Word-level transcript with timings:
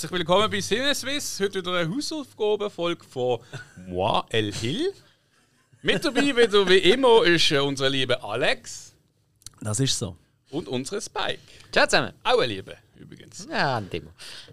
Herzlich 0.00 0.18
willkommen 0.18 0.50
bei 0.50 0.60
Sinneswiss. 0.62 1.40
Heute 1.40 1.58
wieder 1.58 1.74
eine 1.74 1.94
Hausaufgabenfolge 1.94 3.04
von 3.04 3.38
Moi 3.86 4.22
El 4.30 4.50
Hill. 4.50 4.94
Mit 5.82 6.02
dabei 6.02 6.34
wieder 6.34 6.66
wie 6.66 6.78
immer 6.78 7.22
ist 7.26 7.50
äh, 7.50 7.58
unser 7.58 7.90
lieber 7.90 8.24
Alex 8.24 8.94
Das 9.60 9.78
ist 9.78 9.98
so. 9.98 10.16
und 10.52 10.68
unsere 10.68 11.02
Spike. 11.02 11.40
Ciao 11.70 11.84
zusammen. 11.86 12.14
Auch 12.24 12.38
eine 12.38 12.46
Liebe, 12.46 12.78
übrigens. 12.98 13.46
Ja, 13.50 13.76
ein 13.76 13.90
Thema. 13.90 14.10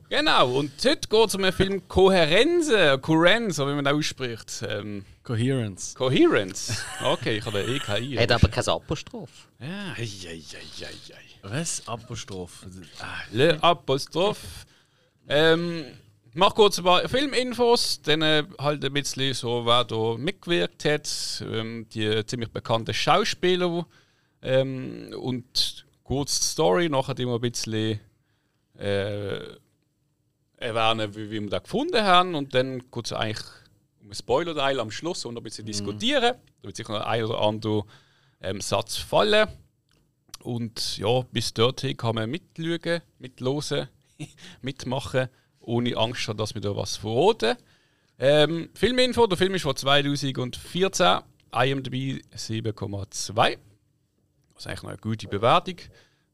Genau, 0.09 0.53
und 0.57 0.73
heute 0.83 1.07
geht 1.07 1.27
es 1.29 1.35
um 1.35 1.41
den 1.43 1.53
Film 1.53 1.87
Kohärenze, 1.87 2.99
Kohärenz, 2.99 3.57
wie 3.57 3.63
man 3.73 3.85
das 3.85 3.93
ausspricht. 3.93 4.65
Ähm, 4.67 5.05
Coherence. 5.23 5.95
Coherence. 5.95 6.83
Okay, 7.01 7.37
ich 7.37 7.45
habe 7.45 7.63
den 7.63 7.73
EKI. 7.73 8.15
Hat 8.19 8.33
aber 8.33 8.49
kein 8.49 8.67
Apostroph. 8.67 9.47
Ja, 9.61 9.93
ei, 9.97 10.09
ei, 10.27 10.43
ei, 10.51 10.85
ei, 10.87 11.13
ei. 11.15 11.49
Was? 11.49 11.87
Apostroph. 11.87 12.65
Ah, 12.99 13.21
Le 13.31 13.57
Apostroph. 13.63 14.39
Ähm, 15.27 15.85
mach 16.33 16.55
kurz 16.55 16.77
ein 16.77 16.85
paar 16.85 17.07
Filminfos, 17.09 18.01
dann 18.01 18.21
äh, 18.21 18.43
halt 18.59 18.83
ein 18.85 18.93
bisschen 18.93 19.33
so, 19.33 19.65
wer 19.65 19.83
da 19.83 20.15
mitgewirkt 20.17 20.85
hat, 20.85 21.43
ähm, 21.51 21.87
die 21.89 22.25
ziemlich 22.25 22.51
bekannten 22.51 22.93
Schauspieler 22.93 23.85
ähm, 24.41 25.13
und 25.19 25.85
kurz 26.03 26.39
die 26.39 26.45
Story, 26.47 26.89
nachher 26.89 27.19
immer 27.19 27.35
ein 27.35 27.41
bisschen 27.41 27.99
äh, 28.77 29.39
erwähnen, 30.57 31.15
wie, 31.15 31.29
wie 31.31 31.41
wir 31.41 31.49
das 31.49 31.63
gefunden 31.63 32.03
haben 32.03 32.35
und 32.35 32.53
dann 32.53 32.89
kurz 32.89 33.11
eigentlich 33.11 33.45
um 33.99 34.07
einen 34.07 34.15
Spoiler-Teil 34.15 34.79
am 34.79 34.91
Schluss 34.91 35.25
und 35.25 35.37
ein 35.37 35.43
bisschen 35.43 35.65
diskutieren. 35.65 36.35
Da 36.61 36.63
wird 36.67 36.77
sicher 36.77 36.93
noch 36.93 37.05
ein 37.05 37.23
oder 37.23 37.41
andere 37.41 37.83
ähm, 38.41 38.61
Satz 38.61 38.95
fallen. 38.95 39.47
Und 40.43 40.97
ja, 40.97 41.21
bis 41.31 41.53
dorthin 41.53 41.97
kann 41.97 42.15
man 42.15 42.29
mitschauen, 42.29 43.01
mitlosen, 43.19 43.89
mitmachen, 44.61 45.27
ohne 45.59 45.95
Angst 45.97 46.27
haben, 46.27 46.37
dass 46.37 46.53
wir 46.53 46.61
da 46.61 46.75
was 46.75 46.97
verraten. 46.97 47.57
Ähm, 48.19 48.69
Filminfo, 48.73 49.27
der 49.27 49.37
Film 49.37 49.55
ist 49.55 49.61
von 49.61 49.75
2014, 49.75 51.19
IMDb 51.53 52.21
7,2. 52.35 53.57
Das 54.53 54.65
ist 54.65 54.67
eigentlich 54.67 54.83
noch 54.83 54.89
eine 54.89 54.97
gute 54.97 55.27
Bewertung. 55.27 55.75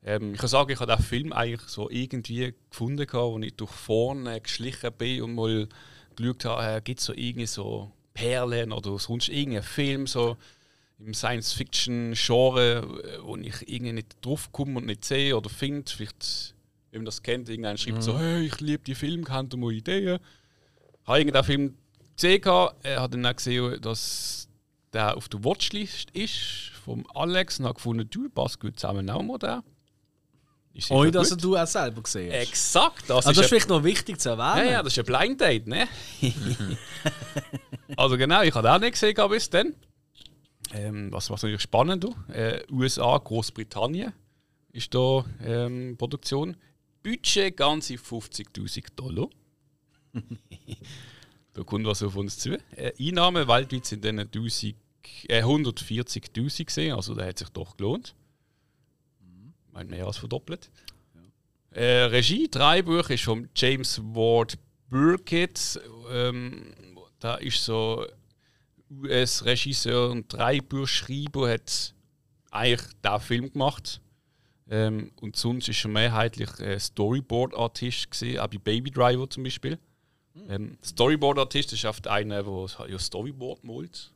Ähm, 0.06 0.34
ich 0.34 0.40
kann 0.40 0.50
sagen, 0.50 0.72
ich 0.72 0.80
habe 0.80 0.96
den 0.96 1.04
Film 1.04 1.34
eigentlich 1.34 1.62
so 1.62 1.90
irgendwie 1.90 2.54
gefunden, 2.70 3.08
wo 3.12 3.40
ich 3.40 3.56
durch 3.56 3.72
vorne 3.72 4.40
geschlichen 4.40 4.92
bin 4.94 5.24
und 5.24 5.36
mal 5.36 5.68
geschaut 6.16 6.46
habe, 6.46 6.78
äh, 6.78 6.82
gibt 6.82 7.00
es 7.00 7.06
so 7.06 7.14
irgendwie 7.14 7.48
so 7.48 7.92
Perlen 8.14 8.72
oder 8.72 8.98
sonst 9.00 9.30
irgendeinen 9.30 9.64
Film 9.64 10.08
so 10.08 10.38
im 11.00 11.14
Science-Fiction-Genre, 11.14 12.78
äh, 13.04 13.24
wo 13.24 13.36
ich 13.38 13.68
irgendwie 13.68 13.94
nicht 13.94 14.18
drauf 14.22 14.52
komme 14.52 14.78
und 14.78 14.86
nicht 14.86 15.06
sehe 15.06 15.36
oder 15.36 15.50
finde. 15.50 15.92
Vielleicht, 15.92 16.56
wenn 16.94 17.02
man 17.02 17.06
das 17.06 17.24
kennt, 17.24 17.50
irgendeiner 17.50 17.78
schreibt 17.78 18.04
so, 18.04 18.18
hey, 18.18 18.46
ich 18.46 18.62
liebe 18.62 18.84
die 18.84 18.94
Filme, 18.94 19.24
kennt 19.24 19.54
ihr 19.54 19.58
mal 19.58 19.72
Ideen? 19.74 20.20
Habe 21.06 21.18
irgendeinen 21.18 21.44
Film 21.44 21.78
gesehen, 22.16 22.42
er 22.84 23.02
hat 23.02 23.14
dann 23.14 23.26
auch 23.26 23.36
gesehen, 23.36 23.82
dass 23.82 24.48
der 24.94 25.18
auf 25.18 25.28
der 25.28 25.44
Watchlist 25.44 26.12
ist 26.12 26.72
vom 26.86 27.06
Alex 27.16 27.60
und 27.60 27.66
hat 27.66 27.76
gefunden, 27.76 28.08
du 28.10 28.30
passt 28.30 28.60
gut 28.60 28.80
zusammen 28.80 29.10
auch 29.10 29.24
mal 29.24 29.64
sicher 30.74 30.96
Ohne 30.96 31.12
dass 31.12 31.32
gut. 31.32 31.44
du 31.44 31.58
auch 31.58 31.66
selber 31.66 32.02
gesehen 32.04 32.32
hast. 32.32 32.42
Exakt, 32.48 33.10
das 33.10 33.26
Also 33.26 33.30
ist 33.32 33.38
das 33.38 33.46
ist 33.46 33.50
vielleicht 33.50 33.70
noch 33.70 33.84
wichtig 33.84 34.20
zu 34.20 34.30
ja, 34.30 34.36
erwähnen. 34.56 34.72
ja, 34.72 34.84
das 34.84 34.96
ist 34.96 35.00
ein 35.00 35.06
Blind 35.06 35.42
Date, 35.42 35.68
ne? 35.68 35.88
also 37.98 38.18
genau, 38.18 38.42
ich 38.44 38.54
habe 38.54 38.72
auch 38.72 38.80
nicht 38.80 38.94
gesehen 38.94 39.16
bis 39.30 39.50
dann. 39.50 39.76
Ähm, 40.74 41.12
was, 41.12 41.30
was 41.30 41.42
natürlich 41.44 41.62
spannend 41.62 42.06
ist, 42.06 42.36
äh, 42.36 42.64
USA, 42.72 43.18
Großbritannien 43.18 44.14
ist 44.72 44.94
da 44.96 45.26
ähm, 45.44 45.96
Produktion. 45.98 46.58
Budget 47.04 47.58
ganze 47.58 47.96
50.000 47.96 48.96
Dollar. 48.96 49.28
da 51.54 51.64
kommt 51.64 51.86
was 51.86 52.02
auf 52.04 52.16
uns 52.16 52.38
zu. 52.38 52.58
Äh, 52.76 52.94
Einnahmen 53.00 53.48
weltweit 53.48 53.86
sind 53.86 54.06
dann 54.06 54.20
1000, 54.20 54.76
äh, 55.28 55.42
140.000 55.44 56.66
gesehen, 56.66 56.96
also 56.96 57.14
der 57.14 57.28
hat 57.28 57.40
sich 57.40 57.50
doch 57.50 57.78
gelohnt. 57.78 58.16
Mein 59.72 59.88
mehr 59.88 60.06
als 60.06 60.18
verdoppelt. 60.18 60.70
Äh, 61.72 62.04
Regie, 62.04 62.48
Drehbuch 62.48 63.10
ist 63.10 63.24
von 63.24 63.50
James 63.56 64.00
Ward 64.00 64.60
Burkett. 64.90 65.82
Ähm, 66.12 66.76
da 67.20 67.36
ist 67.36 67.64
so 67.66 68.06
US-Regisseur 68.92 70.12
und 70.12 70.32
Drehbuchschreiber, 70.32 71.50
hat 71.50 71.96
eigentlich 72.52 72.88
den 73.04 73.20
Film 73.20 73.52
gemacht. 73.52 74.02
Ähm, 74.74 75.12
und 75.22 75.36
sonst 75.36 75.70
ist 75.70 75.86
er 75.86 75.90
mehrheitlich 75.90 76.50
äh, 76.60 76.80
Storyboard-Artist 76.80 78.08
auch 78.40 78.48
bei 78.48 78.58
Baby 78.58 78.90
Driver 78.90 79.30
zum 79.30 79.44
Beispiel. 79.44 79.78
Ähm, 80.50 80.78
Storyboard-Artist 80.84 81.74
ist 81.74 81.86
oft 81.86 82.08
einer, 82.08 82.42
der 82.42 82.68
ja 82.90 82.98
Storyboard 82.98 83.64
malt. 83.64 84.10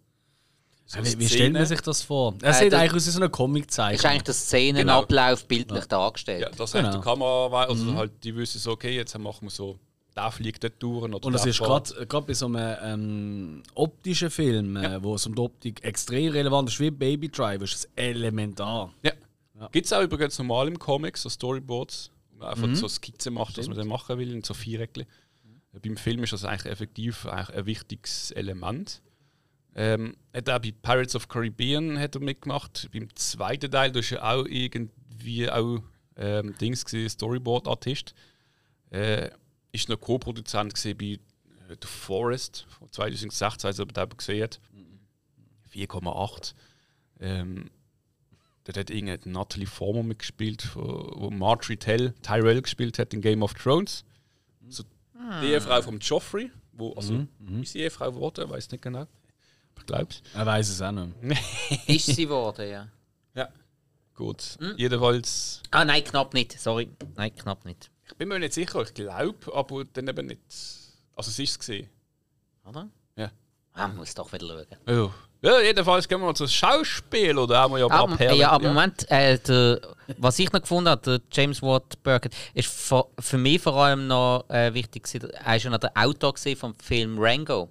So 0.88 1.00
wie, 1.04 1.20
wie 1.20 1.28
stellt 1.28 1.54
man 1.54 1.66
sich 1.66 1.82
das 1.82 2.02
vor? 2.02 2.34
Er 2.42 2.52
Äh, 2.52 2.54
sieht 2.54 2.74
das- 2.74 2.80
eigentlich 2.80 2.94
aus 2.96 3.06
wie 3.08 3.12
so 3.12 3.20
einer 3.20 3.30
Comic-Zeichnung. 3.30 3.96
Ist 4.00 4.06
eigentlich 4.06 4.24
der 4.24 4.34
Szenenablauf 4.34 5.46
bildlich 5.46 5.86
dargestellt. 5.86 6.42
Ja, 6.42 6.50
das 6.50 6.72
Genau. 6.72 6.88
hat 6.88 6.96
die 6.96 7.02
Kamera, 7.02 7.64
also 7.66 7.94
halt, 7.94 8.12
die 8.24 8.36
wissen 8.36 8.58
so, 8.60 8.72
okay, 8.72 8.96
jetzt 8.96 9.16
machen 9.20 9.42
wir 9.48 9.50
so, 9.52 9.78
da 10.16 10.32
fliegt 10.32 10.64
dort 10.64 10.82
durch. 10.82 11.04
Oder 11.04 11.24
Und 11.24 11.34
das 11.34 11.44
der 11.44 11.52
ist 11.52 11.60
gerade 11.60 12.26
bei 12.26 12.34
so 12.34 12.46
einem 12.48 12.78
ähm, 12.82 13.64
optischen 13.76 14.32
Film, 14.32 14.76
äh, 14.78 15.04
wo 15.04 15.14
es 15.16 15.28
um 15.28 15.36
die 15.36 15.42
Optik 15.42 15.84
extrem 15.84 16.32
relevant 16.32 16.70
ist, 16.70 16.80
wie 16.80 16.90
Baby 16.90 17.30
Driver, 17.30 17.64
ist 17.66 17.76
es 17.76 17.90
elementar. 17.96 18.92
Ja. 19.04 19.12
Gibt 19.72 19.86
es 19.86 19.94
auch 19.94 20.02
übrigens 20.02 20.38
normal 20.38 20.68
im 20.68 20.78
Comic, 20.78 21.18
so 21.18 21.30
Storyboards, 21.30 22.12
wo 22.30 22.38
man 22.38 22.50
einfach 22.50 22.76
so 22.76 22.88
Skizzen 22.88 23.34
macht, 23.34 23.58
was 23.58 23.68
man 23.68 23.78
dann 23.78 23.88
machen 23.88 24.18
will, 24.18 24.32
in 24.32 24.44
so 24.44 24.54
Viereckchen. 24.54 25.06
Beim 25.82 25.98
Film 25.98 26.24
ist 26.24 26.34
das 26.34 26.44
eigentlich 26.44 26.72
effektiv 26.72 27.26
eigentlich 27.26 27.58
ein 27.58 27.66
wichtiges 27.66 28.32
Element. 28.32 29.02
Ähm, 29.76 30.18
hat 30.34 30.50
auch 30.50 30.60
bei 30.60 30.72
Pirates 30.72 31.16
of 31.16 31.28
Caribbean 31.28 32.00
hat 32.00 32.16
er 32.16 32.22
mitgemacht. 32.22 32.90
Beim 32.92 33.16
zweiten 33.16 33.70
Teil, 33.70 33.92
da 33.92 34.00
ist 34.00 34.12
er 34.12 34.28
auch 34.28 34.46
irgendwie 34.46 35.50
auch 35.52 35.80
ähm, 36.16 36.56
Dings 36.60 36.82
Storyboard-Artist. 36.82 38.16
Äh, 38.90 39.30
ist 39.72 39.90
noch 39.90 40.00
Co-Produzent 40.00 40.74
bei 40.98 41.06
äh, 41.06 41.20
The 41.70 41.88
Forest 41.88 42.66
von 42.70 42.92
2016, 42.92 43.68
also 43.68 43.84
ob 43.84 43.96
ihr 43.96 44.06
den 44.06 44.18
gesehen 44.18 44.44
hat. 44.44 44.60
4,8. 45.72 46.54
Ähm, 47.20 47.70
Dort 48.68 48.76
hat 48.78 48.90
irgendeine 48.90 49.32
Natalie 49.32 49.66
Former 49.66 50.04
mitgespielt, 50.04 50.76
wo 50.76 51.30
Marjorie 51.32 51.78
Tell, 51.78 52.12
Tyrell 52.22 52.62
gespielt 52.62 53.00
hat 53.00 53.14
in 53.14 53.22
Game 53.22 53.42
of 53.42 53.54
Thrones. 53.54 54.04
So 54.68 54.84
die 55.42 55.46
Ehefrau 55.48 55.82
von 55.82 56.00
Joffrey, 56.00 56.52
wo, 56.74 56.92
also 56.94 57.26
ist 57.62 57.74
die 57.74 57.80
Ehefrau 57.80 58.12
geworden, 58.12 58.50
weiß 58.50 58.70
nicht 58.72 58.82
genau. 58.82 59.08
Ich 59.80 59.86
glaube 59.86 60.10
Er 60.34 60.46
weiß 60.46 60.68
es 60.68 60.82
auch 60.82 60.92
nicht. 60.92 61.14
Ist 61.88 62.08
sie 62.08 62.26
geworden, 62.26 62.70
ja. 62.70 62.90
Ja. 63.36 63.48
Gut. 64.16 64.58
Jedenfalls, 64.76 65.62
Ah, 65.72 65.86
nein, 65.86 66.04
knapp 66.04 66.34
nicht. 66.34 66.60
Sorry. 66.60 66.90
Nein, 67.16 67.34
knapp 67.36 67.64
nicht. 67.64 67.90
ich 68.06 68.16
bin 68.18 68.28
mir 68.28 68.40
nicht 68.40 68.54
sicher, 68.54 68.82
ich 68.82 68.94
glaube, 68.94 69.54
aber 69.54 69.86
dann 69.86 70.08
eben 70.10 70.26
nicht. 70.28 70.42
Also 71.16 71.30
es 71.30 71.40
ist 71.40 71.52
es 71.52 71.60
gesehen. 71.60 71.90
Oder? 72.66 72.90
Ja. 73.16 73.32
Ah, 73.74 73.88
muss 73.88 74.14
doch 74.14 74.34
wieder 74.34 74.46
schauen. 74.48 74.66
Ja. 74.88 75.14
Ja, 75.42 75.60
jedenfalls 75.62 76.08
gehen 76.08 76.20
wir 76.20 76.28
mal 76.28 76.36
zu 76.36 76.48
Schauspiel 76.48 77.38
oder 77.38 77.60
haben 77.60 77.74
wir 77.74 77.80
ja 77.80 77.86
ein 77.86 77.92
paar 77.92 78.00
Aber, 78.02 78.16
Perlen. 78.16 78.40
ja, 78.40 78.52
aber 78.52 78.68
Moment, 78.70 79.10
äh, 79.12 79.38
der, 79.40 79.82
was 80.18 80.40
ich 80.40 80.52
noch 80.52 80.62
gefunden 80.62 80.90
habe, 80.90 81.02
der 81.02 81.22
James 81.32 81.62
Watt 81.62 82.02
Burkett, 82.04 82.34
ist 82.54 82.68
für, 82.68 83.06
für 83.20 83.38
mich 83.38 83.62
vor 83.62 83.76
allem 83.76 84.08
noch 84.08 84.46
äh, 84.50 84.74
wichtig, 84.74 85.08
er 85.14 85.46
war 85.46 85.56
ja 85.56 85.70
noch 85.70 85.80
der 85.80 85.92
Autor 85.96 86.34
vom 86.56 86.76
Film 86.76 87.18
Rango. 87.20 87.70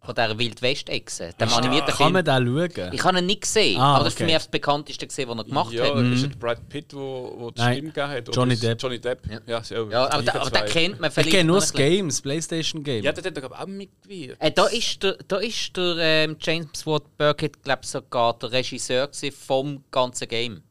Von 0.00 0.14
dieser 0.14 0.38
Wildwest-Echse. 0.38 1.30
Dem 1.38 1.52
animierten 1.52 1.88
Kann 1.88 1.96
Film. 1.96 2.12
man 2.12 2.24
den 2.24 2.72
schauen? 2.76 2.92
Ich 2.94 3.04
habe 3.04 3.18
ihn 3.18 3.26
nicht 3.26 3.40
gesehen, 3.42 3.78
Ah, 3.80 3.96
aber 3.96 4.04
das 4.04 4.12
ist 4.14 4.18
für 4.18 4.24
okay. 4.24 4.32
mich 4.32 4.42
das 4.42 4.48
bekannteste, 4.48 5.06
gewesen, 5.06 5.28
was 5.28 5.36
er 5.38 5.44
gemacht 5.44 5.72
ja, 5.72 5.84
hat. 5.84 5.94
Mhm. 5.96 6.12
ist 6.12 6.22
es 6.22 6.36
Brad 6.38 6.68
Pitt, 6.68 6.94
wo, 6.94 7.34
wo 7.36 7.50
die 7.50 7.60
Nein. 7.60 7.72
Stimme 7.74 7.92
gegeben 7.92 8.08
hat? 8.12 8.36
Johnny 8.36 8.56
Depp. 8.56 8.82
Johnny 8.82 8.98
Depp, 9.00 9.26
ja. 9.30 9.40
Ja, 9.46 9.62
so, 9.64 9.90
Ja, 9.90 10.08
aber, 10.10 10.22
da, 10.22 10.32
aber 10.40 10.50
den 10.50 10.64
kennt 10.66 11.00
man 11.00 11.08
Ich 11.08 11.14
vielleicht 11.14 11.30
kenne 11.30 11.44
nur 11.44 11.60
das. 11.60 11.72
Game, 11.72 12.08
das 12.08 12.22
Playstation 12.22 12.82
Game. 12.84 13.04
Ja, 13.04 13.12
der 13.12 13.24
hat 13.24 13.36
doch 13.36 13.50
auch 13.50 13.66
mitgewirkt. 13.66 14.40
Äh, 14.40 14.52
da 14.52 14.66
ist 14.68 15.02
der, 15.02 15.18
da 15.26 15.36
ist 15.38 15.76
der 15.76 15.96
ähm, 15.98 16.36
James 16.40 16.86
Watt 16.86 17.02
Burkett, 17.18 17.62
glaube 17.62 17.80
ich, 17.82 17.88
sogar 17.90 18.38
der 18.38 18.52
Regisseur 18.52 19.10
vom 19.46 19.84
ganzen 19.90 20.28
Game. 20.28 20.62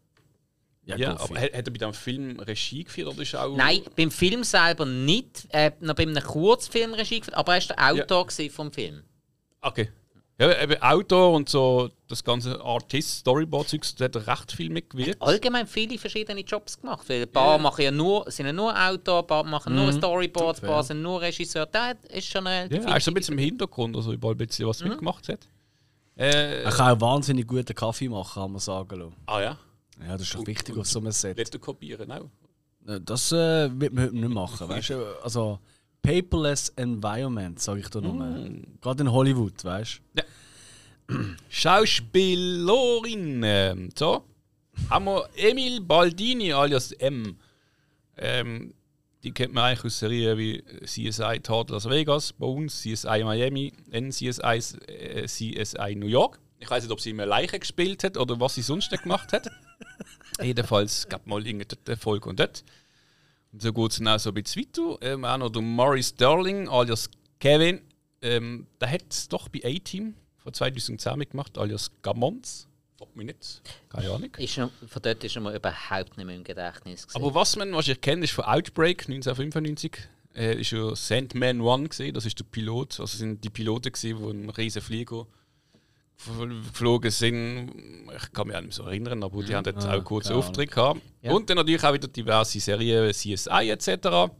Ja, 0.85 0.95
Goofy. 0.95 1.33
aber 1.33 1.41
hat, 1.41 1.51
er 1.51 1.63
bei 1.63 1.71
diesem 1.71 1.94
Film 1.94 2.39
Regie 2.39 2.85
geführt 2.85 3.09
oder 3.09 3.21
ist 3.21 3.35
auch. 3.35 3.57
Nein, 3.57 3.81
beim 3.97 4.09
Film 4.09 4.44
selber 4.45 4.85
nicht. 4.85 5.45
Äh, 5.50 5.71
noch 5.81 5.95
bei 5.95 6.03
einem 6.03 6.23
Kurzfilm 6.23 6.94
Regie 6.94 7.19
geführt, 7.19 7.35
aber 7.35 7.56
er 7.57 7.69
war 7.69 7.75
der 7.95 8.03
Autor 8.03 8.27
gewesen 8.27 8.50
vom 8.53 8.71
Film. 8.71 9.03
Okay. 9.62 9.89
Ja, 10.39 10.62
eben 10.62 10.80
Autor 10.83 11.33
und 11.33 11.50
so 11.50 11.89
das 12.07 12.24
ganze 12.24 12.62
Artist, 12.63 13.19
Storyboard-Zeugs, 13.21 13.95
da 13.95 14.06
hat 14.06 14.15
er 14.18 14.27
recht 14.27 14.51
viel 14.51 14.69
mitgewirkt. 14.69 15.19
Allgemein 15.19 15.65
viele 15.65 15.98
verschiedene 15.98 16.42
Jobs 16.42 16.80
gemacht. 16.80 17.09
Weil 17.09 17.24
ein 17.24 17.31
paar 17.31 17.57
machen 17.57 17.81
ja 17.83 17.89
nur, 17.89 18.30
sind 18.30 18.45
ja 18.45 18.54
nur 18.54 18.71
Autor, 18.80 19.21
ein 19.21 19.27
paar 19.27 19.44
machen 19.44 19.74
nur 19.75 19.92
Storyboards, 19.92 20.62
ein 20.62 20.68
paar 20.69 20.83
sind 20.83 21.01
nur 21.01 21.19
Regisseur. 21.21 21.65
Da 21.65 21.94
ist 22.09 22.27
schon 22.27 22.45
eine. 22.45 22.71
Ja, 22.71 22.95
ist 22.95 23.06
so 23.06 23.09
ein 23.12 23.15
bisschen 23.15 23.33
im 23.33 23.39
Hintergrund, 23.39 23.95
also 23.95 24.13
überall 24.13 24.36
ein 24.36 24.38
bisschen 24.38 24.68
was 24.68 24.83
mitgemacht 24.83 25.27
hat. 25.27 25.48
Äh, 26.15 26.63
Er 26.63 26.71
kann 26.71 26.95
auch 26.95 27.01
wahnsinnig 27.01 27.48
guten 27.48 27.74
Kaffee 27.75 28.07
machen, 28.09 28.42
kann 28.42 28.51
man 28.51 28.59
sagen. 28.59 29.00
lassen. 29.00 29.15
ah 29.25 29.42
ja, 29.42 29.57
Ja, 30.01 30.13
das 30.13 30.21
ist 30.21 30.33
doch 30.36 30.39
Und- 30.39 30.48
wichtig 30.48 30.77
auf 30.77 30.86
so 30.86 31.00
einem 31.00 31.12
Set. 31.12 31.51
du 31.54 31.57
kopieren 31.59 32.12
auch. 32.12 32.30
Äh, 32.88 33.00
Das 33.01 33.31
äh, 33.31 33.69
wird 33.80 33.92
man 33.94 34.04
heute 34.06 34.15
nicht 34.15 34.30
machen. 34.30 34.69
Weißt 34.69 34.92
du? 34.92 35.04
Also, 35.24 35.59
paperless 36.01 36.69
environment, 36.75 37.59
sage 37.59 37.79
ich 37.81 37.89
da 37.89 37.99
nur. 38.01 38.49
Gerade 38.81 39.03
in 39.03 39.11
Hollywood, 39.11 39.63
weißt 39.63 40.01
du? 40.15 40.23
Schauspielerin. 41.49 43.41
ähm, 43.44 43.89
So. 43.95 44.23
Haben 44.89 45.05
wir 45.05 45.27
Emil 45.35 45.81
Baldini 45.81 46.53
alias 46.53 46.91
M. 46.91 47.38
Ähm, 48.17 48.73
die 49.23 49.31
kennt 49.31 49.51
man 49.53 49.63
eigentlich 49.65 49.85
aus 49.85 49.97
Serien 49.99 50.38
wie 50.38 50.63
CSI 50.85 51.39
Total 51.41 51.73
Las 51.73 51.89
Vegas, 51.89 52.31
bei 52.33 52.45
uns 52.45 52.81
CSI 52.81 53.23
Miami, 53.23 53.73
NCSI 53.91 54.61
äh, 54.88 55.25
CSI 55.25 55.95
New 55.95 56.05
York. 56.07 56.39
Ich 56.59 56.69
weiß 56.69 56.83
nicht, 56.83 56.91
ob 56.91 57.01
sie 57.01 57.09
immer 57.09 57.25
Leiche 57.25 57.57
gespielt 57.59 58.03
hat 58.03 58.17
oder 58.17 58.39
was 58.39 58.53
sie 58.55 58.61
sonst 58.61 58.91
noch 58.91 59.01
gemacht 59.01 59.33
hat. 59.33 59.49
Jedenfalls 60.41 61.07
gab 61.09 61.25
mal 61.25 61.45
irgendeine 61.45 61.97
Folge 61.97 62.29
und 62.29 62.39
dort. 62.39 62.63
So 63.59 63.74
geht 63.74 63.92
es 63.92 63.98
dann 63.98 64.07
auch 64.07 64.19
so 64.19 64.30
ein 64.30 64.33
bisschen 64.36 64.63
weiter. 64.63 64.98
Ähm, 65.01 65.25
auch 65.25 65.38
noch 65.38 65.50
der 65.50 65.62
Maurice 65.62 66.09
Sterling 66.09 66.68
alias 66.69 67.09
Kevin. 67.39 67.81
Ähm, 68.21 68.68
der 68.80 68.92
hat 68.92 69.04
es 69.09 69.27
doch 69.27 69.48
bei 69.50 69.62
A-Team 69.63 70.15
von 70.38 70.54
2010 70.54 71.18
mitgemacht, 71.18 71.57
alias 71.57 71.92
Gamons. 72.01 72.68
Fragt 72.98 73.15
mich 73.15 73.27
nicht. 73.27 73.62
Keine 73.89 74.09
Ahnung. 74.09 74.36
Ist 74.38 74.57
noch, 74.57 74.71
von 74.88 75.01
dort 75.01 75.24
ist 75.24 75.36
er 75.36 75.42
mir 75.42 75.56
überhaupt 75.56 76.18
nicht 76.18 76.25
mehr 76.25 76.36
im 76.36 76.44
Gedächtnis. 76.44 77.07
Gewesen. 77.07 77.24
Aber 77.24 77.36
was 77.36 77.56
man 77.56 77.71
wahrscheinlich 77.74 78.01
kennt, 78.01 78.24
ist 78.24 78.33
von 78.33 78.45
Outbreak 78.45 79.04
1995. 79.07 79.98
Äh, 80.36 80.62
ist 80.62 80.71
ja 80.71 80.95
Sandman 80.95 81.62
One 81.62 81.89
gesehen, 81.89 82.13
das 82.13 82.25
ist 82.25 82.39
der 82.39 82.45
Pilot. 82.45 83.00
Also 83.00 83.18
sind 83.18 83.44
die 83.44 83.50
Piloten 83.50 83.92
gesehen, 83.92 84.18
die 84.18 84.24
einen 84.24 84.50
riesen 84.50 84.81
Flieger 84.81 85.27
geflogen 86.18 87.12
sind. 87.12 87.72
Ich 88.16 88.31
kann 88.34 88.48
mich 88.48 88.56
auch 88.56 88.62
nicht 88.62 88.69
mehr 88.69 88.72
so 88.72 88.84
erinnern, 88.84 89.24
aber 89.24 89.44
die 89.44 89.56
haben 89.56 89.64
dort 89.64 89.86
Ah, 89.86 89.96
auch 89.98 90.04
kurze 90.04 90.36
Auftritte 90.36 90.74
gehabt. 90.74 91.02
Ja. 91.22 91.31
Und 91.31 91.50
dann 91.50 91.58
natürlich 91.58 91.84
auch 91.84 91.94
wieder 91.94 92.08
diverse 92.08 92.60
Serien, 92.60 93.12
CSI 93.14 93.69
etc. 93.69 94.31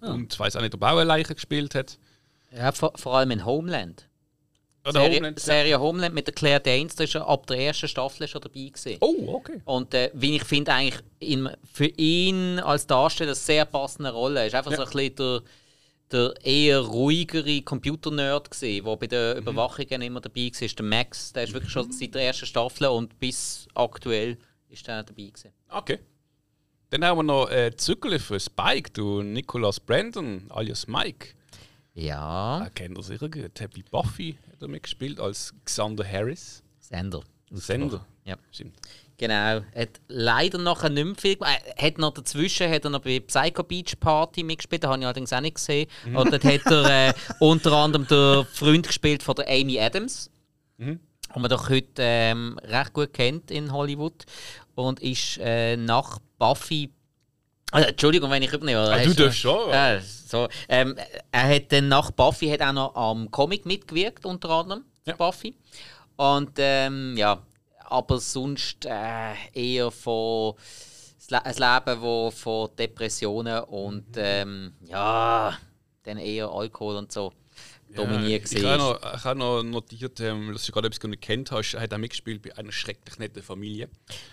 Und 0.00 0.32
ich 0.32 0.38
weiß 0.38 0.56
auch 0.56 0.60
nicht, 0.60 0.74
ob 0.74 0.82
er 0.82 0.88
auch 0.92 0.96
eine 0.98 1.04
Leiche 1.04 1.34
gespielt 1.34 1.74
hat. 1.74 1.98
ja, 2.52 2.70
vor, 2.72 2.92
vor 2.96 3.16
allem 3.16 3.30
in 3.32 3.44
Homeland. 3.44 4.08
Oder 4.84 4.92
Serie, 5.00 5.16
Homeland. 5.16 5.40
Serie 5.40 5.80
Homeland 5.80 6.14
mit 6.14 6.26
der 6.28 6.34
Claire 6.34 6.60
Danes, 6.60 6.94
da 6.94 7.02
ist 7.04 7.14
er 7.16 7.26
ab 7.26 7.46
der 7.48 7.58
ersten 7.58 7.88
Staffel 7.88 8.28
schon 8.28 8.40
dabei 8.40 8.68
gewesen. 8.72 8.96
Oh, 9.00 9.34
okay. 9.34 9.60
Und 9.64 9.92
äh, 9.94 10.10
wie 10.14 10.36
ich 10.36 10.44
finde, 10.44 10.72
eigentlich 10.72 11.02
in, 11.18 11.50
für 11.72 11.86
ihn 11.86 12.60
als 12.60 12.86
Darsteller 12.86 13.30
eine 13.30 13.34
sehr 13.34 13.64
passende 13.64 14.12
Rolle. 14.12 14.40
Er 14.40 14.46
ist 14.46 14.54
einfach 14.54 14.72
so 14.76 14.82
ein 14.84 14.88
bisschen 14.88 15.16
der, 15.16 15.42
der 16.12 16.34
eher 16.44 16.80
ruhigere 16.80 17.62
Computer-Nerd 17.62 18.50
gewesen, 18.50 18.84
der 18.84 18.96
bei 18.96 19.06
den 19.06 19.38
Überwachungen 19.38 20.02
immer 20.02 20.20
dabei 20.20 20.50
war. 20.52 20.68
Der 20.68 20.84
Max, 20.84 21.32
der 21.32 21.44
ist 21.44 21.52
wirklich 21.52 21.72
schon 21.72 21.90
seit 21.92 22.14
der 22.14 22.22
ersten 22.22 22.46
Staffel 22.46 22.86
und 22.86 23.18
bis 23.18 23.66
aktuell 23.74 24.38
ist 24.68 24.86
er 24.88 25.02
dabei 25.02 25.24
gewesen. 25.24 25.50
Okay. 25.68 25.98
Dann 26.90 27.04
haben 27.04 27.18
wir 27.18 27.22
noch 27.24 27.50
äh, 27.50 27.74
Zückele 27.76 28.20
für 28.20 28.38
Spike, 28.38 28.90
du 28.92 29.22
Nicholas 29.22 29.80
Brandon 29.80 30.46
alias 30.50 30.86
Mike. 30.86 31.34
Ja, 31.94 32.62
Er 32.62 32.70
kennt 32.70 32.96
er 32.96 33.02
sicher 33.02 33.28
gut. 33.28 33.54
Bei 33.54 33.68
Buffy 33.90 34.38
hat 34.52 34.62
er 34.62 34.68
mitgespielt 34.68 35.18
als 35.18 35.52
Xander 35.64 36.06
Harris. 36.06 36.62
Sender. 36.78 37.22
Sender. 37.50 38.06
Ja. 38.24 38.36
Stimmt. 38.52 38.76
Genau. 39.18 39.34
Er 39.72 39.82
hat 39.82 40.00
leider 40.08 40.58
nachher 40.58 40.90
nicht 40.90 41.04
mehr 41.04 41.14
viel 41.14 41.36
gemacht. 41.36 41.62
Er 41.76 41.86
hat 41.86 41.98
noch 41.98 42.12
dazwischen 42.12 42.70
hat 42.70 42.84
er 42.84 42.90
noch 42.90 43.00
bei 43.00 43.18
Psycho 43.20 43.62
Beach 43.62 43.94
Party 43.98 44.42
mitgespielt, 44.42 44.84
das 44.84 44.90
habe 44.90 45.00
ich 45.00 45.06
allerdings 45.06 45.32
auch 45.32 45.40
nicht 45.40 45.54
gesehen. 45.56 45.88
Und 46.14 46.30
dort 46.32 46.44
hat 46.44 46.66
er 46.66 47.08
äh, 47.08 47.14
unter 47.40 47.72
anderem 47.72 48.06
den 48.06 48.44
Freund 48.52 48.86
gespielt 48.86 49.22
von 49.22 49.34
der 49.36 49.48
Amy 49.48 49.80
Adams, 49.80 50.30
Mhm. 50.78 51.00
den 51.34 51.40
man 51.42 51.50
doch 51.50 51.70
heute 51.70 51.90
ähm, 51.98 52.58
recht 52.62 52.92
gut 52.92 53.14
kennt 53.14 53.50
in 53.50 53.72
Hollywood. 53.72 54.24
Und 54.74 55.00
ist 55.00 55.38
äh, 55.38 55.78
nach 55.78 56.18
Buffy. 56.38 56.90
Also, 57.72 57.88
Entschuldigung, 57.88 58.30
wenn 58.30 58.42
ich 58.42 58.52
übernehme. 58.52 58.80
Ah, 58.80 58.98
du 59.02 59.14
darfst 59.14 59.38
schon. 59.38 59.70
Äh, 59.70 60.00
so. 60.02 60.48
ähm, 60.68 60.94
er 61.32 61.48
hat 61.56 61.72
dann 61.72 61.88
nach 61.88 62.10
Buffy 62.10 62.48
hat 62.50 62.60
auch 62.60 62.72
noch 62.74 62.94
am 62.94 63.30
Comic 63.30 63.64
mitgewirkt, 63.64 64.26
unter 64.26 64.50
anderem. 64.50 64.84
Ja. 65.06 65.16
Buffy. 65.16 65.56
Und 66.16 66.50
ähm, 66.58 67.14
ja, 67.16 67.42
aber 67.88 68.18
sonst 68.18 68.84
äh, 68.86 69.34
eher 69.52 69.90
von 69.90 70.54
ein 71.30 71.54
Leben, 71.54 72.00
wo 72.00 72.30
von 72.30 72.70
Depressionen 72.78 73.60
und 73.64 74.06
ähm, 74.16 74.74
ja, 74.86 75.58
dann 76.04 76.18
eher 76.18 76.48
Alkohol 76.50 76.96
und 76.96 77.10
so 77.10 77.32
dominiert 77.94 78.52
Ich 78.52 78.64
habe 78.64 78.78
noch, 78.78 79.14
ich 79.16 79.24
habe 79.24 79.38
noch 79.38 79.62
notiert, 79.62 80.20
ähm, 80.20 80.52
dass 80.52 80.66
du 80.66 80.72
gerade 80.72 80.86
etwas 80.88 81.02
nicht 81.08 81.22
kennt 81.22 81.50
hast. 81.50 81.74
Er 81.74 81.80
hat 81.80 81.94
auch 81.94 81.98
mitgespielt 81.98 82.42
bei 82.42 82.56
einer 82.56 82.70
schrecklich 82.70 83.18
netten 83.18 83.42
Familie. 83.42 83.88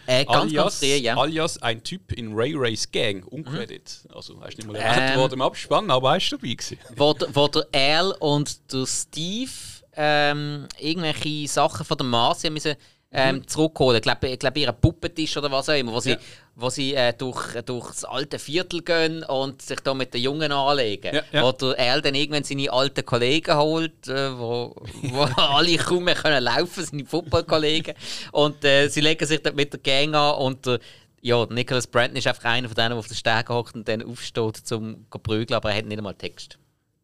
Äh, 0.06 0.26
ganz, 0.26 0.42
alias, 0.44 0.64
ganz 0.64 0.80
früh, 0.80 0.96
ja. 1.02 1.16
alias 1.18 1.62
ein 1.62 1.84
Typ 1.84 2.12
in 2.12 2.34
Ray 2.34 2.54
Rays 2.56 2.92
Gang, 2.92 3.26
uncredit. 3.28 4.08
Also, 4.14 4.40
er 4.42 4.50
ist 4.50 4.58
nicht 4.58 4.68
mal 4.68 4.76
Ähm. 4.76 4.82
erwähnt 4.82 5.18
worden 5.18 5.34
im 5.36 5.42
Abspann, 5.42 5.90
aber 5.90 6.12
er 6.12 6.18
ist 6.18 6.32
dabei 6.32 6.54
gewesen. 6.54 6.78
wo, 6.96 7.14
der- 7.14 7.36
wo 7.36 7.48
der 7.48 7.68
Al 7.74 8.12
und 8.20 8.72
der 8.74 8.86
Steve 8.86 9.52
ähm, 9.96 10.68
irgendwelche 10.80 11.48
Sachen 11.48 11.86
von 11.86 11.98
der 11.98 12.06
haben 12.08 12.54
müssen, 12.54 12.76
ähm, 13.14 13.48
zurückholen. 13.48 13.98
Ich 13.98 14.02
glaube, 14.04 14.38
glaub, 14.38 14.58
ihren 14.58 14.76
Puppetisch 14.80 15.38
oder 15.38 15.52
was 15.52 15.70
auch 15.70 15.74
immer, 15.78 15.94
wo 15.94 16.00
sie, 16.00 16.12
Ja. 16.12 16.18
wo 16.56 16.70
sie 16.70 16.94
äh, 16.96 17.14
durch, 17.14 17.54
das 17.54 18.04
alte 18.06 18.40
Viertel 18.40 18.82
gehen 18.82 19.24
und 19.24 19.62
sich 19.62 19.80
da 19.82 19.94
mit 19.94 20.14
den 20.14 20.22
Jungen 20.22 20.52
anlegen. 20.52 21.16
Ja, 21.16 21.22
ja. 21.32 21.44
Wo 21.44 21.52
der 21.52 22.02
dann 22.02 22.16
irgendwann 22.16 22.44
seine 22.44 22.72
alten 22.72 23.06
Kollegen 23.06 23.56
holt, 23.56 24.08
äh, 24.08 24.38
wo, 24.38 24.76
wo 25.04 25.22
alle 25.38 25.78
kaum 25.78 26.06
mehr 26.06 26.16
können 26.16 26.44
laufen, 26.44 26.84
seine 26.86 27.06
Footballkollegen. 27.06 27.94
und 28.32 28.64
äh, 28.66 28.88
sie 28.88 29.02
legen 29.02 29.26
sich 29.26 29.42
dort 29.42 29.56
mit 29.56 29.72
der 29.74 29.80
Gang 29.80 30.16
an 30.16 30.36
und 30.36 30.66
der 30.66 30.80
ja, 31.22 31.46
Nicholas 31.46 31.88
Brandon 31.88 32.18
ist 32.18 32.28
einfach 32.28 32.44
einer 32.44 32.68
von 32.68 32.76
denen, 32.76 32.90
der 32.90 32.98
auf 32.98 33.08
den 33.08 33.16
Stegen 33.16 33.48
hockt 33.48 33.76
und 33.76 33.88
dann 33.88 34.04
aufsteht, 34.04 34.72
um 34.74 35.06
zu 35.10 35.20
prügeln, 35.20 35.56
aber 35.56 35.72
er 35.72 35.78
hat 35.78 35.86
nicht 35.86 35.98
einmal 35.98 36.16
Text. 36.16 36.60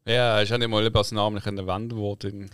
Ja, 0.05 0.37
er 0.37 0.43
ist 0.43 0.51
auch 0.51 0.57
nicht 0.57 0.67
mal 0.67 0.85
als 0.93 1.11
Namen 1.13 1.41
erwähnt 1.41 1.95
worden. 1.95 2.49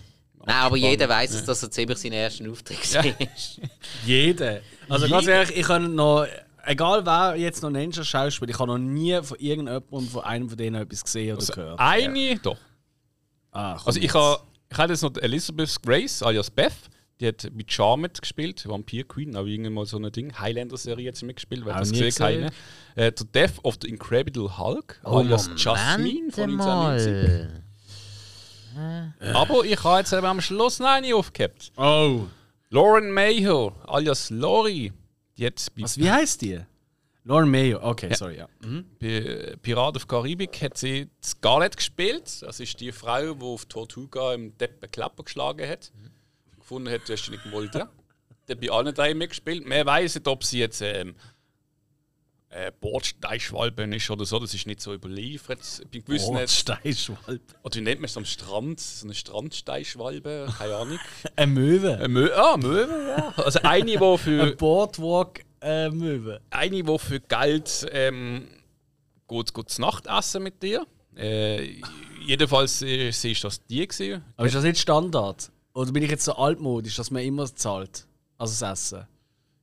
Nein, 0.45 0.55
aber 0.57 0.77
jeder 0.77 1.09
weiß 1.09 1.31
es, 1.33 1.45
dass 1.45 1.63
er 1.63 1.71
ziemlich 1.71 1.97
seinen 1.97 2.13
ersten 2.13 2.49
Auftritt 2.49 2.85
Ja. 2.91 3.03
war. 3.03 3.13
Jeder. 4.05 4.61
Also 4.89 5.07
ganz 5.09 5.27
ehrlich, 5.27 5.57
ich 5.57 5.65
kann 5.65 5.95
noch, 5.95 6.25
egal 6.65 7.05
wer 7.05 7.35
jetzt 7.35 7.63
noch 7.63 7.69
nennt, 7.71 7.97
als 7.97 8.07
Schauspieler, 8.07 8.49
ich 8.51 8.59
habe 8.59 8.71
noch 8.71 8.77
nie 8.77 9.19
von 9.23 9.37
irgendjemandem 9.39 10.07
von 10.09 10.23
einem 10.23 10.49
von 10.49 10.57
denen 10.57 10.75
etwas 10.81 11.03
gesehen 11.03 11.31
oder 11.33 11.39
Also, 11.41 11.53
gehört. 11.53 11.79
eine, 11.79 12.37
doch. 12.39 12.57
Ah, 13.51 13.77
Also 13.85 13.99
ich 13.99 14.13
habe 14.13 14.41
ich 14.71 14.77
habe 14.77 14.91
jetzt 14.93 15.01
noch 15.03 15.15
Elizabeth 15.17 15.81
Grace 15.83 16.21
alias 16.23 16.49
Beth. 16.51 16.73
Die 17.21 17.27
hat 17.29 17.49
mit 17.53 17.71
Charmed 17.71 18.19
gespielt, 18.21 18.67
Vampire 18.67 19.05
Queen, 19.05 19.37
aber 19.37 19.47
irgendwann 19.47 19.73
mal 19.73 19.85
so 19.85 19.95
ein 19.97 20.11
Ding. 20.11 20.37
Highlander-Serie 20.37 21.07
hat 21.07 21.15
sie 21.15 21.25
mitgespielt, 21.25 21.63
weil 21.65 21.73
Auch 21.73 21.79
das 21.79 21.91
nie 21.91 21.99
gesehen 22.01 22.17
keine. 22.17 22.45
Äh, 22.95 23.13
der 23.13 23.25
Death 23.47 23.63
of 23.63 23.75
the 23.81 23.87
Incredible 23.87 24.57
Hulk, 24.57 24.99
alias 25.03 25.49
Jasmine 25.55 26.29
von 26.31 26.59
1990. 26.59 27.64
Aber 29.33 29.63
ich 29.65 29.83
habe 29.83 29.99
jetzt 29.99 30.13
eben 30.13 30.25
am 30.25 30.41
Schluss 30.41 30.79
noch 30.79 30.89
eine 30.89 31.15
aufgehabt. 31.15 31.71
Oh. 31.77 32.25
Lauren 32.69 33.11
Mayhew, 33.11 33.71
alias 33.87 34.29
Lori. 34.29 34.91
Die 35.37 35.45
hat 35.45 35.65
bei, 35.75 35.83
Was, 35.83 35.97
wie 35.97 36.09
heißt 36.09 36.41
die? 36.41 36.59
Lauren 37.27 37.49
Mayo. 37.49 37.79
Okay, 37.81 38.13
sorry, 38.13 38.37
ja. 38.37 38.47
Mhm. 38.63 38.85
bei 38.99 39.55
Pirat 39.61 39.95
of 39.95 40.07
Karibik 40.07 40.61
hat 40.61 40.77
sie 40.77 41.09
Scarlett 41.23 41.75
gespielt. 41.75 42.43
Das 42.43 42.59
ist 42.59 42.79
die 42.79 42.91
Frau, 42.91 43.33
die 43.33 43.43
auf 43.43 43.65
Tortuga 43.65 44.33
im 44.35 44.55
Deppen 44.59 44.91
Klapper 44.91 45.23
geschlagen 45.23 45.67
hat. 45.67 45.91
Gefunden 46.59 46.89
hat, 46.89 47.01
du 47.07 47.13
hast 47.13 47.25
sie 47.25 47.31
nicht 47.31 47.43
gewollt. 47.43 47.73
Ja? 47.73 47.89
Die 48.47 48.51
hat 48.51 48.61
bei 48.61 48.69
allen 48.69 48.93
drei 48.93 49.15
mitgespielt. 49.15 49.65
Man 49.65 49.85
weiß 49.87 50.15
nicht, 50.15 50.27
ob 50.27 50.43
sie 50.43 50.59
jetzt 50.59 50.81
ähm, 50.81 51.15
äh, 52.49 52.71
ist 53.95 54.09
oder 54.09 54.25
so. 54.25 54.39
Das 54.39 54.53
ist 54.53 54.65
nicht 54.67 54.81
so 54.81 54.93
überliefert. 54.93 55.59
Bei 55.91 55.99
gewissen 55.99 56.35
Oh, 56.35 56.47
Steinschwalbe. 56.47 57.41
oder 57.63 57.75
wie 57.75 57.81
nennt 57.81 58.01
man 58.01 58.05
es 58.05 58.17
am 58.17 58.25
Strand? 58.25 58.79
So 58.79 59.05
eine 59.05 59.13
Strandsteinschwalbe? 59.13 60.53
Keine 60.57 60.75
Ahnung. 60.75 60.99
Eine 61.35 61.51
Möwe. 61.51 61.95
Eine 61.97 62.07
Mö 62.07 62.33
ah, 62.33 62.57
Möwe, 62.57 63.15
ja. 63.17 63.33
Also 63.43 63.59
eine, 63.63 63.91
die 63.91 64.17
für, 64.17 64.55
Boardwalk-Möwe. 64.55 66.41
eine, 66.49 66.83
die 66.83 66.99
für 66.99 67.19
Geld 67.19 67.87
ähm, 67.91 68.47
geht 69.27 69.69
zu 69.69 69.81
Nacht 69.81 70.07
essen 70.07 70.43
mit 70.43 70.61
dir. 70.63 70.85
Äh, 71.15 71.81
jedenfalls 72.25 72.81
äh, 72.81 73.09
ist 73.09 73.43
das 73.43 73.65
die 73.65 73.87
gewesen. 73.87 74.23
Aber 74.37 74.47
ist 74.47 74.55
das 74.55 74.63
nicht 74.63 74.79
Standard? 74.79 75.51
Oder 75.73 75.91
bin 75.91 76.03
ich 76.03 76.09
jetzt 76.09 76.25
so 76.25 76.33
altmodisch, 76.33 76.95
dass 76.95 77.11
man 77.11 77.23
immer 77.23 77.53
zahlt? 77.53 78.07
Also 78.37 78.65
das 78.65 78.79
Essen? 78.79 79.07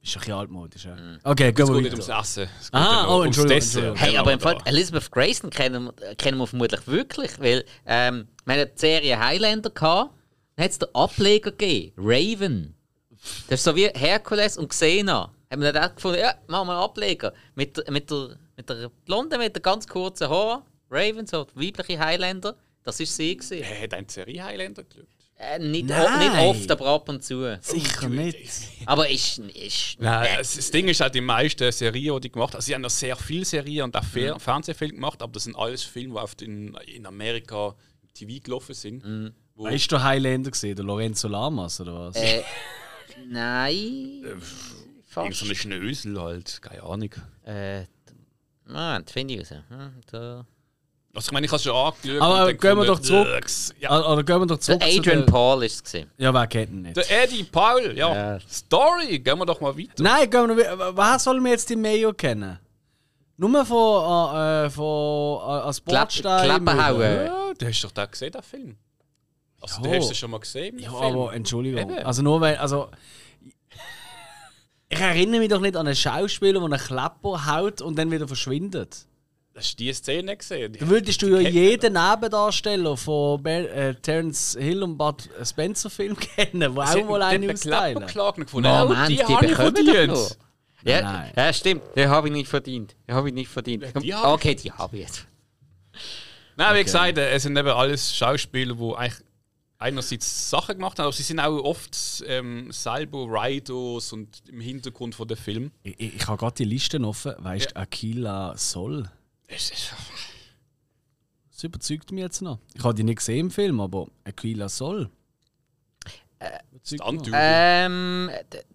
Ist 0.03 0.17
doch 0.17 0.21
ein 0.21 0.21
bisschen 0.21 0.35
altmodisch, 0.35 0.85
ja. 0.85 0.97
Okay, 1.23 1.53
gehen 1.53 1.63
Es 1.65 1.69
wir 1.71 1.75
geht 1.81 1.83
nicht 1.85 1.93
ums 1.93 2.09
weiter. 2.09 2.21
Essen. 2.21 2.49
Es 2.61 2.69
Ah, 2.73 2.79
ja 2.81 3.09
oh, 3.09 3.13
ums 3.21 3.27
Entschuldigung, 3.27 3.59
Dessert. 3.61 3.85
Entschuldigung. 3.85 3.97
Hey, 4.09 4.17
aber 4.19 4.33
im 4.33 4.41
Fall, 4.41 4.59
Elizabeth 4.65 5.11
Grayson 5.13 5.51
kennen, 5.51 5.85
wir- 5.97 6.15
kennen 6.17 6.39
wir 6.39 6.47
vermutlich 6.47 6.87
wirklich, 6.89 7.39
weil 7.41 7.65
ähm, 7.87 8.27
wir 8.45 8.55
hatten 8.57 8.71
die 8.75 8.81
Serie 8.81 9.19
Highlander 9.19 9.71
gehabt, 9.71 10.11
dann 10.57 10.65
hat 10.65 10.71
es 10.73 10.79
den 10.79 10.89
Ableger 10.95 11.51
gegeben, 11.53 11.93
Raven. 11.97 12.75
Das 13.49 13.61
ist 13.61 13.65
so 13.65 13.77
wie 13.77 13.87
Herkules 13.89 14.59
und 14.59 14.69
Xena. 14.71 15.33
Haben 15.51 15.63
wir 15.63 15.73
dann 15.73 15.85
auch 15.91 15.95
gefunden, 15.95 16.19
ja, 16.19 16.35
machen 16.49 16.67
wir 16.69 16.73
einen 16.73 16.83
Ableger. 16.83 17.33
Mit, 17.55 17.77
der- 17.77 17.91
mit, 17.93 18.11
der, 18.11 18.37
mit 18.57 18.69
der 18.69 18.91
Blonde, 19.05 19.39
mit 19.39 19.55
der 19.55 19.63
ganz 19.63 19.87
kurzen 19.87 20.29
Haar, 20.29 20.67
Raven, 20.91 21.27
so 21.29 21.45
die 21.45 21.69
weibliche 21.69 21.99
Highlander, 22.01 22.57
das 22.83 22.99
war 22.99 23.07
sie. 23.07 23.37
Gewesen. 23.37 23.63
Er 23.63 23.83
hat 23.85 23.95
eine 23.95 24.07
Serie 24.11 24.43
Highlander 24.45 24.83
geschaut. 24.83 25.07
Äh, 25.45 25.59
nicht, 25.59 25.91
o- 25.91 26.19
nicht 26.19 26.39
oft, 26.39 26.71
aber 26.71 26.87
ab 26.87 27.09
und 27.09 27.25
zu. 27.25 27.59
Sicher 27.61 28.09
nicht. 28.09 28.39
Aber 28.87 29.09
ist. 29.11 29.39
ist 29.39 29.97
Nein, 29.99 30.27
äh, 30.35 30.37
das, 30.39 30.71
Ding 30.71 30.87
ist 30.87 31.01
halt, 31.01 31.15
die 31.17 31.21
meisten 31.21 31.71
Serien, 31.73 32.15
die 32.15 32.21
die 32.21 32.33
gemacht 32.33 32.51
haben, 32.53 32.59
also 32.59 32.67
sie 32.67 32.75
haben 32.75 32.83
noch 32.83 32.91
sehr 32.91 33.17
viele 33.17 33.45
Serien 33.45 33.85
und 33.85 33.97
auch 33.97 34.03
Mhm. 34.03 34.07
Fer 34.07 34.39
Fernsehfilme 34.41 34.95
gemacht, 34.95 35.21
aber 35.21 35.33
das 35.33 35.45
sind 35.45 35.57
alles 35.57 35.83
Filme, 35.83 36.15
die 36.15 36.21
auf 36.21 36.35
den, 36.37 36.75
in 36.87 37.07
Amerika 37.07 37.75
TV 38.15 38.41
gelaufen 38.43 38.75
sind. 38.75 39.05
Mhm. 39.05 39.33
Wo, 39.57 39.67
du 39.69 40.03
Highlander 40.03 40.51
gesehen, 40.53 40.77
der 40.77 40.85
Lorenzo 40.85 41.27
Lamas 41.29 41.81
oder 41.81 41.95
was? 42.09 42.17
äh, 42.17 42.43
nein. 43.29 44.23
irgend 44.23 44.43
Fast. 45.07 45.39
so 45.41 45.45
eine 45.45 45.55
Schnösel 45.55 46.21
halt, 46.21 46.63
keine 46.63 46.83
Ahnung. 46.85 47.11
Äh, 47.45 47.85
ah, 48.69 48.99
das 49.01 49.13
finde 49.13 49.35
ich 49.35 49.41
raus. 49.41 49.59
Hm, 49.69 49.93
da. 50.11 50.47
Also 51.15 51.27
ich 51.29 51.33
meine, 51.33 51.45
ich 51.45 51.53
habe 51.53 51.57
es 51.59 51.63
schon 51.65 51.77
angeschaut. 51.77 52.23
Aber 52.23 52.55
gehen 52.55 52.79
wir 52.79 52.85
doch 52.87 52.99
zurück. 52.99 53.27
«Ugh, 53.45 53.75
Ja. 53.81 53.91
Ah, 53.91 54.13
Oder 54.13 54.23
gehen 54.23 54.39
wir 54.41 54.47
doch 54.47 54.57
Der 54.57 54.61
zurück 54.61 54.81
zu 54.83 54.87
Adrian 54.99 55.19
der- 55.27 55.33
Paul 55.33 55.63
ist 55.65 55.87
es. 55.95 56.07
Ja, 56.17 56.33
wer 56.33 56.47
kennt 56.47 56.71
ihn 56.71 56.83
nicht? 56.83 56.97
Der 56.97 57.23
Eddie 57.25 57.45
Paul, 57.45 57.93
ja. 57.97 58.15
Ja. 58.35 58.41
Story, 58.49 59.19
gehen 59.19 59.39
wir 59.39 59.45
doch 59.45 59.61
mal 59.61 59.77
weiter. 59.77 59.93
Nein, 60.03 60.31
gehen 60.31 60.49
wir 60.57 60.77
noch, 60.77 60.97
wer 60.97 61.19
soll 61.19 61.39
mir 61.41 61.51
jetzt 61.51 61.69
die 61.69 61.77
Mayo 61.77 62.15
kennen? 62.15 62.59
Nur 63.37 63.67
von, 63.67 64.37
äh, 64.37 64.71
von 64.71 65.41
äh, 65.41 65.51
als 65.67 65.85
Klapp- 65.85 65.99
Bordstein. 66.01 66.45
Klappenhauen. 66.45 67.01
Ja, 67.03 67.53
du 67.59 67.67
hast 67.67 67.85
doch 67.85 67.91
den 67.91 68.11
gesehen, 68.11 68.33
den 68.33 68.43
Film. 68.43 68.77
Also, 69.61 69.83
du 69.83 69.89
Ja. 69.91 69.97
hast 69.99 70.09
den 70.09 70.15
schon 70.15 70.31
mal 70.31 70.41
gesehen, 70.41 70.79
Ja, 70.79 70.91
Film. 70.91 71.03
aber 71.03 71.35
Entschuldigung. 71.35 71.81
Eben. 71.91 72.07
Also 72.07 72.23
nur 72.23 72.41
weil, 72.41 72.57
also 72.57 72.89
ich 74.89 74.99
erinnere 74.99 75.41
mich 75.41 75.49
doch 75.49 75.61
nicht 75.61 75.77
an 75.77 75.87
einen 75.87 75.97
Schauspieler, 75.97 76.61
der 76.61 76.63
einen 76.63 76.79
Klepper 76.81 77.47
haut 77.47 77.81
und 77.81 77.99
dann 77.99 78.11
wieder 78.11 78.27
verschwindet. 78.29 79.07
Hast 79.55 79.79
du 79.79 79.85
die 79.85 79.93
Szene 79.93 80.37
gesehen? 80.37 80.77
Da 80.79 80.89
würdest 80.89 81.21
du 81.21 81.27
ja 81.27 81.41
jeden 81.41 81.93
Nebendarsteller 81.93 82.97
von 82.97 83.43
Ber 83.43 83.71
äh, 83.71 83.95
Terence 83.95 84.57
Hill 84.59 84.83
und 84.83 84.97
Bud 84.97 85.29
Spencer 85.45 85.91
Film 85.91 86.17
kennen, 86.37 86.75
wo 86.75 86.83
Sie 86.87 87.03
auch 87.03 87.09
mal 87.09 87.25
haben 87.25 87.35
einen 87.35 87.51
austeilen. 87.51 87.97
Klapperklagen 87.97 88.45
gefunden. 88.45 88.69
Moment, 88.69 89.11
die, 89.11 89.17
die, 89.17 89.25
habe 89.25 89.45
ich 89.45 89.51
bekommen 89.51 89.77
verdient. 89.77 90.39
Ja, 90.85 91.03
Nein. 91.03 91.33
ja, 91.37 91.53
stimmt. 91.53 91.83
Den 91.95 92.09
habe 92.09 92.29
ich 92.29 92.33
nicht 92.33 92.49
verdient. 92.49 92.97
Den 93.07 93.15
habe 93.15 93.29
ich 93.29 93.35
nicht 93.35 93.51
verdient. 93.51 93.85
die 94.03 94.15
hab 94.15 94.33
okay, 94.33 94.55
die 94.55 94.73
habe 94.73 94.97
ich 94.97 95.03
jetzt. 95.03 95.27
Nein, 96.57 96.77
wie 96.77 96.85
gesagt, 96.85 97.19
äh, 97.19 97.31
es 97.31 97.43
sind 97.43 97.57
eben 97.57 97.69
alles 97.69 98.17
Schauspieler, 98.17 98.75
die 98.75 98.95
eigentlich 98.97 99.23
einerseits 99.79 100.51
Sachen 100.51 100.77
gemacht 100.77 100.99
haben, 100.99 101.07
aber 101.07 101.13
sie 101.13 101.25
sind 101.25 101.41
auch 101.41 101.59
oft 101.59 102.25
ähm, 102.27 102.71
selber 102.71 103.29
Writers 103.29 104.13
und 104.13 104.43
im 104.49 104.61
Hintergrund 104.61 105.15
von 105.15 105.29
der 105.29 105.37
Film. 105.37 105.73
Ich, 105.83 105.99
ich, 105.99 106.15
ich 106.17 106.27
habe 106.27 106.39
gerade 106.39 106.55
die 106.55 106.65
Listen 106.65 107.05
offen. 107.05 107.35
Weißt 107.39 107.73
du, 107.73 107.77
Aquila 107.77 108.57
Sol? 108.57 109.11
Das 111.51 111.65
überzeugt 111.65 112.11
mich 112.13 112.23
jetzt 112.23 112.41
noch. 112.43 112.59
Ich 112.75 112.83
habe 112.83 112.95
die 112.95 113.05
nicht 113.05 113.19
gesehen 113.19 113.47
im 113.47 113.51
Film, 113.51 113.81
aber 113.81 114.07
Aquila 114.25 114.69
Sol. 114.69 115.11
Ähm, 117.35 118.31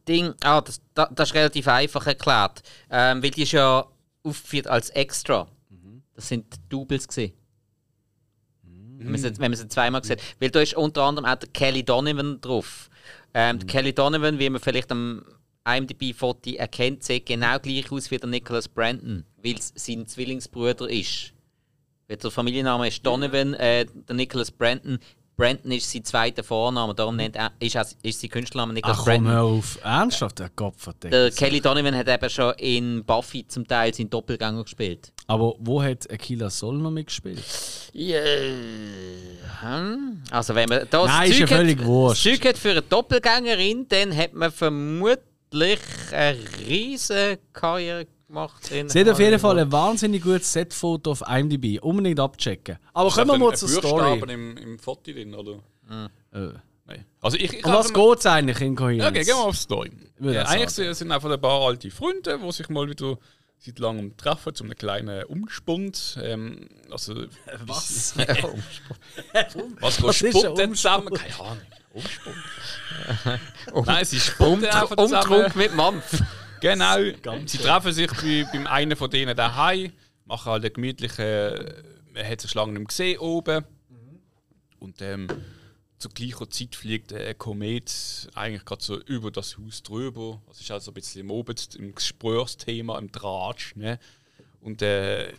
Ding, 0.07 0.33
ah, 0.43 0.61
das, 0.61 0.79
da- 0.93 1.09
das 1.13 1.29
ist 1.29 1.35
relativ 1.35 1.67
einfach 1.67 2.07
erklärt. 2.07 2.61
Ähm, 2.89 3.21
weil 3.21 3.31
die 3.31 3.43
ist 3.43 3.51
ja 3.51 3.85
aufgeführt 4.23 4.67
als 4.67 4.89
Extra. 4.91 5.47
Das 6.15 6.27
sind 6.29 6.45
Doubles 6.69 7.07
gesehen. 7.07 7.33
Wenn 8.99 9.11
man 9.11 9.19
sie- 9.19 9.37
wenn 9.37 9.51
man 9.51 9.57
sie 9.57 9.67
zweimal 9.67 10.03
sieht. 10.03 10.21
Weil 10.39 10.49
da 10.49 10.61
ist 10.61 10.75
unter 10.75 11.03
anderem 11.03 11.25
auch 11.29 11.35
der 11.35 11.49
Kelly 11.49 11.83
Donovan 11.83 12.39
drauf. 12.41 12.89
Ähm, 13.33 13.59
der 13.59 13.67
Kelly 13.67 13.93
Donovan, 13.93 14.39
wie 14.39 14.49
man 14.49 14.61
vielleicht 14.61 14.91
am 14.91 15.23
IMDb-Foto 15.67 16.51
erkennt, 16.51 17.03
sieht 17.03 17.25
genau 17.25 17.59
gleich 17.59 17.91
aus 17.91 18.09
wie 18.09 18.17
der 18.17 18.29
Nicholas 18.29 18.67
Brandon, 18.69 19.25
weil 19.47 19.55
es 19.55 19.73
sein 19.75 20.05
Zwillingsbruder 20.05 20.89
ist. 20.89 21.33
Weil 22.07 22.17
der 22.17 22.31
Familienname 22.31 22.87
ist 22.87 23.05
Donovan, 23.05 23.53
äh, 23.55 23.85
der 24.07 24.15
Nicholas 24.15 24.51
Brandon. 24.51 24.99
Brandon 25.35 25.71
ist 25.71 25.91
sein 25.91 26.03
zweiter 26.03 26.43
Vorname, 26.43 26.95
darum 26.95 27.15
nennt 27.15 27.35
er, 27.35 27.51
ist, 27.59 27.75
er, 27.75 27.85
ist 28.01 28.21
sein 28.21 28.29
Künstlername 28.31 28.73
Nicholas 28.73 28.97
Ach 28.99 29.03
komm, 29.03 29.23
Brandon. 29.25 29.33
hör 29.33 29.43
auf. 29.43 29.77
Ernsthaft, 29.83 30.39
der 30.39 30.49
Kopf 30.49 30.81
verdeckt. 30.81 31.13
Der 31.13 31.29
Kelly 31.31 31.61
Donovan 31.61 31.95
hat 31.95 32.07
eben 32.07 32.29
schon 32.29 32.53
in 32.55 33.05
Buffy 33.05 33.47
zum 33.47 33.67
Teil 33.67 33.93
seinen 33.93 34.09
Doppelgänger 34.09 34.63
gespielt. 34.63 35.13
Aber 35.27 35.55
wo 35.59 35.83
hat 35.83 36.09
Aquila 36.09 36.49
Sol 36.49 36.77
noch 36.77 36.89
mitgespielt? 36.89 37.43
Ja. 37.93 38.19
hm. 39.61 40.23
Also 40.31 40.55
wenn 40.55 40.69
man 40.69 40.87
das 40.89 41.07
Nein, 41.07 41.29
ist 41.29 41.39
ja 41.39 41.47
Zeug 41.47 41.57
völlig 41.57 41.79
hat, 41.79 41.85
wurscht. 41.85 42.23
Zeug 42.23 42.45
hat 42.45 42.57
für 42.57 42.71
eine 42.71 42.81
Doppelgängerin, 42.81 43.85
dann 43.89 44.15
hat 44.15 44.33
man 44.33 44.51
vermutlich 44.51 45.79
eine 46.11 46.39
riesige 46.67 47.39
Karriere 47.53 48.07
gemacht. 48.27 48.71
Hat 48.71 49.09
auf 49.09 49.19
jeden. 49.19 49.39
Fall 49.39 49.59
ein 49.59 49.71
wahnsinnig 49.71 50.23
gutes 50.23 50.51
Setfoto 50.53 51.11
auf 51.11 51.23
IMDb. 51.27 51.81
Unbedingt 51.81 52.19
abchecken. 52.19 52.77
Aber 52.93 53.09
kommen 53.09 53.27
wir 53.27 53.37
mal 53.37 53.55
zur 53.55 53.69
Story. 53.69 54.19
Im, 54.31 54.57
im 54.57 54.79
Foto 54.79 55.11
drin, 55.11 55.33
oder? 55.33 55.59
Äh. 56.31 56.49
Nein. 56.85 57.05
Also 57.21 57.37
ich, 57.37 57.53
ich 57.53 57.65
Um 57.65 57.73
was 57.73 57.93
geht 57.93 58.19
es 58.19 58.25
eigentlich 58.25 58.61
in 58.61 58.75
Kohärenz? 58.75 59.03
Ja, 59.03 59.09
okay, 59.09 59.23
gehen 59.23 59.35
wir 59.35 59.43
auf 59.43 59.55
die 59.55 59.61
Story. 59.61 59.91
Ja, 60.21 60.31
ich 60.31 60.47
eigentlich 60.47 60.69
sagen. 60.69 60.93
sind 60.93 61.11
einfach 61.11 61.29
ein 61.29 61.41
paar 61.41 61.61
alte 61.61 61.91
Freunde, 61.91 62.39
die 62.41 62.51
sich 62.51 62.69
mal 62.69 62.89
wieder 62.89 63.17
seit 63.57 63.79
langem 63.79 64.15
treffen, 64.15 64.55
zu 64.55 64.63
einem 64.63 64.75
kleinen 64.75 65.23
Umspund. 65.25 66.17
Ähm, 66.23 66.69
also, 66.89 67.13
Was? 67.65 68.13
was, 68.15 68.37
Was 69.81 70.03
was 70.03 70.15
spunten 70.15 70.75
zusammen? 70.75 71.13
Keine 71.13 71.39
Ahnung. 71.39 71.61
Umspund. 71.93 72.35
Nein, 73.85 74.05
sie 74.05 74.19
spunten 74.19 74.65
einfach 74.67 74.95
zusammen. 74.95 75.29
Umtrunk 75.29 75.55
mit 75.55 75.75
Mampf. 75.75 76.21
Genau. 76.61 76.97
Sie 77.45 77.57
treffen 77.57 77.91
sich 77.91 78.11
bei, 78.11 78.45
beim 78.51 78.67
einen 78.67 78.95
von 78.95 79.09
denen 79.09 79.35
daheim, 79.35 79.91
machen 80.25 80.51
halt 80.51 80.63
eine 80.63 80.71
gemütliche. 80.71 81.83
Man 82.13 82.25
hat 82.27 82.41
sich 82.41 82.53
lange 82.53 82.73
nicht 82.73 82.89
gesehen 82.89 83.19
oben. 83.19 83.65
Und 84.79 85.01
ähm, 85.01 85.27
zur 85.97 86.11
gleichen 86.11 86.51
Zeit 86.51 86.75
fliegt 86.75 87.13
ein 87.13 87.37
Komet 87.37 88.29
eigentlich 88.35 88.65
gerade 88.65 88.83
so 88.83 88.99
über 89.01 89.31
das 89.31 89.57
Haus 89.57 89.81
drüber. 89.81 90.41
Das 90.47 90.61
ist 90.61 90.69
also 90.69 90.91
ein 90.91 90.93
bisschen 90.93 91.21
im 91.21 91.31
Oben 91.31 91.55
im 91.77 91.95
Gesprächsthema, 91.95 92.99
im 92.99 93.11
Tratsch. 93.11 93.75
Ne? 93.75 93.99
Und 94.61 94.81
äh, 94.81 95.31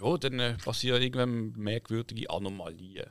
ja, 0.00 0.18
dann 0.18 0.38
äh, 0.38 0.54
passieren 0.58 1.00
irgendwann 1.00 1.52
merkwürdige 1.52 2.28
Anomalien. 2.28 3.06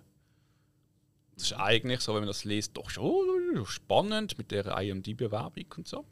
Das 1.34 1.44
ist 1.44 1.54
eigentlich 1.54 2.02
so, 2.02 2.14
wenn 2.14 2.22
man 2.22 2.28
das 2.28 2.44
liest, 2.44 2.78
doch 2.78 2.90
schon 2.90 3.66
spannend 3.66 4.38
mit 4.38 4.52
der 4.52 4.66
IMD-Bewerbung 4.78 5.66
und 5.78 5.88
so. 5.88 6.06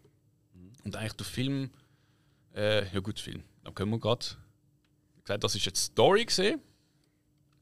Und 0.89 0.96
eigentlich 0.96 1.13
der 1.13 1.25
Film, 1.27 1.69
äh, 2.55 2.91
ja 2.91 3.00
gut, 3.00 3.19
Film, 3.19 3.43
dann 3.63 3.75
können 3.75 3.91
wir 3.91 4.00
gerade, 4.00 4.25
gesagt, 5.24 5.43
das 5.43 5.53
ist 5.53 5.63
jetzt 5.67 5.84
Story 5.84 6.25
gesehen. 6.25 6.60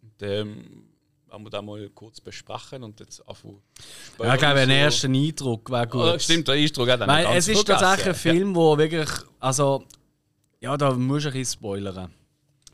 Und 0.02 0.22
ähm, 0.22 0.86
werden 1.28 1.44
wir 1.46 1.50
da 1.50 1.62
mal 1.62 1.90
kurz 1.90 2.22
besprechen 2.22 2.84
und 2.84 3.02
jetzt 3.02 3.20
anfangen. 3.28 3.62
Ja, 4.18 4.34
ich 4.36 4.40
glaube, 4.40 4.64
So- 4.66 4.72
erster 4.72 5.08
Eindruck 5.10 5.70
wäre 5.70 5.88
gut. 5.88 6.02
Oh, 6.04 6.20
stimmt, 6.20 6.48
der 6.48 6.56
Eindruck 6.56 6.90
hat 6.90 7.06
Weil 7.06 7.26
es 7.36 7.50
ist 7.50 7.68
tatsächlich 7.68 8.08
ein 8.08 8.16
Film, 8.16 8.56
wo 8.56 8.78
wirklich. 8.78 9.10
Also, 9.42 9.84
ja, 10.62 10.78
da 10.78 10.92
musst 10.94 11.26
du 11.26 11.30
ein 11.30 11.34
bisschen 11.34 11.60
spoilern, 11.60 12.14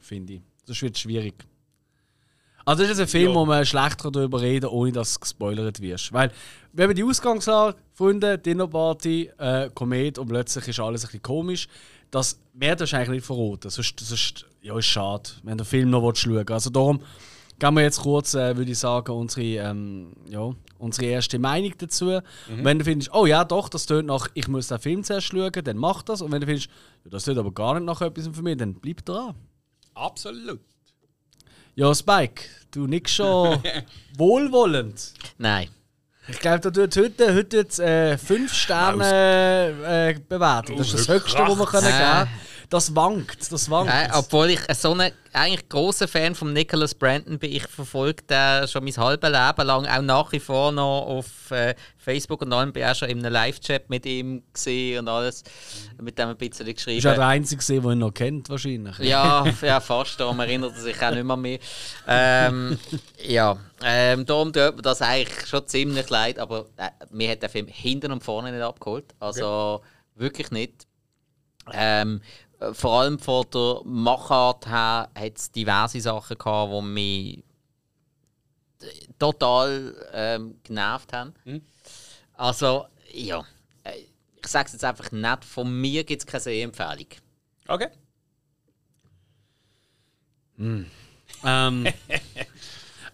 finde 0.01 0.33
ich. 0.33 0.41
Das 0.67 0.79
wird 0.83 0.99
schwierig. 0.99 1.33
Also, 2.63 2.83
das 2.83 2.91
ist 2.91 2.99
ein 2.99 3.07
Film, 3.07 3.29
Ja. 3.29 3.35
wo 3.35 3.45
man 3.47 3.65
schlecht 3.65 4.05
darüber 4.05 4.39
reden 4.39 4.67
kann, 4.67 4.75
ohne 4.77 4.91
dass 4.91 5.15
du 5.15 5.21
gespoilert 5.21 5.81
wirst. 5.81 6.13
Weil, 6.13 6.31
wenn 6.73 6.87
man 6.89 6.95
die 6.95 7.03
Ausgangslage, 7.03 7.75
Freunde, 7.93 8.37
Dinnerparty, 8.37 9.31
äh, 9.37 9.69
Komet 9.73 10.17
und 10.17 10.27
plötzlich 10.27 10.67
ist 10.67 10.79
alles 10.79 11.03
ein 11.03 11.07
bisschen 11.07 11.21
komisch, 11.21 11.67
das 12.09 12.39
du 12.53 12.65
eigentlich 12.65 13.09
nicht 13.09 13.25
verraten. 13.25 13.69
Sonst, 13.69 13.99
sonst 13.99 14.45
ja, 14.61 14.77
ist 14.77 14.85
schade, 14.85 15.29
wenn 15.43 15.57
du 15.57 15.63
den 15.63 15.69
Film 15.69 15.89
noch 15.89 16.15
schauen 16.15 16.35
willst. 16.35 16.51
Also, 16.51 16.69
darum 16.69 17.01
gehen 17.59 17.73
wir 17.75 17.83
jetzt 17.83 18.01
kurz, 18.01 18.33
äh, 18.33 18.57
würde 18.57 18.71
ich 18.71 18.79
sagen, 18.79 19.11
unsere, 19.11 19.69
ähm, 19.69 20.13
ja, 20.29 20.51
unsere 20.79 21.07
erste 21.07 21.39
Meinung 21.39 21.73
dazu. 21.77 22.05
Mhm. 22.05 22.21
Und 22.57 22.65
wenn 22.65 22.79
du 22.79 22.85
findest, 22.85 23.13
oh 23.13 23.25
ja, 23.25 23.45
doch, 23.45 23.69
das 23.69 23.85
tönt 23.85 24.07
nach, 24.07 24.27
ich 24.33 24.47
muss 24.47 24.67
den 24.67 24.79
Film 24.79 25.03
zuerst 25.03 25.27
schauen, 25.27 25.51
dann 25.63 25.77
mach 25.77 26.01
das. 26.01 26.21
Und 26.21 26.31
wenn 26.31 26.41
du 26.41 26.47
findest, 26.47 26.69
ja, 27.03 27.11
das 27.11 27.25
tönt 27.25 27.37
aber 27.37 27.51
gar 27.51 27.75
nicht 27.75 27.85
nach 27.85 28.01
etwas 28.01 28.27
für 28.27 28.41
mich, 28.41 28.57
dann 28.57 28.73
bleib 28.73 29.05
dran. 29.05 29.35
Absolut. 29.93 30.59
Ja, 31.75 31.93
Spike, 31.93 32.43
du 32.71 32.87
nix 32.87 33.13
schon 33.13 33.59
wohlwollend. 34.17 35.13
Nein. 35.37 35.69
Ich 36.27 36.39
glaube, 36.39 36.59
da 36.59 36.71
tut 36.71 36.95
heute, 36.97 37.35
heute 37.35 37.57
jetzt, 37.57 37.79
äh, 37.79 38.17
5 38.17 38.53
Sterne 38.53 40.15
äh, 40.15 40.19
bewertet. 40.27 40.79
Das 40.79 40.87
ist 40.93 41.07
das 41.07 41.15
Höchste, 41.15 41.39
was 41.39 41.57
wir 41.59 41.65
können 41.65 41.87
Äh. 41.87 41.91
geben 41.91 42.29
Das 42.73 42.95
wankt, 42.95 43.51
das 43.51 43.69
wankt. 43.69 43.93
Äh, 43.93 44.09
obwohl 44.13 44.49
ich 44.49 44.59
so 44.73 44.95
ein 44.95 45.11
eigentlich 45.31 45.69
großer 45.69 46.07
Fan 46.07 46.33
von 46.33 46.53
Nicholas 46.53 46.95
Brandon 46.95 47.37
bin, 47.37 47.51
ich 47.51 47.67
verfolge 47.67 48.23
den 48.23 48.67
schon 48.67 48.83
mein 48.83 48.97
halbes 48.97 49.29
Leben 49.29 49.67
lang, 49.67 49.85
auch 49.85 50.01
nach 50.01 50.31
wie 50.31 50.39
vor 50.39 50.71
noch 50.71 51.05
auf 51.05 51.51
äh, 51.51 51.75
Facebook 51.99 52.41
und 52.41 52.51
allem 52.51 52.73
bin 52.73 52.81
ich 52.81 52.89
auch 52.89 52.95
schon 52.95 53.09
in 53.09 53.19
einem 53.19 53.31
Live-Chat 53.31 53.91
mit 53.91 54.07
ihm 54.07 54.41
gesehen 54.51 55.01
und 55.01 55.07
alles, 55.07 55.43
mit 56.01 56.17
dem 56.17 56.29
ein 56.29 56.35
bisschen 56.35 56.65
Du 56.65 56.73
bist 56.73 56.87
ja 56.87 56.93
geschrieben. 56.95 57.15
der 57.15 57.27
Einzige, 57.27 57.63
der 57.63 57.91
ihn 57.91 57.99
noch 57.99 58.11
kennt, 58.11 58.49
wahrscheinlich. 58.49 58.97
Ja, 58.97 59.45
ja, 59.61 59.79
fast. 59.79 60.19
Darum 60.19 60.39
erinnert 60.39 60.73
er 60.73 60.81
sich 60.81 60.99
auch 60.99 61.11
nicht 61.11 61.25
mehr 61.25 61.37
mehr. 61.37 61.59
Ähm, 62.07 62.79
ja, 63.23 63.55
ähm, 63.83 64.25
darum 64.25 64.51
tut 64.51 64.77
mir 64.77 64.81
das 64.81 64.99
eigentlich 65.03 65.45
schon 65.45 65.67
ziemlich 65.67 66.09
leid, 66.09 66.39
aber 66.39 66.65
äh, 66.77 66.89
mir 67.11 67.29
hat 67.29 67.43
der 67.43 67.49
Film 67.49 67.67
hinten 67.67 68.11
und 68.11 68.23
vorne 68.23 68.51
nicht 68.51 68.63
abgeholt. 68.63 69.13
Also 69.19 69.83
wirklich 70.15 70.49
nicht. 70.49 70.87
Ähm, 71.71 72.19
äh, 72.19 72.52
vor 72.73 73.01
allem 73.01 73.19
von 73.19 73.45
der 73.53 73.81
Machart 73.83 74.67
her 74.67 75.09
hat 75.15 75.37
es 75.37 75.51
diverse 75.51 75.99
Sachen 75.99 76.37
gehabt, 76.37 76.71
die 76.73 76.81
mich 76.81 77.43
total 79.19 79.95
ähm, 80.13 80.55
genervt 80.63 81.13
haben. 81.13 81.33
Mhm. 81.45 81.61
Also, 82.33 82.85
ja. 83.13 83.43
Äh, 83.83 84.03
Ich 84.41 84.47
sage 84.47 84.67
es 84.67 84.73
jetzt 84.73 84.83
einfach 84.83 85.11
nicht, 85.11 85.45
von 85.45 85.79
mir 85.79 86.03
gibt 86.03 86.21
es 86.21 86.25
keine 86.25 86.41
Sehempfehlung. 86.41 87.07
Okay. 87.67 87.87
Ähm, 91.45 91.87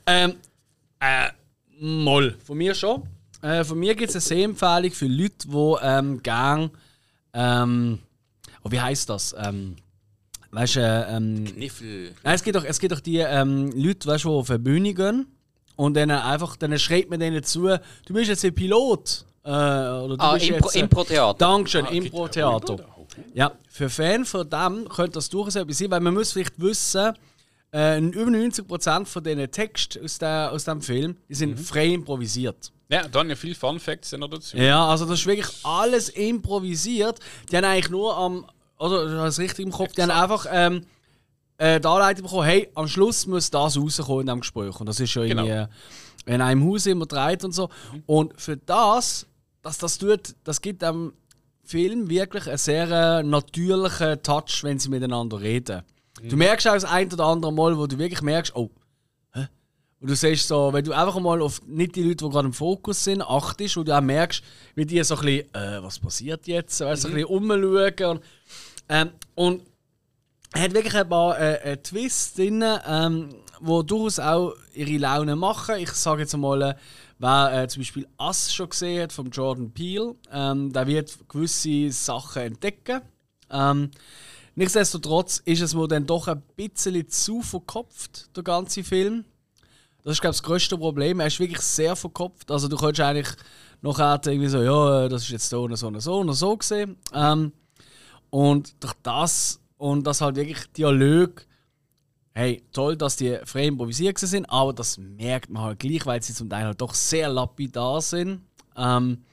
ähm, 0.05 0.35
äh, 0.99 1.29
moll. 1.79 2.37
Von 2.45 2.57
mir 2.59 2.75
schon. 2.75 3.03
Äh, 3.41 3.63
von 3.63 3.79
mir 3.79 3.95
gibt 3.95 4.09
es 4.09 4.15
eine 4.15 4.21
Sehempfehlung 4.21 4.91
für 4.91 5.07
Leute, 5.07 5.47
die 5.47 5.75
ähm, 5.81 6.21
gern. 6.21 6.69
Ähm, 7.33 7.99
oh, 8.63 8.71
wie 8.71 8.79
heißt 8.79 9.09
das? 9.09 9.35
Ähm, 9.37 9.75
weißt 10.51 10.75
du, 10.77 10.79
äh, 10.81 11.15
ähm, 11.17 11.45
Kniffel. 11.45 12.15
Nein, 12.23 12.35
es 12.35 12.43
gibt 12.43 12.55
doch, 12.55 12.63
es 12.63 12.79
gibt 12.79 12.91
doch 12.93 12.99
die 12.99 13.17
ähm, 13.17 13.71
Leute, 13.75 14.07
weißt, 14.07 14.23
die 14.25 14.27
auf 14.29 14.49
eine 14.49 14.59
Bühne 14.59 14.93
gehen 14.93 15.27
und 15.75 15.93
dann 15.95 16.11
einfach, 16.11 16.55
dann 16.55 16.77
schreibt 16.79 17.09
man 17.09 17.19
denen 17.19 17.43
zu, 17.43 17.61
du 17.67 18.13
bist 18.13 18.29
jetzt 18.29 18.43
ein 18.45 18.53
Pilot. 18.55 19.25
Äh, 19.43 19.49
oder 19.49 20.17
du 20.17 20.23
Ah, 20.23 20.33
bist 20.33 20.45
Impro- 20.45 20.65
jetzt, 20.65 20.75
äh, 20.75 20.79
Impro-Theater. 20.81 21.37
Dankeschön, 21.37 21.85
Ah, 21.85 21.89
Impro-Theater. 21.91 22.77
Ja, 23.33 23.51
für 23.69 23.89
Fan 23.89 24.23
von 24.25 24.49
dem 24.49 24.87
könnte 24.89 25.13
das 25.13 25.29
durchaus 25.29 25.55
etwas 25.55 25.77
sein, 25.77 25.89
weil 25.91 25.99
man 26.01 26.13
muss 26.13 26.31
vielleicht 26.33 26.59
wissen, 26.59 27.13
äh, 27.73 27.99
über 27.99 28.29
90% 28.31 29.05
von 29.05 29.23
diesen 29.23 29.49
Texten 29.51 30.03
aus, 30.03 30.17
der, 30.19 30.51
aus 30.51 30.63
dem 30.65 30.81
Film 30.81 31.15
die 31.27 31.35
sind 31.35 31.59
frei 31.59 31.87
improvisiert. 31.87 32.71
Ja, 32.91 33.07
dann 33.07 33.29
ja 33.29 33.35
viele 33.35 33.53
Fun 33.55 33.79
Facts 33.79 34.11
noch 34.13 34.29
dazu. 34.29 34.57
Ja, 34.57 34.87
also 34.87 35.05
das 35.05 35.19
ist 35.19 35.27
wirklich 35.27 35.47
alles 35.63 36.09
improvisiert. 36.09 37.19
Die 37.51 37.55
haben 37.57 37.65
eigentlich 37.65 37.89
nur 37.91 38.17
am, 38.17 38.45
oder 38.79 39.05
du 39.07 39.19
hast 39.19 39.33
es 39.35 39.39
richtig 39.39 39.65
im 39.65 39.71
Kopf, 39.71 39.93
die 39.93 40.01
haben 40.01 40.09
einfach 40.11 40.47
ähm, 40.51 40.85
äh, 41.59 41.79
die 41.79 41.87
Anleitung 41.87 42.23
bekommen, 42.23 42.45
hey, 42.45 42.67
am 42.73 42.87
Schluss 42.87 43.27
muss 43.27 43.51
das 43.51 43.77
rauskommen 43.77 44.21
in 44.21 44.25
diesem 44.27 44.39
Gespräch. 44.41 44.79
Und 44.79 44.87
das 44.87 44.99
ist 44.99 45.13
ja 45.13 45.23
Genau. 45.23 45.43
irgendwie 45.45 45.71
äh, 46.25 46.33
in 46.33 46.41
einem 46.41 46.67
Haus 46.67 46.85
immer 46.87 47.05
dreht 47.05 47.43
und 47.43 47.51
so. 47.53 47.69
Und 48.07 48.39
für 48.41 48.57
das, 48.57 49.27
dass 49.61 49.77
das 49.77 49.97
tut, 49.99 50.35
das 50.43 50.59
gibt 50.59 50.81
dem 50.81 51.13
Film 51.63 52.09
wirklich 52.09 52.47
einen 52.47 52.57
sehr 52.57 52.89
äh, 52.89 53.23
natürlichen 53.23 54.23
Touch, 54.23 54.63
wenn 54.63 54.79
sie 54.79 54.89
miteinander 54.89 55.39
reden. 55.39 55.83
Du 56.23 56.35
merkst 56.35 56.67
auch 56.67 56.73
das 56.73 56.85
ein 56.85 57.11
oder 57.13 57.25
andere 57.25 57.53
Mal, 57.53 57.77
wo 57.77 57.85
du 57.85 57.97
wirklich 57.99 58.21
merkst, 58.23 58.55
oh? 58.55 58.69
Und 60.01 60.09
du 60.09 60.15
siehst 60.15 60.47
so, 60.47 60.71
wenn 60.71 60.85
du 60.85 60.93
einfach 60.93 61.19
mal 61.19 61.41
auf 61.41 61.61
nicht 61.67 61.95
die 61.95 62.03
Leute, 62.03 62.23
die 62.23 62.29
gerade 62.31 62.47
im 62.47 62.53
Fokus 62.53 63.03
sind, 63.03 63.21
achtest 63.21 63.75
und 63.77 63.87
du 63.87 63.97
auch 63.97 64.01
merkst, 64.01 64.41
wie 64.75 64.85
die 64.85 65.03
so 65.03 65.15
ein 65.15 65.25
bisschen, 65.25 65.53
äh, 65.53 65.83
was 65.83 65.99
passiert 65.99 66.47
jetzt? 66.47 66.81
Also 66.81 67.09
ein 67.09 67.15
bisschen 67.15 67.27
umschauen. 67.27 68.17
Und, 68.17 68.23
ähm, 68.87 69.09
und 69.35 69.61
er 70.53 70.61
hat 70.63 70.73
wirklich 70.73 70.95
ein 70.95 71.09
paar 71.09 71.37
äh, 71.37 71.73
äh, 71.73 71.77
Twists 71.77 72.33
drin, 72.35 72.63
ähm, 72.87 73.29
die 73.59 73.85
durchaus 73.85 74.19
auch 74.19 74.53
ihre 74.73 74.97
Laune 74.97 75.35
machen. 75.35 75.75
Ich 75.79 75.91
sage 75.91 76.21
jetzt 76.21 76.35
mal, 76.37 76.61
äh, 76.61 76.75
wer 77.19 77.63
äh, 77.63 77.67
zum 77.67 77.81
Beispiel 77.81 78.07
Us 78.19 78.53
schon 78.53 78.69
gesehen 78.69 79.03
hat, 79.03 79.13
von 79.13 79.29
Jordan 79.29 79.71
Peele, 79.71 80.15
ähm, 80.31 80.71
der 80.71 80.87
wird 80.87 81.17
gewisse 81.27 81.91
Sachen 81.91 82.41
entdecken. 82.43 83.01
Ähm, 83.51 83.91
nichtsdestotrotz 84.55 85.41
ist 85.43 85.61
es 85.61 85.75
mir 85.75 85.87
dann 85.89 86.05
doch 86.05 86.29
ein 86.29 86.41
bisschen 86.55 87.07
zu 87.09 87.41
verkopft, 87.41 88.35
der 88.35 88.43
ganze 88.43 88.83
Film. 88.83 89.25
Das 90.03 90.13
ist, 90.13 90.21
glaube 90.21 90.33
ich, 90.33 90.39
das 90.41 90.43
grösste 90.43 90.77
Problem. 90.77 91.19
Er 91.19 91.27
ist 91.27 91.39
wirklich 91.39 91.61
sehr 91.61 91.95
verkopft. 91.95 92.49
Also, 92.51 92.67
du 92.67 92.77
könntest 92.77 93.01
eigentlich 93.01 93.29
nachher 93.81 94.19
irgendwie 94.25 94.47
so, 94.47 94.61
ja, 94.61 95.05
äh, 95.05 95.09
das 95.09 95.23
ist 95.23 95.29
jetzt 95.29 95.49
so 95.49 95.63
und 95.63 95.75
so 95.75 95.87
und 95.87 95.99
so 95.99 96.19
und 96.19 96.33
so 96.33 96.57
gesehen. 96.57 96.97
Ähm, 97.13 97.51
und 98.29 98.83
durch 98.83 98.93
das 99.03 99.59
und 99.77 100.05
das 100.05 100.21
halt 100.21 100.35
wirklich 100.35 100.65
Dialog, 100.77 101.45
hey, 102.33 102.61
toll, 102.71 102.95
dass 102.95 103.15
die 103.15 103.37
frei 103.45 103.67
improvisiert 103.67 104.17
sind, 104.17 104.45
aber 104.45 104.73
das 104.73 104.97
merkt 104.97 105.49
man 105.49 105.63
halt 105.63 105.79
gleich, 105.79 106.05
weil 106.05 106.21
sie 106.21 106.33
zum 106.33 106.49
Teil 106.49 106.65
halt 106.65 106.81
doch 106.81 106.93
sehr 106.93 107.29
lapidar 107.29 108.01
sind. 108.01 108.41
Ähm, 108.75 109.23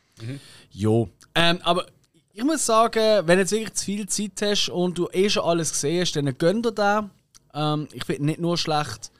Jo. 0.70 1.08
Ähm, 1.34 1.58
aber 1.62 1.86
ich 2.32 2.44
muss 2.44 2.64
sagen, 2.64 3.26
wenn 3.26 3.36
du 3.36 3.42
jetzt 3.42 3.52
wirklich 3.52 3.74
zu 3.74 3.84
viel 3.84 4.08
Zeit 4.08 4.42
hast 4.42 4.68
und 4.70 4.98
du 4.98 5.08
eh 5.12 5.28
schon 5.28 5.44
alles 5.44 5.72
gesehen 5.72 6.00
hast, 6.00 6.16
dann 6.16 6.36
gönn 6.38 6.62
dir 6.62 6.72
den. 6.72 7.10
Ähm, 7.54 7.88
ich 7.92 8.04
finde 8.04 8.24
nicht 8.26 8.40
nur 8.40 8.56
schlecht, 8.56 9.10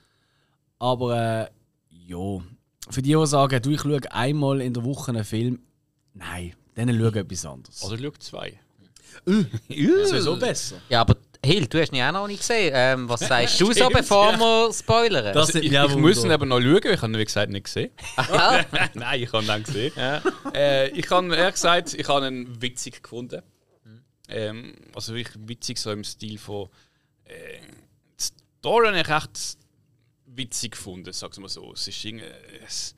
aber 0.79 1.43
äh, 1.45 1.49
jo. 1.91 2.43
Für 2.89 3.03
die, 3.03 3.15
die 3.15 3.27
sagen, 3.27 3.61
du, 3.63 3.71
ich 3.71 3.81
schaue 3.81 4.01
einmal 4.13 4.61
in 4.61 4.73
der 4.75 4.85
Woche 4.85 5.11
einen 5.11 5.25
Film, 5.25 5.61
nein, 6.15 6.55
dann 6.75 6.89
schau 6.99 7.07
etwas 7.19 7.45
anderes. 7.47 7.83
Oder 7.83 7.99
schau 7.99 8.11
zwei. 8.19 8.61
das 9.25 10.13
ist 10.13 10.25
so 10.25 10.37
besser. 10.37 10.77
Ja, 10.89 11.01
aber 11.01 11.17
Hill, 11.45 11.67
du 11.67 11.81
hast 11.81 11.93
ihn 11.93 11.97
ja 11.97 12.09
auch 12.09 12.13
noch 12.13 12.27
nicht 12.27 12.41
gesehen. 12.41 12.73
Ähm, 12.75 13.09
was 13.09 13.21
sagst 13.29 13.61
du 13.61 13.73
so, 13.73 13.89
bevor 13.89 14.33
ja. 14.33 14.39
wir 14.39 14.73
spoilern? 14.73 15.33
Das- 15.35 15.49
Also 15.49 15.59
ich, 15.61 15.71
Ja, 15.71 15.87
ich 15.87 15.97
muss 15.97 16.25
ihn 16.25 16.31
aber 16.31 16.47
noch 16.47 16.61
schauen, 16.61 16.81
ich 16.93 17.03
habe 17.03 17.13
ihn 17.13 17.19
wie 17.19 17.25
gesagt 17.25 17.51
nicht 17.51 17.65
gesehen. 17.65 17.91
ja? 18.17 18.65
Nein, 18.95 19.23
ich 19.23 19.33
habe 19.33 19.43
ihn 19.45 19.47
dann 19.49 19.63
gesehen. 19.63 19.93
Äh, 20.55 20.89
ich 20.91 21.11
habe 21.11 21.35
ehrlich 21.35 21.55
gesagt, 21.55 21.95
ich 21.95 22.09
habe 22.09 22.27
ihn 22.29 22.61
witzig 22.61 23.03
gefunden. 23.03 23.43
Ähm, 24.29 24.75
also 24.95 25.15
wirklich 25.15 25.37
witzig 25.47 25.79
so 25.79 25.93
im 25.93 26.03
Stil 26.03 26.39
von 26.39 26.69
äh, 27.25 27.61
die 28.19 28.25
Story 28.59 28.89
habe 28.89 29.01
ich 29.01 29.09
recht 29.09 29.59
witzig 30.37 30.73
gefunden, 30.73 31.13
sag's 31.13 31.39
mal 31.39 31.49
so. 31.49 31.73
Es 31.73 31.89
ist 31.89 32.05
irgendwie, 32.05 32.27
es, 32.65 32.95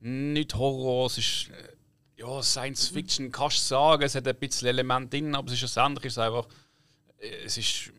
nicht 0.00 0.54
Horror, 0.54 1.06
es 1.06 1.18
ist 1.18 1.48
äh, 1.50 1.72
ja, 2.20 2.42
Science 2.42 2.88
Fiction, 2.88 3.30
kannst 3.30 3.58
du 3.58 3.62
sagen, 3.62 4.02
es 4.02 4.14
hat 4.14 4.26
ein 4.26 4.36
bisschen 4.36 4.68
Element 4.68 5.12
drin, 5.12 5.34
aber 5.34 5.46
es 5.46 5.54
ist 5.54 5.60
schlussendlich 5.60 6.06
ist 6.06 6.12
es 6.14 6.18
einfach, 6.18 6.46
äh, 7.18 7.44
es 7.44 7.56
ist, 7.56 7.92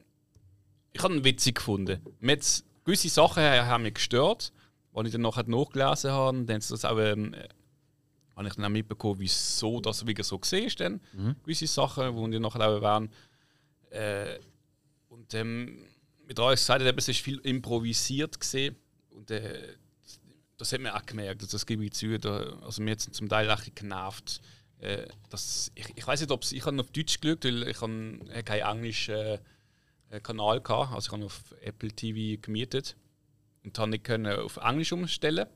ich 0.92 1.02
habe 1.02 1.16
ihn 1.16 1.24
witzig 1.24 1.56
gefunden. 1.56 2.02
Mir 2.20 2.40
gewisse 2.84 3.10
Sachen 3.10 3.44
haben 3.44 3.84
mich 3.84 3.96
gestört, 3.96 4.52
als 4.94 5.08
ich 5.08 5.14
dann 5.14 5.22
nachher 5.22 5.48
nachgelesen 5.48 6.12
habe, 6.12 6.44
dann 6.44 6.60
das 6.60 6.86
auch, 6.86 7.00
ähm, 7.00 7.34
äh, 7.34 7.48
habe 8.36 8.48
ich 8.48 8.56
dann 8.56 8.66
auch 8.66 8.70
mitbekommen, 8.70 9.20
wieso 9.20 9.80
das 9.80 10.06
wieder 10.06 10.24
so 10.24 10.40
gesehen 10.40 10.68
ist. 10.68 10.80
Dann. 10.80 11.02
Gewisse 11.44 11.68
Sachen, 11.68 12.16
die 12.32 12.36
ich 12.36 12.42
nachher 12.42 12.68
auch 12.68 12.82
erwähnen. 12.82 13.12
Äh, 13.90 14.40
und 15.10 15.34
ähm, 15.34 15.86
mit 16.28 16.40
euch 16.40 16.56
gesagt, 16.56 16.82
es 16.82 17.08
ist 17.08 17.22
viel 17.22 17.40
improvisiert 17.40 18.40
gesehen 18.40 18.76
und 19.14 19.32
äh, 19.32 19.76
das 20.58 20.72
hat 20.72 20.82
man 20.82 20.94
auch 20.94 21.06
gemerkt, 21.06 21.52
das 21.52 21.66
gebe 21.66 21.84
ich 21.86 21.94
zu. 21.94 22.20
Da, 22.20 22.58
also 22.62 22.82
mir 22.82 22.92
hat 22.92 23.00
es 23.00 23.12
zum 23.12 23.30
Teil 23.30 23.50
auch 23.50 23.62
genervt. 23.76 24.42
Äh, 24.80 25.08
dass, 25.30 25.72
ich 25.76 25.86
ich 25.96 26.06
weiß 26.06 26.22
nicht, 26.22 26.32
ob 26.32 26.44
ich 26.52 26.66
habe 26.66 26.80
auf 26.80 26.92
Deutsch 26.92 27.22
geschaut, 27.22 27.46
weil 27.46 27.68
ich 27.70 27.82
habe 27.82 28.20
äh, 28.30 28.44
keinen 28.44 28.78
englischen 28.78 29.16
äh, 29.16 29.40
äh, 30.10 30.20
Kanal 30.20 30.62
gehabt, 30.62 30.94
also 30.94 31.08
ich 31.08 31.12
habe 31.12 31.26
auf 31.26 31.56
Apple 31.62 31.92
TV 31.92 32.40
gemietet 32.42 32.96
und 33.64 33.78
habe 33.80 33.92
nicht 33.92 34.04
können 34.04 34.40
auf 34.40 34.58
Englisch 34.58 34.92
umstellen. 34.92 35.48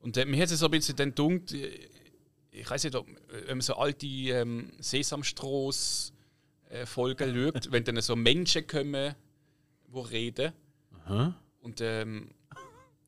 Und 0.00 0.16
äh, 0.16 0.24
mir 0.24 0.42
hat 0.42 0.50
es 0.50 0.58
so 0.58 0.66
ein 0.66 0.70
bisschen 0.70 0.96
dann 0.96 1.14
gedacht, 1.14 1.52
äh, 1.52 1.88
ich 2.50 2.70
weiß 2.70 2.84
nicht, 2.84 2.96
ob 2.96 3.06
wenn 3.28 3.58
man 3.58 3.60
so 3.60 3.74
alte 3.76 4.06
ähm, 4.06 4.72
Sesamstraße 4.78 6.12
Folgen 6.84 7.52
schaut, 7.52 7.70
wenn 7.70 7.84
dann 7.84 8.00
so 8.00 8.16
Menschen 8.16 8.66
kommen, 8.66 9.14
die 9.86 9.98
reden. 9.98 10.52
Und 11.60 11.80
ähm, 11.80 12.30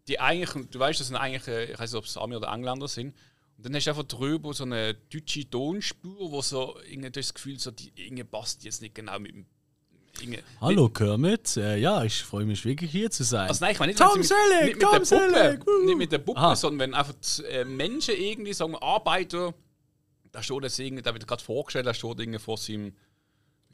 die 0.09 0.18
eigentlich, 0.21 0.66
du 0.71 0.79
weißt, 0.79 0.99
das 1.01 1.09
sind 1.09 1.16
eigentlich, 1.16 1.47
äh, 1.49 1.73
ich 1.73 1.79
weiß 1.79 1.92
nicht, 1.92 1.99
ob 1.99 2.05
es 2.05 2.16
Ami 2.16 2.37
oder 2.37 2.49
Engländer 2.53 2.88
sind. 2.88 3.14
Und 3.57 3.66
dann 3.66 3.75
hast 3.75 3.87
du 3.87 3.90
einfach 3.90 4.05
drüber 4.05 4.55
so 4.55 4.64
eine 4.64 4.94
deutsche 4.94 5.49
Tonspur, 5.51 6.31
wo 6.33 6.40
so 6.42 6.77
irgendwie 6.88 7.11
das 7.11 7.35
Gefühl, 7.35 7.59
so 7.59 7.71
die 7.71 7.92
irgendwie 7.97 8.25
passt 8.25 8.64
jetzt 8.64 8.81
nicht 8.83 8.94
genau 8.94 9.18
mit 9.18 9.33
dem. 9.33 9.47
irgendwie- 10.21 10.42
Hallo 10.61 10.88
Kermit, 10.88 11.57
äh, 11.57 11.77
ja, 11.77 12.03
ich 12.05 12.23
freue 12.23 12.44
mich 12.44 12.64
wirklich 12.64 12.90
hier 12.90 13.11
zu 13.11 13.25
sein. 13.25 13.49
Also 13.49 13.64
nein, 13.64 13.73
ich 13.73 13.79
meine 13.81 13.92
nicht, 13.92 13.99
Tom 14.03 14.23
Selleck, 14.23 14.75
mit, 14.77 14.81
Tom 14.83 15.05
Selleck, 15.05 15.64
nicht 15.85 15.99
mit 15.99 16.12
der 16.12 16.18
Puppe, 16.18 16.38
Aha. 16.40 16.57
sondern 16.57 16.79
wenn 16.81 16.94
einfach 16.94 17.14
die, 17.14 17.44
äh, 17.44 17.64
Menschen 17.64 18.14
irgendwie 18.16 18.53
sagen, 18.53 18.75
Arbeiter, 18.77 19.55
da 20.33 20.42
steht 20.42 20.62
das 20.64 20.79
irgendwie, 20.79 21.03
da 21.03 21.12
wird 21.12 21.27
gerade 21.27 21.42
vorgestellt, 21.42 21.87
da 21.87 21.94
steht 21.94 22.18
irgendwie 22.21 22.38
vor 22.38 22.57
seinem, 22.59 22.94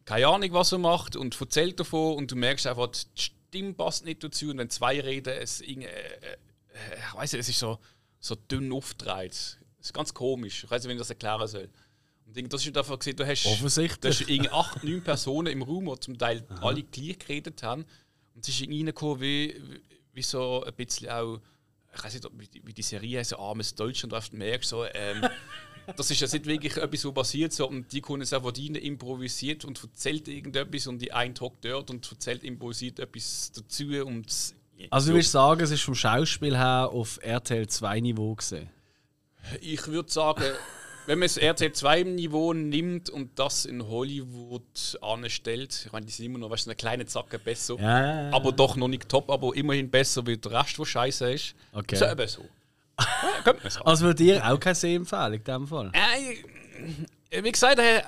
keine 0.05 0.27
Ahnung, 0.29 0.53
was 0.53 0.73
er 0.73 0.79
macht 0.79 1.16
und 1.16 1.38
erzählt 1.40 1.79
davon 1.81 2.16
und 2.16 2.31
du 2.31 2.37
merkst 2.37 2.66
einfach, 2.66 2.88
die 2.88 3.31
Stimme 3.55 3.73
passt 3.75 4.05
nicht 4.05 4.25
dazu 4.25 4.51
und 4.51 4.59
wenn 4.59 4.69
zwei 4.69 5.01
reden, 5.01 5.33
es 5.33 5.61
irgendwie, 5.61 5.87
äh, 5.87 5.93
äh, 5.93 6.37
ich 7.09 7.14
weiß 7.14 7.33
nicht, 7.33 7.40
es 7.43 7.49
ist 7.49 7.61
so, 7.61 7.79
so 8.19 8.35
dünn 8.35 8.73
aufgedreht. 8.73 9.31
Das 9.31 9.87
ist 9.87 9.95
ganz 9.95 10.12
komisch. 10.12 10.64
Ich 10.64 10.71
weiß 10.71 10.83
nicht, 10.83 10.88
wie 10.88 10.95
ich 10.95 10.99
das 10.99 11.11
erklären 11.11 11.47
soll. 11.47 11.69
Und 12.27 12.53
das 12.53 12.67
ist 12.67 12.77
einfach 12.77 12.99
gesehen, 12.99 13.17
du 13.17 13.25
hast, 13.25 13.47
Offensichtlich. 13.47 14.01
du 14.01 14.09
hast 14.09 14.29
irgendwie 14.29 14.51
acht, 14.51 14.83
neun 14.83 15.05
Personen 15.05 15.53
im 15.53 15.62
Raum, 15.62 15.85
die 15.85 16.01
zum 16.01 16.19
Teil 16.19 16.45
alle 16.62 16.83
gleich 16.83 17.17
geredet 17.17 17.62
haben. 17.62 17.85
Und 18.35 18.43
es 18.43 18.49
ist 18.49 18.61
irgendwie 18.61 18.81
reingekommen, 18.81 19.21
wie, 19.21 19.62
wie, 20.14 20.23
so 20.23 20.64
ein 20.64 20.75
bisschen 20.75 21.11
auch, 21.11 21.40
ich 21.95 22.03
weiß 22.03 22.14
nicht, 22.14 22.29
wie 22.64 22.73
die, 22.73 22.83
Serie 22.83 23.21
heißt, 23.21 23.31
so 23.31 23.38
armes 23.38 23.73
Deutschland, 23.77 24.11
du 24.11 24.17
einfach 24.17 24.33
merkst, 24.33 24.69
so, 24.69 24.85
ähm, 24.85 25.25
das 25.97 26.11
ist 26.11 26.20
ja 26.20 26.27
nicht 26.27 26.47
wirklich 26.47 26.77
etwas, 26.77 27.01
so 27.01 27.12
passiert, 27.12 27.53
so, 27.53 27.68
und 27.68 27.92
die 27.92 28.01
können 28.01 28.23
es 28.23 28.33
einfach 28.33 28.53
die 28.53 28.66
improvisiert 28.68 29.64
und 29.64 29.83
erzählt 29.83 30.29
irgendetwas 30.29 30.87
und 30.87 30.99
die 30.99 31.12
ein 31.12 31.35
Tag 31.35 31.53
dort 31.61 31.90
und 31.90 32.11
erzählt 32.11 32.44
improvisiert 32.44 32.99
etwas 32.99 33.53
dazu 33.55 33.85
und 34.05 34.55
also 34.90 35.11
du 35.11 35.16
willst 35.16 35.31
sagen, 35.31 35.61
es 35.61 35.70
ist 35.70 35.83
vom 35.83 35.94
Schauspiel 35.94 36.57
her 36.57 36.90
auf 36.92 37.20
RTL 37.23 37.68
2 37.68 38.01
Niveau 38.01 38.35
gesehen. 38.35 38.68
Ich 39.61 39.87
würde 39.87 40.11
sagen, 40.11 40.42
wenn 41.07 41.18
man 41.18 41.29
das 41.29 41.38
RC2-Niveau 41.38 42.55
nimmt 42.55 43.11
und 43.11 43.38
das 43.38 43.66
in 43.66 43.87
Hollywood 43.87 44.99
anstellt, 45.03 45.83
ich 45.87 45.92
meine, 45.92 46.07
die 46.07 46.12
sind 46.12 46.27
immer 46.27 46.38
noch 46.38 46.51
weißt, 46.51 46.66
eine 46.66 46.77
kleine 46.77 47.07
Zacke 47.07 47.38
besser, 47.38 47.77
Ja, 47.79 48.01
ja, 48.01 48.23
ja. 48.23 48.33
aber 48.33 48.53
doch 48.53 48.77
noch 48.77 48.88
nicht 48.88 49.09
top, 49.09 49.31
aber 49.31 49.55
immerhin 49.55 49.90
besser 49.90 50.27
wie 50.27 50.37
der 50.37 50.53
Rest, 50.53 50.79
der 50.79 50.85
scheiße 50.85 51.33
ist. 51.33 51.55
Okay. 51.73 51.97
So 51.97 52.07
eben 52.07 52.29
so. 52.29 52.44
Ja, 53.00 53.70
sagen. 53.70 53.87
Also 53.87 54.04
würde 54.07 54.22
dir 54.24 54.44
auch 54.50 54.59
keine 54.61 54.74
See 54.74 54.94
empfehlen 54.94 55.35
in 55.35 55.44
dem 55.44 55.66
Fall? 55.66 55.90
Äh, 57.30 57.42
wie 57.42 57.52
gesagt, 57.52 57.78
er 57.78 58.04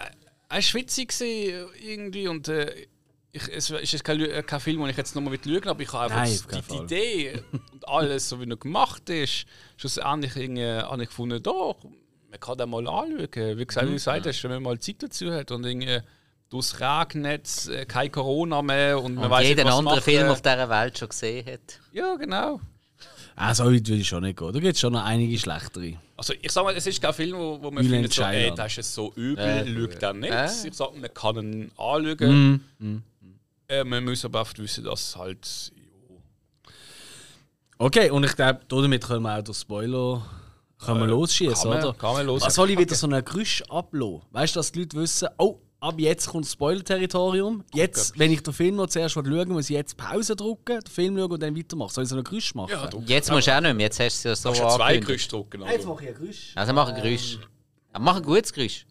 war 0.48 0.62
schwitzig 0.62 1.12
irgendwie 1.20 2.28
und 2.28 2.48
äh, 2.48 2.86
ich, 3.32 3.48
es 3.52 3.70
ist 3.70 4.04
kein, 4.04 4.20
äh, 4.20 4.42
kein 4.42 4.60
Film, 4.60 4.80
den 4.80 4.90
ich 4.90 4.96
jetzt 4.96 5.14
nochmal 5.14 5.34
lügen 5.44 5.64
will, 5.64 5.68
aber 5.70 5.82
ich 5.82 5.92
habe 5.92 6.14
einfach 6.14 6.50
Nein, 6.52 6.62
die, 6.68 6.72
die. 6.72 6.82
Idee 6.84 7.42
und 7.72 7.88
alles, 7.88 8.28
so 8.28 8.40
wie 8.40 8.48
er 8.48 8.56
gemacht 8.56 9.10
ist, 9.10 9.46
schlussendlich 9.76 10.36
irgendwie, 10.36 10.64
habe 10.66 11.02
ich 11.02 11.08
gefunden, 11.08 11.42
doch, 11.42 11.76
man 12.30 12.40
kann 12.40 12.56
den 12.58 12.70
mal 12.70 12.86
anschauen. 12.88 13.58
Wie 13.58 13.66
gesagt, 13.66 13.86
wie 13.86 13.90
Mhm. 13.90 13.90
du 13.90 13.94
gesagt 13.94 14.26
hast, 14.26 14.42
wenn 14.44 14.50
man 14.52 14.62
mal 14.62 14.78
Zeit 14.78 15.02
dazu 15.02 15.32
hat 15.32 15.50
und 15.50 15.64
irgendwie 15.66 15.98
durchs 16.48 16.80
Regnet, 16.80 17.66
äh, 17.68 17.84
kein 17.84 18.10
Corona 18.10 18.62
mehr 18.62 19.02
und 19.02 19.16
man 19.16 19.24
Und 19.24 19.30
weiß 19.30 19.40
nicht, 19.40 19.48
jeden 19.58 19.66
was 19.66 19.74
anderen. 19.74 20.00
Film 20.00 20.28
auf 20.28 20.40
dieser 20.40 20.68
Welt 20.70 20.96
schon 20.98 21.08
gesehen 21.08 21.44
hat. 21.46 21.80
Ja, 21.92 22.14
genau. 22.14 22.60
Ah, 23.38 23.54
so 23.54 23.64
weit 23.66 23.86
würde 23.86 23.96
ich 24.00 24.08
schon 24.08 24.22
nicht 24.22 24.38
gehen. 24.38 24.50
Da 24.52 24.58
gibt 24.58 24.74
es 24.74 24.80
schon 24.80 24.94
noch 24.94 25.04
einige 25.04 25.38
schlechtere. 25.38 25.98
Also 26.16 26.32
ich 26.40 26.50
sag 26.50 26.64
mal, 26.64 26.74
es 26.74 26.86
ist 26.86 27.02
kein 27.02 27.12
Film, 27.12 27.36
wo, 27.36 27.58
wo 27.62 27.70
man 27.70 27.84
Bülent 27.84 28.12
findet, 28.12 28.12
so, 28.14 28.22
ey, 28.22 28.52
das 28.54 28.78
ist 28.78 28.94
so 28.94 29.12
übel, 29.14 29.44
Äh, 29.44 29.74
schaut 29.92 30.02
er 30.02 30.12
nicht. 30.14 30.32
äh. 30.32 30.68
Ich 30.68 30.74
sag, 30.74 30.96
man 30.98 31.12
kann 31.12 31.36
ihn 31.36 31.70
anschauen. 31.76 32.64
Mhm. 32.78 33.02
Äh, 33.68 33.84
man 33.84 34.04
muss 34.04 34.24
aber 34.24 34.40
oft 34.40 34.58
wissen, 34.58 34.84
dass 34.84 35.14
halt. 35.16 35.72
jo, 35.76 36.16
Okay, 37.78 38.10
und 38.10 38.24
ich 38.24 38.34
glaube, 38.34 38.60
damit 38.68 39.04
können 39.04 39.22
wir 39.22 39.38
auch 39.38 39.42
den 39.42 39.54
Spoiler 39.54 40.24
können 40.78 41.00
wir 41.00 41.06
losschießen, 41.06 41.54
kann 41.54 41.68
man- 41.70 41.84
oder? 41.84 41.94
kann 41.94 42.12
man 42.14 42.26
los. 42.26 42.42
Was 42.42 42.54
soll 42.54 42.70
ich 42.70 42.78
wieder 42.78 42.94
so 42.94 43.06
ein 43.08 43.24
Gerüsch 43.24 43.62
ablassen? 43.68 44.22
Weißt 44.30 44.54
du, 44.56 44.60
dass 44.60 44.72
die 44.72 44.80
Leute 44.80 44.96
wissen, 44.98 45.28
oh, 45.38 45.58
ab 45.86 45.94
jetzt 45.98 46.28
kommt 46.28 46.46
Spoiler-Territorium. 46.46 47.64
Jetzt, 47.74 48.18
wenn 48.18 48.32
ich 48.32 48.42
den 48.42 48.52
Film 48.52 48.76
noch 48.76 48.86
zuerst 48.88 49.14
schauen 49.14 49.26
will, 49.30 49.46
muss 49.46 49.70
ich 49.70 49.76
jetzt 49.76 49.96
Pause 49.96 50.36
drücken, 50.36 50.80
den 50.80 50.90
Film 50.90 51.16
schauen 51.18 51.30
und 51.32 51.42
dann 51.42 51.56
weitermachen. 51.56 51.90
Soll 51.92 52.04
ich 52.04 52.10
so 52.10 52.16
ein 52.16 52.24
Gerüsch 52.24 52.54
machen? 52.54 52.70
Ja, 52.72 52.88
Jetzt 53.06 53.30
musst 53.30 53.46
du 53.46 53.56
auch 53.56 53.60
nicht 53.60 53.74
mehr, 53.74 53.86
jetzt 53.86 54.00
hast 54.00 54.24
du 54.24 54.30
es 54.30 54.42
ja 54.44 54.52
so 54.52 54.62
ja 54.62 54.68
zwei 54.68 54.84
angekündigt. 54.84 55.06
Gerüchte 55.06 55.30
drucken. 55.30 55.60
Jetzt 55.62 55.70
Also. 55.78 55.88
mache 55.94 56.02
ich 56.04 56.08
ein 56.10 56.14
Gerüsch. 56.14 56.52
Also 56.54 56.72
mach 56.72 56.88
ein 56.88 56.94
Geräusch. 57.02 57.38
Aber 57.92 58.04
mach 58.04 58.16
ein 58.16 58.22
gutes 58.22 58.52
Geräusch. 58.52 58.86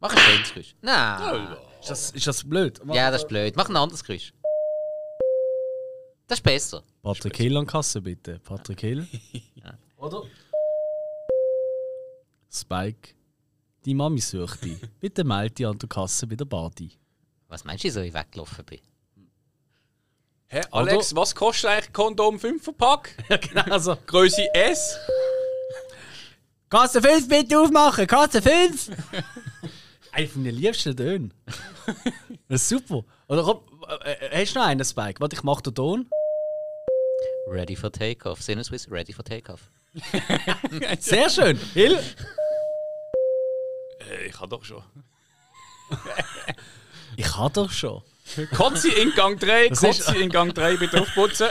Mach 0.00 0.12
ein 0.12 0.18
schönes 0.18 0.48
Geräusch. 0.52 0.74
Nein. 0.82 1.56
Ist 1.80 1.90
das, 1.90 2.10
ist 2.10 2.26
das 2.26 2.48
blöd? 2.48 2.80
Ja, 2.92 3.10
das 3.10 3.22
ist 3.22 3.28
blöd. 3.28 3.54
Mach 3.56 3.68
ein 3.68 3.76
anderes 3.76 4.02
Geräusch. 4.04 4.32
Das 6.26 6.38
ist 6.38 6.42
besser. 6.42 6.82
Patrick 7.02 7.36
Hill 7.36 7.56
an 7.56 7.66
Kasse, 7.66 8.02
bitte. 8.02 8.38
Patrick 8.44 8.80
Hill. 8.80 9.06
Oder? 9.96 10.22
Spike. 12.50 13.14
Die 13.88 13.94
Mami 13.94 14.20
sucht 14.20 14.66
dich. 14.66 14.76
Bitte 15.00 15.24
melde 15.24 15.54
dich 15.54 15.66
an 15.66 15.78
der 15.78 15.88
Kasse 15.88 16.26
bei 16.26 16.36
der 16.36 16.44
Badi. 16.44 16.90
Was 17.48 17.64
meinst 17.64 17.82
du, 17.82 17.88
wieso 17.88 18.02
ich 18.02 18.12
weggelaufen 18.12 18.62
bin? 18.66 18.80
Hä, 20.48 20.60
Alex, 20.70 21.16
was 21.16 21.34
kostet 21.34 21.70
eigentlich 21.70 21.92
Kondom 21.94 22.38
5 22.38 22.76
Pack? 22.76 23.14
genau, 23.40 23.62
also. 23.72 23.96
Größe 24.06 24.46
S? 24.52 24.94
Kasse 26.68 27.00
5 27.00 27.28
bitte 27.28 27.58
aufmachen! 27.58 28.06
Kasse 28.06 28.42
5! 28.42 28.90
Einer 30.12 30.28
von 30.28 30.44
den 30.44 30.54
liebsten 30.54 30.94
Tönen. 30.94 31.32
Das 32.46 32.60
ist 32.60 32.68
super. 32.68 33.06
Oder 33.26 33.42
komm, 33.42 33.62
äh, 34.04 34.42
hast 34.42 34.54
du 34.54 34.58
noch 34.58 34.66
einen, 34.66 34.84
Spike? 34.84 35.18
Warte, 35.18 35.34
ich 35.34 35.42
mach 35.44 35.62
den 35.62 35.74
Ton. 35.74 36.10
Ready 37.46 37.74
for 37.74 37.90
Takeoff. 37.90 38.42
Sinneswiss, 38.42 38.90
ready 38.90 39.14
for 39.14 39.24
Takeoff. 39.24 39.70
Sehr 40.98 41.30
schön. 41.30 41.58
Hill. 41.72 41.98
Äh, 44.08 44.26
ich 44.26 44.40
habe 44.40 44.48
doch 44.48 44.64
schon. 44.64 44.82
Ich 47.16 47.36
hab 47.36 47.52
doch 47.54 47.70
schon. 47.70 48.02
Kotzi 48.54 48.90
in 48.90 49.12
Gang 49.14 49.40
3, 49.40 49.70
Das 49.70 49.82
in 50.10 50.30
Gang 50.30 50.54
3, 50.54 50.76
bitte 50.76 51.00
aufputzen. 51.00 51.48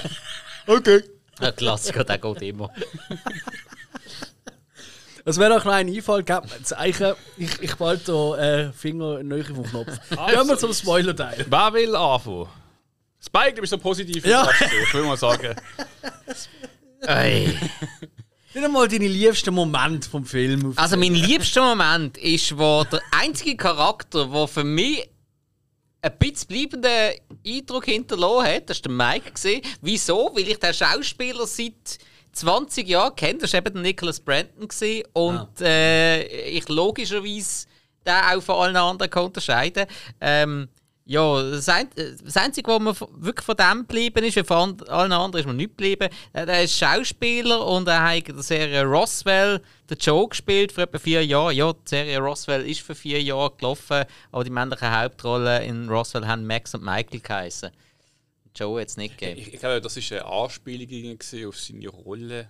Okay. 0.65 1.03
Ein 1.39 1.55
Klassiker, 1.55 2.03
der 2.05 2.17
geht 2.17 2.41
immer. 2.43 2.69
Es 5.25 5.37
wäre 5.37 5.55
doch 5.55 5.65
noch 5.65 5.73
ein 5.73 5.93
Einfall 5.93 6.23
gegeben. 6.23 6.47
Zeichen, 6.63 7.15
ich, 7.35 7.61
ich 7.61 7.75
behalte 7.75 8.13
hier 8.13 8.37
äh, 8.37 8.71
Finger 8.71 9.21
neu 9.23 9.43
vom 9.43 9.63
Knopf. 9.63 9.87
Gehen 10.09 10.47
wir 10.47 10.57
zum 10.57 10.73
Spoiler-Teil. 10.73 11.45
Wer 11.49 11.73
will 11.73 11.95
anfangen? 11.95 12.47
Spike, 13.19 13.55
du 13.55 13.61
bist 13.61 13.71
so 13.71 13.77
positiv. 13.77 14.25
Ja. 14.25 14.49
Ich 14.83 14.93
will 14.93 15.03
mal 15.03 15.17
sagen. 15.17 15.53
Ey. 17.01 17.59
Nicht 18.57 18.65
einmal 18.65 18.87
deine 18.87 19.07
liebsten 19.07 19.53
Momente 19.53 20.09
vom 20.09 20.25
Film. 20.25 20.69
auf- 20.71 20.77
Also 20.79 20.97
mein 20.97 21.13
liebster 21.13 21.63
Moment 21.63 22.17
ist, 22.17 22.57
wo 22.57 22.83
der 22.91 23.01
einzige 23.11 23.55
Charakter, 23.55 24.25
der 24.25 24.47
für 24.47 24.63
mich 24.63 25.07
ein 26.01 26.17
bisschen 26.17 26.47
bleibenden 26.47 26.91
Eindruck 27.45 27.85
hinterlassen 27.85 28.47
hat, 28.47 28.69
das 28.71 28.77
war 28.77 28.81
der 28.83 28.91
Mike. 28.91 29.31
Gewesen. 29.31 29.61
Wieso? 29.81 30.31
Weil 30.33 30.47
ich 30.49 30.57
den 30.57 30.73
Schauspieler 30.73 31.45
seit 31.45 31.99
20 32.31 32.87
Jahren 32.87 33.15
kenne. 33.15 33.39
Das 33.39 33.53
war 33.53 33.59
eben 33.59 33.73
der 33.75 33.83
Nicholas 33.83 34.19
Brandon. 34.19 34.67
Gewesen. 34.67 35.03
Und 35.13 35.61
äh, 35.61 36.23
ich 36.47 36.67
logischerweise 36.67 37.67
den 38.07 38.13
auch 38.15 38.41
von 38.41 38.55
allen 38.55 38.75
anderen 38.75 39.11
kann 39.11 39.25
unterscheiden 39.25 39.85
ähm, 40.21 40.67
ja, 41.09 41.41
das, 41.51 41.69
ein, 41.69 41.87
das 42.23 42.35
Einzige, 42.37 42.69
was 42.69 42.97
v- 42.97 43.09
wirklich 43.15 43.45
von 43.45 43.55
dem 43.55 43.79
geblieben 43.87 44.23
ist, 44.25 44.35
weil 44.35 44.43
von 44.43 44.81
allen 44.89 45.11
anderen 45.13 45.39
ist 45.41 45.47
mir 45.47 45.53
nicht 45.53 45.69
geblieben, 45.77 46.09
äh, 46.33 46.45
er 46.45 46.63
ist 46.63 46.77
Schauspieler 46.77 47.65
und 47.65 47.87
er 47.87 48.03
hat 48.03 48.27
in 48.27 48.35
der 48.35 48.43
Serie 48.43 48.83
Roswell 48.83 49.61
den 49.89 49.97
Joe 49.97 50.27
gespielt 50.27 50.71
für 50.73 50.81
etwa 50.81 50.99
vier 50.99 51.25
Jahre. 51.25 51.53
Ja, 51.53 51.71
die 51.71 51.79
Serie 51.85 52.19
Roswell 52.19 52.69
ist 52.69 52.81
für 52.81 52.93
vier 52.93 53.23
Jahre 53.23 53.51
gelaufen, 53.57 54.03
aber 54.31 54.43
die 54.43 54.49
männlichen 54.49 54.91
Hauptrollen 54.91 55.63
in 55.63 55.89
Roswell 55.89 56.27
haben 56.27 56.45
Max 56.45 56.75
und 56.75 56.83
Michael 56.83 57.21
geheißen. 57.21 57.71
Joe 58.55 58.81
hat 58.81 58.89
es 58.89 58.97
nicht 58.97 59.17
gegeben. 59.17 59.39
Ich, 59.39 59.53
ich 59.53 59.59
glaube, 59.59 59.79
das 59.79 59.95
war 59.95 60.17
eine 60.19 60.25
Anspielung 60.43 61.19
auf 61.47 61.57
seine 61.59 61.87
Rolle. 61.89 62.49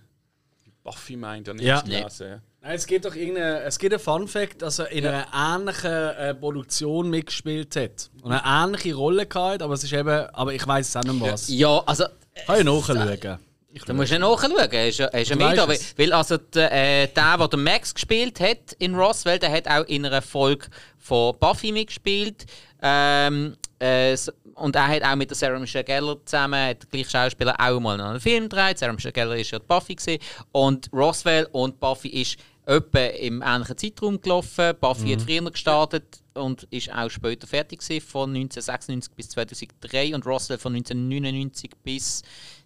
Wie 0.64 0.72
Buffy 0.82 1.16
meint, 1.16 1.46
Ja. 1.46 1.54
ja. 1.54 1.80
gelesen. 1.82 2.42
Nein, 2.60 2.74
es 2.74 2.86
gibt 2.86 3.04
doch 3.04 3.14
irgendeine, 3.14 3.62
es 3.62 3.78
gibt 3.78 3.92
einen 3.92 4.02
Fun 4.02 4.26
Fact, 4.26 4.62
dass 4.62 4.80
er 4.80 4.90
in 4.90 5.06
einer 5.06 5.26
ähnlichen 5.32 5.90
äh, 5.90 6.34
Produktion 6.34 7.08
mitgespielt 7.08 7.76
hat. 7.76 8.10
Und 8.22 8.32
eine 8.32 8.42
ähnliche 8.44 8.94
Rolle 8.94 9.26
gehabt, 9.26 9.62
aber 9.62 9.74
es 9.74 9.84
ist 9.84 9.92
eben, 9.92 10.26
aber 10.32 10.52
ich 10.52 10.66
weiß 10.66 10.88
es 10.88 10.96
auch 10.96 11.04
nicht 11.04 11.20
was. 11.20 11.48
Ja, 11.48 11.82
also 11.86 12.04
Kann 12.46 12.58
ich 12.58 12.64
nachschauen. 12.64 13.38
Da 13.86 13.92
musst 13.92 14.10
du 14.10 14.18
nachschauen, 14.18 14.72
er 14.72 14.88
ist 14.88 14.98
ja, 14.98 15.06
er 15.06 15.22
ist 15.22 15.28
ja 15.28 15.36
mit 15.36 15.56
da. 15.56 15.68
weißt 15.68 15.98
Weil, 15.98 16.12
also 16.12 16.36
der, 16.36 16.72
äh, 16.72 17.06
der, 17.06 17.36
der 17.38 17.48
den 17.48 17.62
Max 17.62 17.94
gespielt 17.94 18.40
hat 18.40 18.72
in 18.78 18.94
Roswell, 18.94 19.38
der 19.38 19.52
hat 19.52 19.68
auch 19.68 19.84
in 19.84 20.04
einer 20.04 20.22
Folge 20.22 20.66
von 20.98 21.38
Buffy 21.38 21.70
mitgespielt. 21.70 22.46
Ähm, 22.82 23.56
äh, 23.78 24.16
und 24.58 24.76
er 24.76 24.88
hat 24.88 25.02
auch 25.02 25.16
mit 25.16 25.30
der 25.30 25.36
Sarah 25.36 25.58
Michelle 25.58 25.84
Gellar 25.84 26.16
zusammen, 26.24 26.60
hat 26.60 26.82
der 26.82 26.88
gleiche 26.90 27.10
Schauspieler 27.10 27.54
auch 27.58 27.80
mal 27.80 28.00
einen 28.00 28.20
Film 28.20 28.48
gedreht. 28.48 28.78
Sarah 28.78 28.92
Michelle 28.92 29.12
Gellar 29.12 29.36
ist 29.36 29.50
ja 29.50 29.58
die 29.58 29.66
Buffy 29.66 29.94
gewesen. 29.94 30.22
Und 30.52 30.90
Roswell 30.92 31.48
und 31.52 31.78
Buffy 31.80 32.08
ist 32.08 32.36
etwa 32.66 32.98
im 32.98 33.42
ähnlichen 33.42 33.78
Zeitraum 33.78 34.20
gelaufen. 34.20 34.74
Buffy 34.80 35.12
hat 35.12 35.22
früher 35.22 35.50
gestartet 35.50 36.22
und 36.34 36.64
ist 36.64 36.92
auch 36.92 37.08
später 37.08 37.46
fertig 37.46 37.80
gewesen, 37.80 38.06
von 38.06 38.30
1996 38.30 39.14
bis 39.14 39.28
2003 39.30 40.14
und 40.14 40.26
Roswell 40.26 40.58
von 40.58 40.74
1999 40.74 41.70
bis 41.82 42.22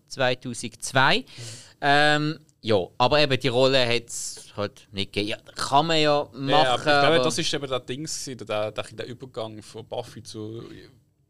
2002. 0.08 1.24
Ähm, 1.80 2.38
ja, 2.60 2.76
aber 2.98 3.20
eben 3.20 3.40
die 3.40 3.48
Rolle 3.48 3.86
hat 3.86 4.06
es 4.06 4.52
halt 4.56 4.86
nicht 4.92 5.12
gegeben. 5.12 5.30
Ja, 5.30 5.52
kann 5.54 5.86
man 5.86 6.00
ja 6.00 6.28
machen. 6.32 6.48
Ja, 6.50 6.74
aber 6.74 6.78
ich 6.78 6.84
glaube, 6.84 7.18
das 7.18 7.38
ist 7.38 7.52
eben 7.52 7.66
der 7.66 7.80
Dings, 7.80 8.24
gewesen, 8.24 8.46
der, 8.46 8.70
der, 8.70 8.84
der 8.84 9.06
Übergang 9.06 9.62
von 9.62 9.84
Buffy 9.86 10.22
zu. 10.22 10.62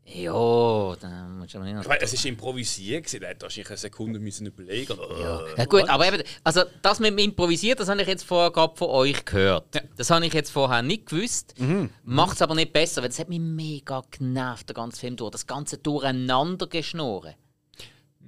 Ja, 0.05 0.97
da 1.01 1.29
musst 1.29 1.55
du 1.55 1.59
aber 1.59 1.67
nicht 1.67 1.81
Ich 1.81 1.89
meine, 1.89 2.03
es 2.03 2.13
ist 2.13 2.27
improvisiert, 2.27 3.11
der 3.13 3.31
hätte 3.31 3.43
wahrscheinlich 3.43 3.71
eine 3.71 3.77
Sekunde 3.79 4.19
müssen 4.19 4.47
überlegen 4.47 4.99
ja. 5.21 5.41
Ja 5.57 5.65
gut, 5.65 5.89
aber 5.89 6.07
eben, 6.09 6.23
also 6.45 6.63
das 6.83 6.99
mit 6.99 7.11
dem 7.11 7.19
Improvisieren, 7.19 7.79
das 7.79 7.89
habe 7.89 8.03
ich 8.03 8.09
jetzt 8.09 8.25
vorher 8.25 8.51
gerade 8.51 8.77
von 8.77 8.89
euch 8.89 9.25
gehört. 9.25 9.65
Das 9.97 10.11
habe 10.11 10.27
ich 10.27 10.35
jetzt 10.35 10.51
vorher 10.51 10.83
nicht 10.83 11.07
gewusst. 11.07 11.55
Macht 12.05 12.35
es 12.35 12.43
aber 12.43 12.55
nicht 12.55 12.73
besser, 12.73 13.03
weil 13.03 13.11
es 13.11 13.19
hat 13.19 13.29
mich 13.29 13.41
mega 13.41 14.03
genervt, 14.11 14.69
der 14.69 14.75
ganze 14.75 15.01
Film 15.01 15.17
durch. 15.17 15.31
Das 15.31 15.47
ganze 15.47 15.79
Durcheinandergeschnurren. 15.79 17.35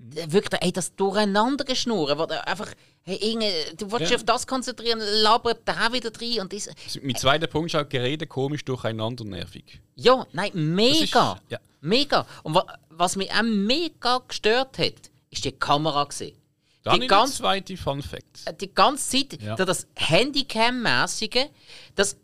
Wirklich, 0.07 0.61
ey, 0.63 0.71
das 0.73 0.95
Durcheinandergeschnurren, 0.97 2.19
wo 2.19 2.27
du 2.27 2.47
einfach, 2.47 2.69
hey, 3.05 3.17
Inge, 3.33 3.51
du 3.79 3.91
willst 3.91 4.03
dich 4.03 4.11
Ja. 4.11 4.17
auf 4.17 4.25
das 4.25 4.47
konzentrieren, 4.47 4.99
labert 5.01 5.63
da 5.65 5.93
wieder 5.93 6.11
rein 6.21 6.41
und 6.41 6.53
das. 6.53 6.69
Mein 7.03 7.15
zweiter 7.17 7.47
Punkt 7.47 7.73
ist 7.73 7.81
auch 7.81 7.89
Gerede 7.89 8.27
komisch 8.27 8.65
durcheinander 8.65 9.25
nervig. 9.25 9.81
Ja, 9.95 10.27
nein, 10.33 10.51
mega. 10.55 11.33
ist- 11.33 11.51
ja. 11.51 11.59
Mega. 11.81 12.27
Und 12.43 12.55
wa 12.55 12.67
was 12.91 13.17
mich 13.17 13.31
auch 13.33 13.43
mega 13.43 14.19
gestört 14.29 14.79
hat, 14.79 15.11
ist 15.31 15.45
die 15.45 15.53
Kamera 15.53 16.05
gesehen. 16.05 16.37
Dann 16.83 17.01
Die 17.01 17.07
ganz- 17.07 17.37
zweite 17.37 17.77
Fun 17.79 18.03
Fact. 18.03 18.61
die 18.61 18.73
ganze 18.75 19.09
Zeit, 19.29 19.41
Ja. 19.43 19.57
da 19.57 19.65
das 19.65 19.87
Handycam-mäßige, 19.97 21.47
das 21.95 22.17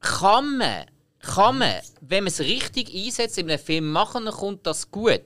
kann 0.00 0.58
man, 0.58 0.86
kann 1.20 1.58
man, 1.58 1.74
wenn 2.00 2.24
man 2.24 2.28
es 2.32 2.40
richtig 2.40 2.94
einsetzt, 2.94 3.36
in 3.38 3.50
einem 3.50 3.58
Film 3.58 3.90
machen, 3.90 4.24
dann 4.26 4.34
kommt 4.34 4.66
das 4.66 4.90
gut. 4.90 5.20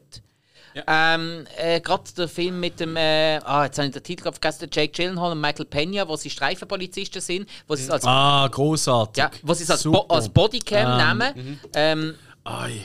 Ähm, 0.87 1.46
äh, 1.56 1.80
Gerade 1.80 2.04
der 2.16 2.28
Film 2.28 2.61
mit 2.61 2.80
dem, 2.80 2.96
äh, 2.96 3.38
ah, 3.44 3.64
jetzt 3.64 3.78
habe 3.78 3.88
ich 3.88 3.94
den 3.94 4.02
Titel 4.02 4.22
vergessen, 4.22 4.68
Jake 4.72 4.92
Gyllenhaal 4.92 5.32
und 5.32 5.40
Michael 5.40 5.66
Pena, 5.66 6.06
wo 6.08 6.16
sie 6.16 6.30
Streifenpolizisten 6.30 7.20
sind, 7.20 7.48
wo 7.68 7.74
sie 7.76 7.82
es 7.85 7.90
als, 7.90 8.04
Ah, 8.06 8.48
großartig. 8.50 9.22
ja, 9.22 9.30
wo 9.42 9.54
sie 9.54 9.64
es 9.64 9.70
als, 9.70 9.82
Bo 9.85 10.06
als 10.08 10.28
Bodycam 10.28 11.00
Ähm, 11.00 11.18
nehmen. 11.35 11.61
Ähm, 11.74 12.14
Ei. 12.44 12.80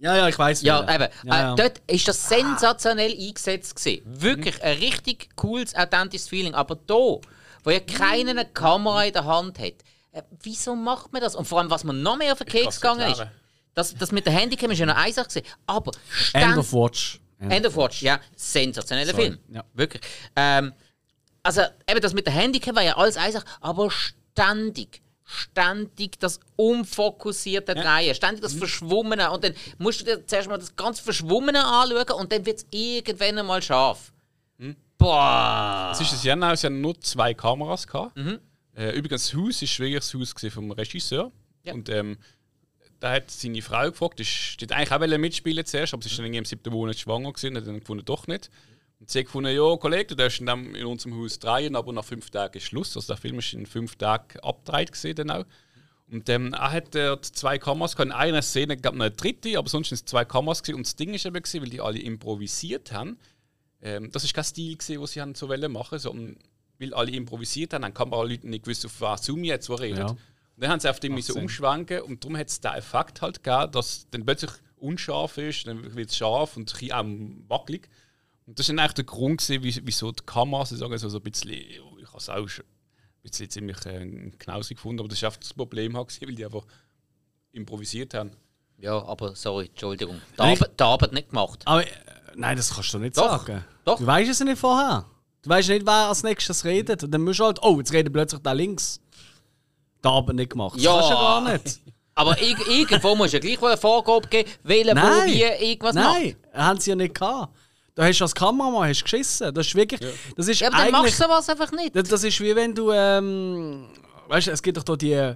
Ja, 0.00 0.16
ja, 0.16 0.28
ich 0.28 0.38
weiß 0.38 0.62
Ja, 0.62 0.82
eben. 0.82 1.08
Ja, 1.24 1.34
ja. 1.34 1.52
Äh, 1.52 1.56
dort 1.56 1.82
ist 1.88 2.06
das 2.06 2.28
sensationell 2.28 3.12
eingesetzt 3.12 3.74
gewesen. 3.76 4.02
Wirklich 4.04 4.62
ein 4.62 4.78
richtig 4.78 5.28
cooles, 5.36 5.74
authentisches 5.74 6.28
Feeling. 6.28 6.54
Aber 6.54 6.76
da, 6.76 6.94
wo 6.94 7.70
ja 7.70 7.80
keiner 7.80 8.30
eine 8.30 8.44
Kamera 8.44 9.04
in 9.04 9.12
der 9.12 9.24
Hand 9.24 9.58
hat, 9.58 9.74
äh, 10.12 10.22
wieso 10.42 10.76
macht 10.76 11.12
man 11.12 11.20
das? 11.22 11.34
Und 11.34 11.46
vor 11.46 11.58
allem, 11.58 11.70
was 11.70 11.82
mir 11.84 11.92
noch 11.94 12.16
mehr 12.16 12.32
auf 12.32 12.38
den 12.38 12.46
Keks 12.46 12.80
gegangen 12.80 13.10
ist, 13.10 13.26
das, 13.74 13.94
das 13.94 14.12
mit 14.12 14.24
der 14.26 14.32
Handycam 14.32 14.70
ist 14.70 14.78
ja 14.78 14.86
noch 14.86 14.96
eine 14.96 15.12
Sache. 15.12 15.42
Aber 15.66 15.90
End 16.32 16.56
of 16.56 16.72
Watch. 16.72 17.20
End 17.40 17.66
of 17.66 17.76
Watch, 17.76 18.02
ja, 18.02 18.20
sensationeller 18.36 19.12
Sorry, 19.12 19.22
Film. 19.24 19.38
ja. 19.52 19.64
Wirklich. 19.74 20.02
Ähm, 20.34 20.72
also, 21.42 21.62
eben 21.88 22.00
das 22.00 22.12
mit 22.14 22.26
der 22.26 22.32
Handycam 22.34 22.74
war 22.76 22.82
ja 22.82 22.96
alles 22.96 23.16
eine 23.16 23.32
Sache, 23.32 23.44
aber 23.60 23.90
ständig, 23.90 25.00
ständig 25.24 26.18
das 26.18 26.40
unfokussierte 26.56 27.74
Drehen, 27.74 28.14
ständig 28.14 28.40
Mhm. 28.40 28.44
das 28.44 28.54
Verschwommene. 28.54 29.30
Und 29.30 29.44
dann 29.44 29.54
musst 29.78 30.00
du 30.00 30.04
dir 30.04 30.26
zuerst 30.26 30.48
mal 30.48 30.58
das 30.58 30.74
ganz 30.74 31.00
Verschwommene 31.00 31.64
anschauen 31.64 32.20
und 32.20 32.32
dann 32.32 32.44
wird 32.44 32.58
es 32.58 32.66
irgendwann 32.70 33.38
einmal 33.38 33.62
scharf. 33.62 34.12
Mhm. 34.58 34.76
Boah! 34.96 35.90
Es 35.92 36.00
ist 36.00 36.12
das 36.12 36.24
Jahr 36.24 36.52
es 36.52 36.64
haben 36.64 36.80
nur 36.80 37.00
zwei 37.00 37.34
Kameras 37.34 37.86
gehabt. 37.86 38.16
Mhm. 38.16 38.40
Äh, 38.74 38.90
übrigens, 38.96 39.30
das 39.30 39.34
Haus 39.34 39.62
ist 39.62 39.78
wirklich 39.78 40.00
das 40.00 40.14
Haus 40.14 40.52
vom 40.52 40.70
Regisseur. 40.72 41.30
Ja. 41.64 41.74
Und 41.74 41.88
ähm, 41.88 42.16
da 43.00 43.12
hat 43.12 43.30
seine 43.30 43.62
Frau 43.62 43.90
gefragt, 43.90 44.18
die 44.18 44.24
hat 44.64 44.72
eigentlich 44.72 44.92
auch 44.92 45.18
mitspielen 45.18 45.64
zuerst, 45.64 45.94
aber 45.94 46.02
sie 46.02 46.08
ist 46.08 46.18
dann 46.18 46.32
im 46.32 46.44
siebten 46.44 46.72
Monat 46.72 46.98
schwanger 46.98 47.32
gewesen, 47.32 47.56
hat 47.56 47.66
dann 47.66 47.80
gefunden, 47.80 48.04
doch 48.04 48.26
nicht. 48.26 48.50
Und 49.00 49.10
sie 49.10 49.20
hat 49.20 49.26
gefunden, 49.26 49.54
ja, 49.54 49.76
Kollege, 49.76 50.06
du 50.06 50.16
darfst 50.16 50.40
in, 50.40 50.48
in 50.48 50.84
unserem 50.84 51.20
Haus 51.20 51.38
drehen, 51.38 51.76
aber 51.76 51.92
nach 51.92 52.04
fünf 52.04 52.30
Tagen 52.30 52.56
ist 52.56 52.64
Schluss. 52.64 52.96
Also 52.96 53.06
der 53.08 53.16
Film 53.16 53.38
ist 53.38 53.52
in 53.52 53.66
fünf 53.66 53.96
Tagen 53.96 54.40
abgedreht 54.40 54.92
gewesen 54.92 55.14
dann 55.14 55.30
auch. 55.30 55.44
Und 56.10 56.28
ähm, 56.30 56.54
er 56.54 56.72
hat 56.72 56.94
dort 56.94 57.24
zwei 57.24 57.58
Kameras 57.58 57.94
gehabt. 57.94 58.10
In 58.10 58.12
einer 58.12 58.42
Szene 58.42 58.76
gab 58.76 58.94
es 58.94 59.00
eine 59.00 59.10
dritte, 59.10 59.58
aber 59.58 59.68
sonst 59.68 59.90
sind 59.90 59.96
es 59.96 60.04
zwei 60.04 60.24
Kameras 60.24 60.62
gewesen. 60.62 60.78
Und 60.78 60.86
das 60.86 60.96
Ding 60.96 61.14
ist 61.14 61.26
eben, 61.26 61.34
gewesen, 61.34 61.62
weil 61.62 61.70
die 61.70 61.80
alle 61.80 62.00
improvisiert 62.00 62.92
haben, 62.92 63.18
ähm, 63.82 64.10
das 64.10 64.24
ist 64.24 64.34
kein 64.34 64.44
Stil, 64.44 64.76
den 64.76 65.06
sie 65.06 65.20
haben 65.20 65.34
so 65.34 65.46
machen 65.46 65.98
sondern 65.98 66.36
weil 66.80 66.94
alle 66.94 67.10
improvisiert 67.10 67.72
haben, 67.74 67.84
haben 67.84 67.94
Kameraleute 67.94 68.48
nicht 68.48 68.64
gewusst, 68.64 68.86
auf 68.86 69.00
was 69.00 69.24
Zoom 69.24 69.44
jetzt 69.44 69.68
wo 69.68 69.74
redet. 69.74 69.98
Ja. 69.98 70.16
Dann 70.60 70.70
haben 70.70 70.80
sie 70.80 70.90
auf 70.90 70.98
dem 71.00 71.14
müssen 71.14 71.36
umschwenken 71.40 72.00
und 72.02 72.24
darum 72.24 72.36
hat 72.36 72.48
es 72.48 72.60
den 72.60 72.72
Effekt 72.72 73.22
halt 73.22 73.42
gegeben, 73.42 73.70
dass 73.72 74.06
dann 74.10 74.24
plötzlich 74.24 74.50
unscharf 74.76 75.38
ist, 75.38 75.66
dann 75.66 75.94
wird 75.94 76.10
es 76.10 76.16
scharf 76.16 76.56
und 76.56 76.62
ein 76.74 76.78
bisschen 76.78 76.92
auch 77.48 77.58
wackelig. 77.58 77.88
Und 78.46 78.58
das 78.58 78.64
ist 78.64 78.70
dann 78.70 78.78
eigentlich 78.78 78.94
der 78.94 79.04
Grund, 79.04 79.40
gewesen, 79.40 79.62
wie- 79.62 79.80
wieso 79.86 80.10
die 80.10 80.22
Kameras, 80.24 80.72
ich 80.72 80.78
sage 80.78 80.98
so, 80.98 81.08
so 81.08 81.18
ein 81.18 81.22
bisschen, 81.22 81.50
ich 81.52 81.80
habe 82.08 82.16
es 82.18 82.28
auch 82.28 82.48
schon 82.48 82.64
ein 82.64 83.22
bisschen 83.22 83.50
ziemlich 83.50 83.84
äh, 83.86 84.30
knausig 84.38 84.76
gefunden, 84.78 85.00
aber 85.00 85.08
das 85.08 85.20
war 85.22 85.28
einfach 85.28 85.40
das 85.40 85.52
Problem, 85.54 85.96
halt 85.96 86.08
gewesen, 86.08 86.28
weil 86.28 86.34
die 86.34 86.44
einfach 86.44 86.64
improvisiert 87.52 88.14
haben. 88.14 88.30
Ja, 88.78 89.02
aber 89.04 89.34
sorry, 89.34 89.66
Entschuldigung. 89.66 90.16
Die 90.16 90.38
Nein, 90.38 90.52
ich- 90.54 90.60
Arbeit, 90.60 90.80
die 90.80 90.84
Arbeit 90.84 91.12
nicht 91.12 91.28
gemacht. 91.30 91.62
Aber 91.66 91.84
äh, 91.86 91.90
nein, 92.36 92.56
das 92.56 92.72
kannst 92.74 92.94
du 92.94 92.98
nicht 92.98 93.16
Doch, 93.16 93.44
sagen. 93.46 93.64
doch. 93.84 93.98
Du 93.98 94.06
weißt 94.06 94.30
es 94.30 94.40
nicht 94.40 94.58
vorher. 94.58 95.04
Du 95.42 95.50
weißt 95.50 95.68
nicht, 95.68 95.84
wer 95.86 96.08
als 96.08 96.22
nächstes 96.22 96.64
redet. 96.64 97.02
Und 97.04 97.10
dann 97.10 97.22
musst 97.22 97.40
du 97.40 97.44
halt, 97.44 97.58
oh, 97.62 97.78
jetzt 97.78 97.92
redet 97.92 98.12
plötzlich 98.12 98.40
der 98.42 98.54
links. 98.54 99.00
Da 100.02 100.10
aber 100.10 100.32
nicht 100.32 100.50
gemacht. 100.50 100.76
Das 100.76 100.82
Ja. 100.82 100.92
kannst 100.94 101.08
du 101.10 101.14
ja 101.14 101.20
gar 101.20 101.52
nicht. 101.52 101.80
Aber 102.14 102.42
irg 102.42 102.66
irgendwo 102.66 103.14
muss 103.14 103.30
ja 103.32 103.38
gleich 103.38 103.62
eine 103.62 103.76
Vorgabe 103.76 104.26
geben, 104.26 104.50
welcher 104.64 104.90
wo 104.90 104.94
Nein. 104.94 105.28
wie 105.28 105.42
irgendwas 105.70 105.94
macht. 105.94 106.18
Nein, 106.20 106.36
haben 106.52 106.80
sie 106.80 106.90
ja 106.90 106.96
nicht 106.96 107.14
gehabt. 107.14 107.54
Da 107.94 108.04
hast 108.04 108.18
du 108.18 108.24
als 108.24 108.34
Kameramann 108.34 108.88
hast 108.88 109.04
geschissen. 109.04 109.54
Das 109.54 109.68
ist 109.68 109.74
wirklich. 109.76 110.00
Das 110.36 110.48
ist 110.48 110.58
Ja, 110.60 110.66
aber 110.72 110.78
dann 110.82 110.90
machst 110.90 111.18
du 111.20 111.22
sowas 111.24 111.48
einfach 111.48 111.70
nicht. 111.70 111.94
Das, 111.94 112.08
das 112.08 112.24
ist 112.24 112.40
wie 112.40 112.56
wenn 112.56 112.74
du. 112.74 112.90
Ähm, 112.90 113.86
weißt 114.26 114.48
du, 114.48 114.50
es 114.50 114.60
gibt 114.60 114.76
doch 114.78 114.82
da 114.82 114.96
die. 114.96 115.34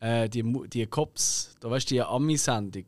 Äh, 0.00 0.28
die, 0.28 0.42
die 0.68 0.86
Cops. 0.86 1.54
Da 1.58 1.70
weißt 1.70 1.90
du, 1.90 1.94
die 1.94 2.02
Ami-Sendung. 2.02 2.84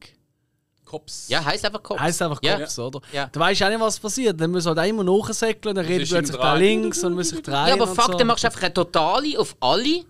Cops. 0.84 1.28
Ja, 1.28 1.42
heißt 1.42 1.64
einfach 1.64 1.82
Kopf. 1.82 1.98
Heißt 2.00 2.20
einfach 2.20 2.38
Ja. 2.42 2.58
Cops, 2.58 2.78
oder? 2.78 3.00
Ja. 3.14 3.30
Da 3.32 3.40
weißt 3.40 3.62
du 3.62 3.64
auch 3.64 3.70
nicht, 3.70 3.80
was 3.80 3.98
passiert. 3.98 4.38
Dann 4.38 4.50
muss 4.50 4.66
halt 4.66 4.78
auch 4.78 4.84
immer 4.84 5.04
nachsäckeln, 5.04 5.74
dann 5.74 5.86
redet 5.86 6.06
plötzlich 6.10 6.36
der 6.36 6.40
Draht. 6.40 6.58
links 6.58 7.02
und 7.02 7.14
muss 7.14 7.30
sich 7.30 7.40
drehen. 7.40 7.54
Ja, 7.68 7.72
aber 7.74 7.86
fuck, 7.86 8.12
so. 8.12 8.18
dann 8.18 8.26
machst 8.26 8.44
du 8.44 8.48
einfach 8.48 8.62
eine 8.62 8.74
Totale 8.74 9.38
auf 9.38 9.56
alle. 9.60 10.04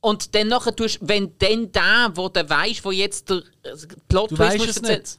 Und 0.00 0.34
dann 0.34 0.48
nachher 0.48 0.74
tust 0.74 0.98
wenn 1.00 1.36
dann 1.38 1.72
der, 1.72 2.12
wo 2.14 2.28
der 2.28 2.48
weißt, 2.48 2.84
wo 2.84 2.90
jetzt 2.92 3.30
der 3.30 3.38
äh, 3.64 3.76
Plot 4.08 4.30
Du 4.30 4.38
weißt 4.38 4.68
es 4.68 4.82
nicht. 4.82 5.18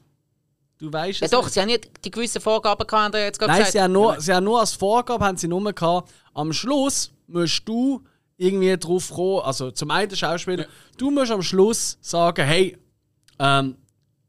Du 0.77 0.91
weißt 0.93 1.19
Ja 1.19 1.25
es 1.25 1.31
doch, 1.31 1.43
nicht. 1.43 1.53
sie 1.53 1.59
haben 1.59 1.67
nicht 1.67 2.05
die 2.05 2.11
gewissen 2.11 2.41
Vorgaben 2.41 2.87
gehabt, 2.87 3.13
haben 3.13 3.21
jetzt 3.21 3.37
gerade 3.37 3.51
Nein, 3.51 3.59
gesagt. 3.59 3.73
sie 3.73 3.81
haben, 3.81 3.91
nur, 3.91 4.21
sie 4.21 4.33
haben 4.33 4.45
nur 4.45 4.59
als 4.61 4.73
Vorgabe 4.73 5.25
haben 5.25 5.37
sie 5.37 5.47
nur 5.49 5.73
gehabt, 5.73 6.09
am 6.33 6.53
Schluss 6.53 7.11
musst 7.27 7.67
du 7.67 8.01
irgendwie 8.37 8.77
drauf 8.77 9.09
kommen, 9.09 9.41
also 9.41 9.71
zum 9.71 9.91
einen 9.91 10.07
der 10.07 10.15
Schauspieler, 10.15 10.65
du 10.97 11.11
musst 11.11 11.31
am 11.31 11.41
Schluss 11.41 11.97
sagen, 11.99 12.45
hey, 12.45 12.77
ähm, 13.37 13.75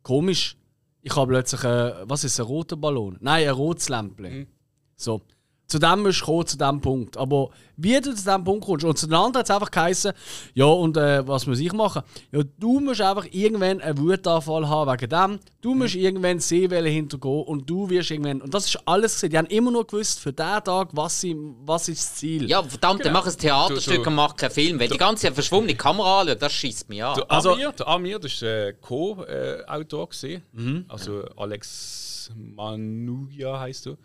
komisch, 0.03 0.57
ich 1.03 1.15
habe 1.15 1.29
plötzlich, 1.29 1.63
äh, 1.63 1.95
was 2.03 2.25
ist 2.25 2.41
ein 2.41 2.47
roter 2.47 2.77
Ballon? 2.77 3.17
Nein, 3.21 3.47
ein 3.47 3.55
rotes 3.55 3.89
Lämpchen. 3.89 4.49
So. 4.97 5.23
Zu 5.71 5.79
dem 5.79 6.03
musst 6.03 6.21
du 6.21 6.25
kommen, 6.25 6.47
zu 6.47 6.59
dem 6.59 6.81
Punkt. 6.81 7.17
Aber 7.17 7.51
wie 7.77 7.99
du 8.01 8.13
zu 8.15 8.25
dem 8.25 8.43
Punkt 8.45 8.65
kommst, 8.67 8.85
und 8.85 8.99
zu 8.99 9.07
den 9.07 9.15
anderen 9.15 9.37
hat 9.37 9.45
es 9.49 9.51
einfach 9.55 9.71
geheißen, 9.71 10.13
ja, 10.53 10.65
und 10.65 10.97
äh, 10.97 11.27
was 11.27 11.47
muss 11.47 11.61
ich 11.61 11.73
machen? 11.73 12.03
Ja, 12.33 12.43
du 12.59 12.81
musst 12.81 13.01
einfach 13.01 13.25
irgendwann 13.31 13.81
einen 13.81 13.97
Wutanfall 13.99 14.69
haben 14.69 14.91
wegen 14.91 15.09
dem. 15.09 15.39
Du 15.61 15.75
musst 15.75 15.95
irgendwann 15.95 16.41
sehen, 16.41 16.71
welchen 16.73 16.93
hintergehen 16.93 17.45
und 17.45 17.71
du 17.71 17.89
wirst 17.89 18.11
irgendwann. 18.11 18.43
Und 18.43 18.53
das 18.53 18.67
ist 18.67 18.79
alles 18.85 19.15
gesehen. 19.15 19.31
Die 19.31 19.39
haben 19.39 19.47
immer 19.47 19.71
nur 19.71 19.87
gewusst, 19.87 20.19
für 20.19 20.33
diesen 20.33 20.65
Tag, 20.65 20.89
was, 20.93 21.21
sie, 21.21 21.37
was 21.65 21.89
ist 21.89 22.01
das 22.03 22.15
Ziel. 22.17 22.51
Ja, 22.51 22.63
verdammt, 22.63 23.05
dann 23.05 23.13
mach 23.13 23.27
ein 23.27 23.37
Theaterstück 23.39 23.95
Du- 23.99 24.03
du- 24.03 24.09
und 24.11 24.17
mach 24.17 24.35
keinen 24.35 24.51
Film. 24.51 24.79
Wenn 24.81 24.91
die 24.91 24.99
ganze 24.99 25.31
verschwommene 25.33 25.77
Kamera 25.77 26.23
anschaut, 26.23 26.43
das 26.43 26.53
schießt 26.53 26.89
mich 26.89 27.05
an. 27.05 27.15
Der 27.15 27.31
Also- 27.31 27.53
Amir, 27.53 27.73
der 27.73 27.87
Amir, 27.87 28.19
das 28.19 28.43
war 28.43 28.49
äh, 28.49 28.73
Co-Autor. 28.81 30.09
gewesen. 30.09 30.85
Also 30.89 31.23
Alex 31.37 32.31
Manuja 32.35 33.61
heißt 33.61 33.87
du. 33.87 33.97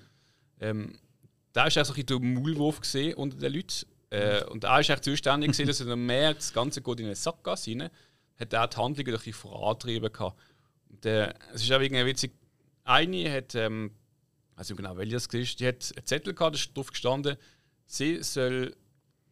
Ähm, 0.62 0.94
der 1.56 1.64
war 1.64 1.86
so 1.86 1.94
ein 1.94 2.06
der 2.06 2.20
Maulwurf 2.20 2.82
unter 3.16 3.38
den 3.38 3.54
Leuten. 3.54 3.86
Äh, 4.10 4.44
und 4.46 4.64
er 4.64 4.72
war 4.72 4.78
eigentlich 4.78 5.02
zuständig, 5.02 5.52
gewesen, 5.52 5.68
dass 5.68 5.80
er 5.80 5.88
dann 5.88 6.06
merkt, 6.06 6.40
das 6.40 6.54
Ganze 6.54 6.82
geht 6.82 7.00
in 7.00 7.06
eine 7.06 7.16
Sackgasse 7.16 7.72
rein. 7.72 7.90
Hat 8.38 8.54
er 8.54 8.68
die 8.68 8.78
Handlungen 8.78 9.08
ein 9.08 9.14
bisschen 9.14 9.34
vorantrieben 9.34 10.12
gehabt. 10.12 10.40
Und 10.90 11.06
äh, 11.06 11.34
es 11.54 11.64
ist 11.64 11.72
auch 11.72 11.80
irgendwie 11.80 12.06
witzig. 12.06 12.34
Eine 12.84 13.32
hat, 13.32 13.56
ähm, 13.56 13.92
also 14.56 14.76
genau 14.76 14.96
welche 14.98 15.14
das 15.14 15.32
war, 15.34 15.40
die 15.42 15.68
hat 15.68 15.94
einen 15.96 16.06
Zettel 16.06 16.34
gehabt, 16.34 16.56
da 16.56 16.60
ist 16.60 16.78
drauf 16.78 16.88
gestanden, 16.92 17.38
sie 17.86 18.22
soll 18.22 18.76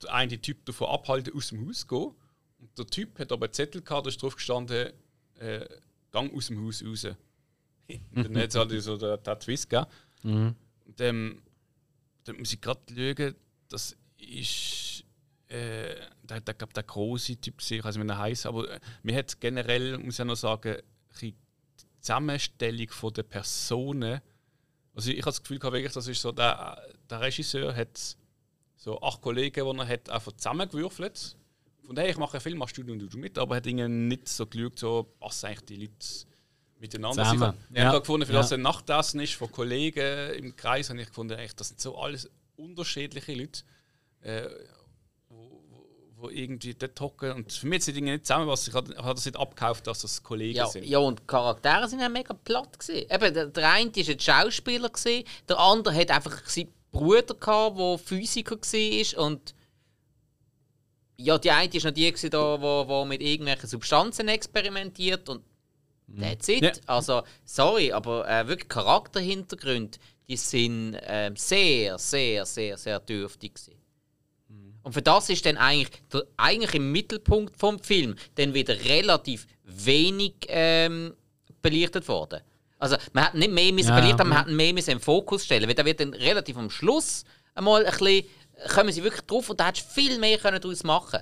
den 0.01 0.09
einen 0.09 0.41
Typ 0.41 0.65
davon 0.65 0.87
abhalten, 0.87 1.33
aus 1.35 1.49
dem 1.49 1.67
Haus 1.67 1.81
zu 1.81 1.87
gehen. 1.87 2.15
Und 2.59 2.77
der 2.77 2.87
Typ 2.87 3.19
hat 3.19 3.31
aber 3.31 3.45
einen 3.45 3.53
Zettel 3.53 3.81
gehabt, 3.81 4.05
da 4.05 4.09
ist 4.09 4.21
drauf 4.21 4.35
gestanden, 4.35 4.93
äh, 5.39 5.65
Gang 6.11 6.33
aus 6.33 6.47
dem 6.47 6.65
Haus 6.65 6.83
raus. 6.83 7.05
Und 8.15 8.25
dann 8.25 8.37
hat 8.37 8.49
es 8.49 8.55
halt 8.55 8.81
so 8.81 8.97
den, 8.97 9.21
den 9.21 9.39
Twist 9.39 9.69
gegeben. 9.69 9.89
Und 10.85 11.01
ähm, 11.01 11.41
da 12.23 12.33
muss 12.33 12.53
ich 12.53 12.61
gerade 12.61 12.81
schauen, 12.89 13.35
das 13.69 13.97
ist. 14.17 15.03
Äh, 15.47 15.95
der, 16.23 16.41
der, 16.41 16.53
glaub, 16.55 16.73
der 16.73 16.83
große 16.83 17.35
Typ, 17.39 17.57
gewesen, 17.57 17.73
ich 17.75 17.83
weiß 17.83 17.97
nicht, 17.97 18.05
wie 18.07 18.09
er 18.09 18.17
heißt, 18.17 18.45
aber 18.47 18.71
äh, 18.71 18.79
mir 19.03 19.15
hat 19.15 19.39
generell, 19.39 19.99
muss 19.99 20.17
ich 20.17 20.25
noch 20.25 20.35
sagen, 20.35 20.77
die 21.21 21.35
Zusammenstellung 21.99 22.87
der 23.15 23.23
Personen. 23.23 24.21
Also 24.95 25.11
ich 25.11 25.17
habe 25.17 25.25
das 25.25 25.41
Gefühl, 25.41 25.61
wirklich, 25.61 25.91
das 25.91 26.07
ist 26.07 26.21
so, 26.21 26.31
der, 26.31 26.81
der 27.09 27.21
Regisseur 27.21 27.75
hat 27.75 28.17
so 28.75 29.01
acht 29.01 29.21
Kollegen, 29.21 29.65
die 29.65 29.79
er 29.79 29.87
hat 29.87 30.09
einfach 30.09 30.31
zusammengewürfelt. 30.31 31.37
Von 31.85 31.95
daher, 31.95 32.09
ich 32.09 32.17
mache 32.17 32.33
einen 32.33 32.41
Film, 32.41 32.57
machst 32.57 32.77
du 32.77 32.81
und 32.81 32.99
du 32.99 33.17
mit, 33.17 33.37
aber 33.37 33.55
er 33.55 33.57
hat 33.57 33.67
irgendwie 33.67 33.87
nicht 33.87 34.29
so 34.29 34.45
geschaut, 34.45 34.79
so 34.79 35.03
passen 35.19 35.47
eigentlich 35.47 35.65
die 35.65 35.75
Leute 35.77 36.32
miteinander. 36.83 37.23
Zusammen. 37.23 37.43
Also 37.43 37.57
ich 37.71 37.77
Ja. 37.77 37.85
habe 37.85 37.99
gefunden, 38.01 38.27
für 38.27 38.33
das 38.33 38.51
Ja. 38.51 38.57
ein 38.57 38.61
Nachtessen 38.61 39.19
ist 39.21 39.33
von 39.33 39.51
Kollegen 39.51 40.33
im 40.35 40.55
Kreis, 40.55 40.89
habe 40.89 41.01
ich 41.01 41.07
gefunden, 41.07 41.37
echt, 41.39 41.59
das 41.59 41.69
sind 41.69 41.79
so 41.81 41.97
alles 41.97 42.29
unterschiedliche 42.57 43.33
Leute, 43.33 43.61
äh, 44.21 44.47
wo, 45.29 45.61
wo, 45.71 45.87
wo 46.17 46.29
irgendwie 46.29 46.73
dort 46.75 46.99
hocken. 47.01 47.31
Und 47.31 47.51
für 47.51 47.65
mich 47.67 47.83
sind 47.83 47.95
die 47.95 48.01
Dinge 48.01 48.11
nicht 48.13 48.25
zusammenpassen. 48.27 48.69
Ich 48.69 48.75
habe 48.75 49.15
das 49.15 49.25
nicht 49.25 49.37
abgekauft, 49.37 49.87
dass 49.87 50.01
das 50.01 50.21
Kollegen 50.21 50.57
Ja, 50.57 50.67
sind. 50.67 50.85
ja, 50.85 50.99
und 50.99 51.19
die 51.21 51.25
Charaktere 51.25 51.87
sind 51.87 51.99
ja 52.01 52.09
mega 52.09 52.33
platt. 52.33 52.77
Gewesen. 52.79 53.07
Eben, 53.09 53.33
der, 53.33 53.47
der 53.47 53.71
eine 53.71 53.95
war 53.95 54.09
ein 54.13 54.19
Schauspieler, 54.19 54.89
gewesen, 54.89 55.23
der 55.49 55.57
andere 55.59 55.95
hat 55.95 56.11
einfach 56.11 56.45
seinen 56.47 56.71
Bruder, 56.91 57.33
gehabt, 57.33 57.79
der 57.79 57.97
Physiker 57.97 58.55
war. 58.57 59.25
Und 59.25 59.55
ja, 61.17 61.37
die 61.37 61.49
eine 61.51 61.73
war 61.73 61.81
noch 61.89 61.91
die, 61.95 62.11
gewesen, 62.11 62.29
da, 62.29 62.61
wo, 62.61 62.87
wo 62.87 63.05
mit 63.05 63.21
irgendwelchen 63.21 63.67
Substanzen 63.69 64.27
experimentiert. 64.27 65.27
Und 65.29 65.43
that's 66.19 66.47
it. 66.47 66.63
Ja. 66.63 66.71
Also, 66.87 67.23
sorry, 67.45 67.91
aber 67.91 68.27
äh, 68.29 68.47
wirklich 68.47 68.69
Charakterhintergründe, 68.69 69.97
die 70.27 70.37
sind 70.37 70.97
ähm, 71.03 71.35
sehr, 71.35 71.97
sehr, 71.97 72.45
sehr, 72.45 72.77
sehr 72.77 72.99
dürftig. 72.99 73.55
Gewesen. 73.55 73.83
Und 74.83 74.93
für 74.93 75.01
das 75.01 75.29
ist 75.29 75.45
dann 75.45 75.57
eigentlich, 75.57 75.89
der, 76.11 76.23
eigentlich 76.37 76.75
im 76.75 76.91
Mittelpunkt 76.91 77.57
vom 77.57 77.79
Film 77.79 78.15
dann 78.35 78.53
wieder 78.53 78.77
relativ 78.85 79.47
wenig 79.63 80.33
ähm, 80.47 81.13
belichtet 81.61 82.07
worden. 82.07 82.41
Also 82.77 82.97
man 83.13 83.25
hat 83.25 83.35
nicht 83.35 83.51
mehr 83.51 83.71
müssen 83.71 83.89
Ja, 83.89 83.97
verliert, 83.97 84.19
aber 84.19 84.29
man 84.29 84.39
hat 84.39 84.47
mehr 84.49 84.73
müssen 84.73 84.91
im 84.91 84.99
Fokus 84.99 85.45
stellen, 85.45 85.67
weil 85.67 85.75
da 85.75 85.85
wird 85.85 86.01
dann 86.01 86.13
relativ 86.13 86.57
am 86.57 86.69
Schluss 86.69 87.23
einmal 87.55 87.85
ein 87.85 87.91
bisschen, 87.91 88.25
kommen 88.73 88.91
sie 88.91 89.03
wirklich 89.03 89.21
drauf 89.21 89.49
und 89.49 89.59
da 89.59 89.67
hättest 89.67 89.87
du 89.87 90.01
viel 90.01 90.19
mehr 90.19 90.37
können 90.37 90.59
daraus 90.59 90.83
machen 90.83 91.21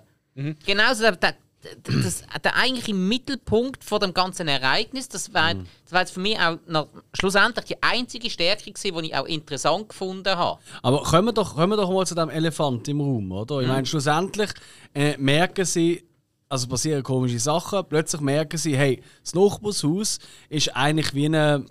Genauso 0.65 1.03
der, 1.03 1.15
der, 1.17 1.35
das, 1.83 2.23
der 2.43 2.55
eigentliche 2.55 2.93
Mittelpunkt 2.93 3.83
von 3.83 3.99
dem 3.99 4.13
ganzen 4.13 4.47
Ereignis, 4.47 5.07
das 5.09 5.33
war, 5.33 5.53
das 5.53 5.91
war 5.91 5.99
jetzt 6.01 6.13
für 6.13 6.19
mich 6.19 6.39
auch 6.39 6.57
noch, 6.67 6.87
schlussendlich 7.13 7.65
die 7.65 7.83
einzige 7.83 8.29
Stärke 8.29 8.71
gewesen, 8.71 9.01
die 9.01 9.07
ich 9.07 9.15
auch 9.15 9.25
interessant 9.25 9.89
gefunden 9.89 10.35
habe. 10.35 10.59
Aber 10.81 11.03
kommen 11.03 11.27
wir 11.27 11.33
doch, 11.33 11.55
kommen 11.55 11.71
wir 11.71 11.77
doch 11.77 11.91
mal 11.91 12.05
zu 12.05 12.15
dem 12.15 12.29
Elefant 12.29 12.87
im 12.87 13.01
Raum, 13.01 13.31
oder? 13.31 13.61
Ich 13.61 13.67
meine, 13.67 13.85
schlussendlich 13.85 14.51
äh, 14.93 15.15
merken 15.17 15.65
sie, 15.65 16.03
also 16.49 16.67
passieren 16.67 17.03
komische 17.03 17.39
Sachen, 17.39 17.83
plötzlich 17.87 18.21
merken 18.21 18.57
sie, 18.57 18.75
hey, 18.75 19.01
das 19.23 19.35
Nachbarshaus 19.35 20.19
ist 20.49 20.75
eigentlich 20.75 21.13
wie 21.13 21.25
eine 21.25 21.65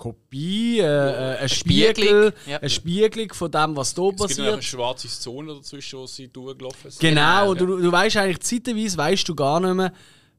Kopie, 0.00 0.78
äh, 0.80 0.84
äh, 0.84 1.36
ein 1.40 1.48
Spiegel, 1.48 2.32
ja. 2.46 2.56
eine 2.58 2.70
Spiegelung 2.70 3.32
von 3.34 3.50
dem, 3.50 3.76
was 3.76 3.94
hier 3.94 4.04
Es 4.08 4.16
gibt 4.16 4.38
eine 4.40 4.56
passiert. 4.56 4.64
schwarze 4.64 5.08
Zone 5.08 5.54
dazwischen, 5.56 5.98
wo 5.98 6.06
sie 6.06 6.28
durchgelaufen 6.28 6.90
sind. 6.90 7.00
Genau, 7.00 7.20
Genau, 7.20 7.50
und 7.50 7.60
du, 7.60 7.76
du 7.76 7.92
weißt 7.92 8.16
eigentlich 8.16 8.40
zeitweise 8.40 8.96
weißt 8.96 9.28
du 9.28 9.34
gar 9.34 9.60
nicht 9.60 9.74
mehr, 9.74 9.92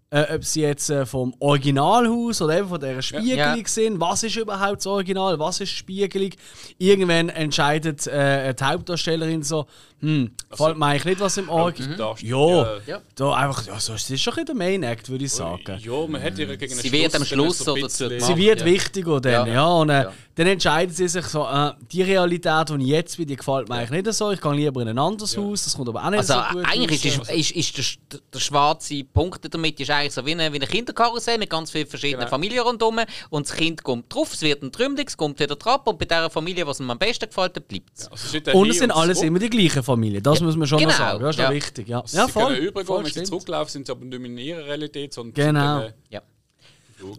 äh, 0.09 0.35
ob 0.35 0.43
sie 0.43 0.61
jetzt 0.61 0.89
äh, 0.89 1.05
vom 1.05 1.33
Originalhaus 1.39 2.41
oder 2.41 2.57
eben 2.57 2.67
von 2.67 2.79
dieser 2.81 3.01
Spiegelung 3.01 3.57
Ja. 3.57 3.67
sind. 3.67 3.99
Was 3.99 4.23
ist 4.23 4.35
überhaupt 4.35 4.77
das 4.79 4.87
Original? 4.87 5.37
Was 5.39 5.61
ist 5.61 5.69
Spiegelung? 5.69 6.31
Irgendwann 6.79 7.29
entscheidet 7.29 8.07
äh, 8.07 8.53
die 8.53 8.63
Hauptdarstellerin 8.63 9.43
so, 9.43 9.67
hm, 10.01 10.31
gefällt 10.49 10.77
mir 10.77 10.85
eigentlich 10.87 11.05
nicht, 11.05 11.19
was 11.19 11.37
im 11.37 11.49
Original 11.49 11.95
Darsteller. 11.95 12.81
Ja, 12.87 12.93
Ja. 12.95 13.01
da 13.15 13.33
einfach, 13.33 13.67
ja, 13.67 13.79
so, 13.79 13.93
das 13.93 14.09
ist 14.09 14.21
schon 14.21 14.33
ein 14.37 14.45
der 14.45 14.55
Main 14.55 14.83
Act, 14.83 15.09
würde 15.09 15.25
ich 15.25 15.31
sagen. 15.31 15.61
Ja, 15.79 16.07
man 16.07 16.21
hat 16.21 16.37
ihre 16.39 16.57
gegen 16.57 16.73
Sie 16.75 16.91
wird 16.91 17.15
am 17.15 17.23
Schluss 17.25 17.59
so 17.59 17.75
ein 17.75 17.81
dazu 17.81 18.07
Sie 18.09 18.15
gemacht. 18.17 18.37
wird 18.37 18.59
ja. 18.61 18.65
wichtiger 18.65 19.21
dann, 19.21 19.47
ja. 19.47 19.53
Ja. 19.53 19.67
und 19.67 19.89
äh, 19.89 20.03
Ja. 20.03 20.13
dann 20.35 20.47
entscheiden 20.47 20.93
sie 20.93 21.07
sich 21.07 21.25
so, 21.25 21.45
äh, 21.47 21.71
die 21.91 22.01
Realität, 22.01 22.69
die 22.69 22.75
ich 22.81 22.87
jetzt 22.87 23.17
bin, 23.17 23.27
die 23.27 23.35
gefällt 23.35 23.69
mir 23.69 23.75
eigentlich 23.75 24.03
nicht 24.03 24.13
so. 24.15 24.31
Ich 24.31 24.41
gehe 24.41 24.53
lieber 24.53 24.81
in 24.81 24.87
ein 24.89 24.97
anderes 24.99 25.37
Haus, 25.37 25.63
das 25.65 25.75
kommt 25.75 25.89
aber 25.89 26.03
auch 26.03 26.09
nicht 26.09 26.19
Also 26.19 26.33
so 26.33 26.39
gut 26.57 26.65
eigentlich 26.65 27.19
raus. 27.19 27.29
ist, 27.29 27.53
die, 27.55 27.59
ist, 27.59 27.77
ist 27.77 27.97
der, 28.13 28.19
der 28.33 28.39
schwarze 28.39 29.03
Punkt 29.03 29.41
damit 29.53 29.79
ist 29.79 29.89
eigentlich 29.89 30.13
so 30.13 30.25
wie 30.25 30.31
eine, 30.31 30.51
wie 30.51 30.57
eine 30.57 30.67
Kinderkarussell 30.67 31.37
mit 31.37 31.49
ganz 31.49 31.71
vielen 31.71 31.87
verschiedenen 31.87 32.21
Genau. 32.21 32.29
Familien 32.29 32.63
rundherum 32.63 32.99
und 33.29 33.47
das 33.49 33.55
Kind 33.55 33.83
kommt 33.83 34.13
drauf, 34.13 34.33
es 34.33 34.41
wird 34.41 34.63
ein 34.63 34.71
Trümmling, 34.71 35.07
es 35.07 35.15
kommt 35.17 35.39
wieder 35.39 35.55
drauf 35.55 35.81
und 35.85 35.99
bei 35.99 36.05
der 36.05 36.29
Familie, 36.29 36.65
was 36.65 36.79
ihm 36.79 36.89
am 36.89 36.97
besten 36.97 37.27
gefällt, 37.27 37.53
bleibt 37.67 37.89
es. 37.97 38.07
Also 38.11 38.27
es 38.27 38.33
ist 38.47 38.53
Und 38.55 38.69
es 38.69 38.79
sind 38.79 38.91
alles 38.91 39.21
immer 39.21 39.39
die 39.39 39.49
gleichen 39.49 39.83
Familien, 39.93 40.23
das 40.23 40.41
muss 40.41 40.55
man 40.55 40.67
schon 40.67 40.79
genau, 40.79 40.91
noch 40.91 40.97
sagen. 40.97 41.23
Das 41.23 41.35
ist 41.35 41.41
ja. 41.41 41.51
wichtig. 41.51 41.87
Ja, 41.87 42.03
Sie 42.05 42.17
ja 42.17 42.27
voll. 42.27 42.53
übergehen, 42.55 42.85
voll 42.85 43.03
wenn 43.03 43.11
sie 43.11 43.23
zurücklaufen, 43.23 43.71
sind 43.71 43.85
sie 43.87 43.91
aber 43.91 44.05
nicht 44.05 44.19
mehr 44.19 44.31
in 44.31 44.37
ihrer 44.37 44.65
Realität, 44.65 45.13
sondern 45.13 45.33
Genau. 45.33 45.89
Ja. 46.09 46.21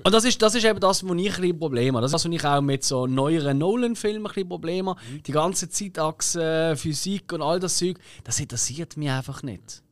Und 0.04 0.12
das 0.14 0.24
ist, 0.24 0.40
das 0.40 0.54
ist 0.54 0.64
eben 0.64 0.78
das, 0.80 1.02
wo 1.06 1.12
ich 1.14 1.34
ein 1.34 1.40
bisschen 1.40 1.58
Probleme 1.58 1.96
habe. 1.96 2.02
Das 2.02 2.10
ist 2.10 2.14
das, 2.14 2.24
was 2.24 2.32
ich 2.32 2.44
auch 2.44 2.60
mit 2.60 2.84
so 2.84 3.06
neueren 3.06 3.58
Nolan-Filmen 3.58 4.26
ein 4.26 4.28
bisschen 4.32 4.48
Probleme 4.48 4.90
habe. 4.90 5.00
Mhm. 5.10 5.22
Die 5.24 5.32
ganze 5.32 5.68
Zeitachse, 5.68 6.74
Physik 6.76 7.32
und 7.32 7.42
all 7.42 7.58
das 7.58 7.78
Zeug, 7.78 7.96
das 8.24 8.38
interessiert 8.38 8.96
mich 8.96 9.10
einfach 9.10 9.42
nicht. 9.42 9.82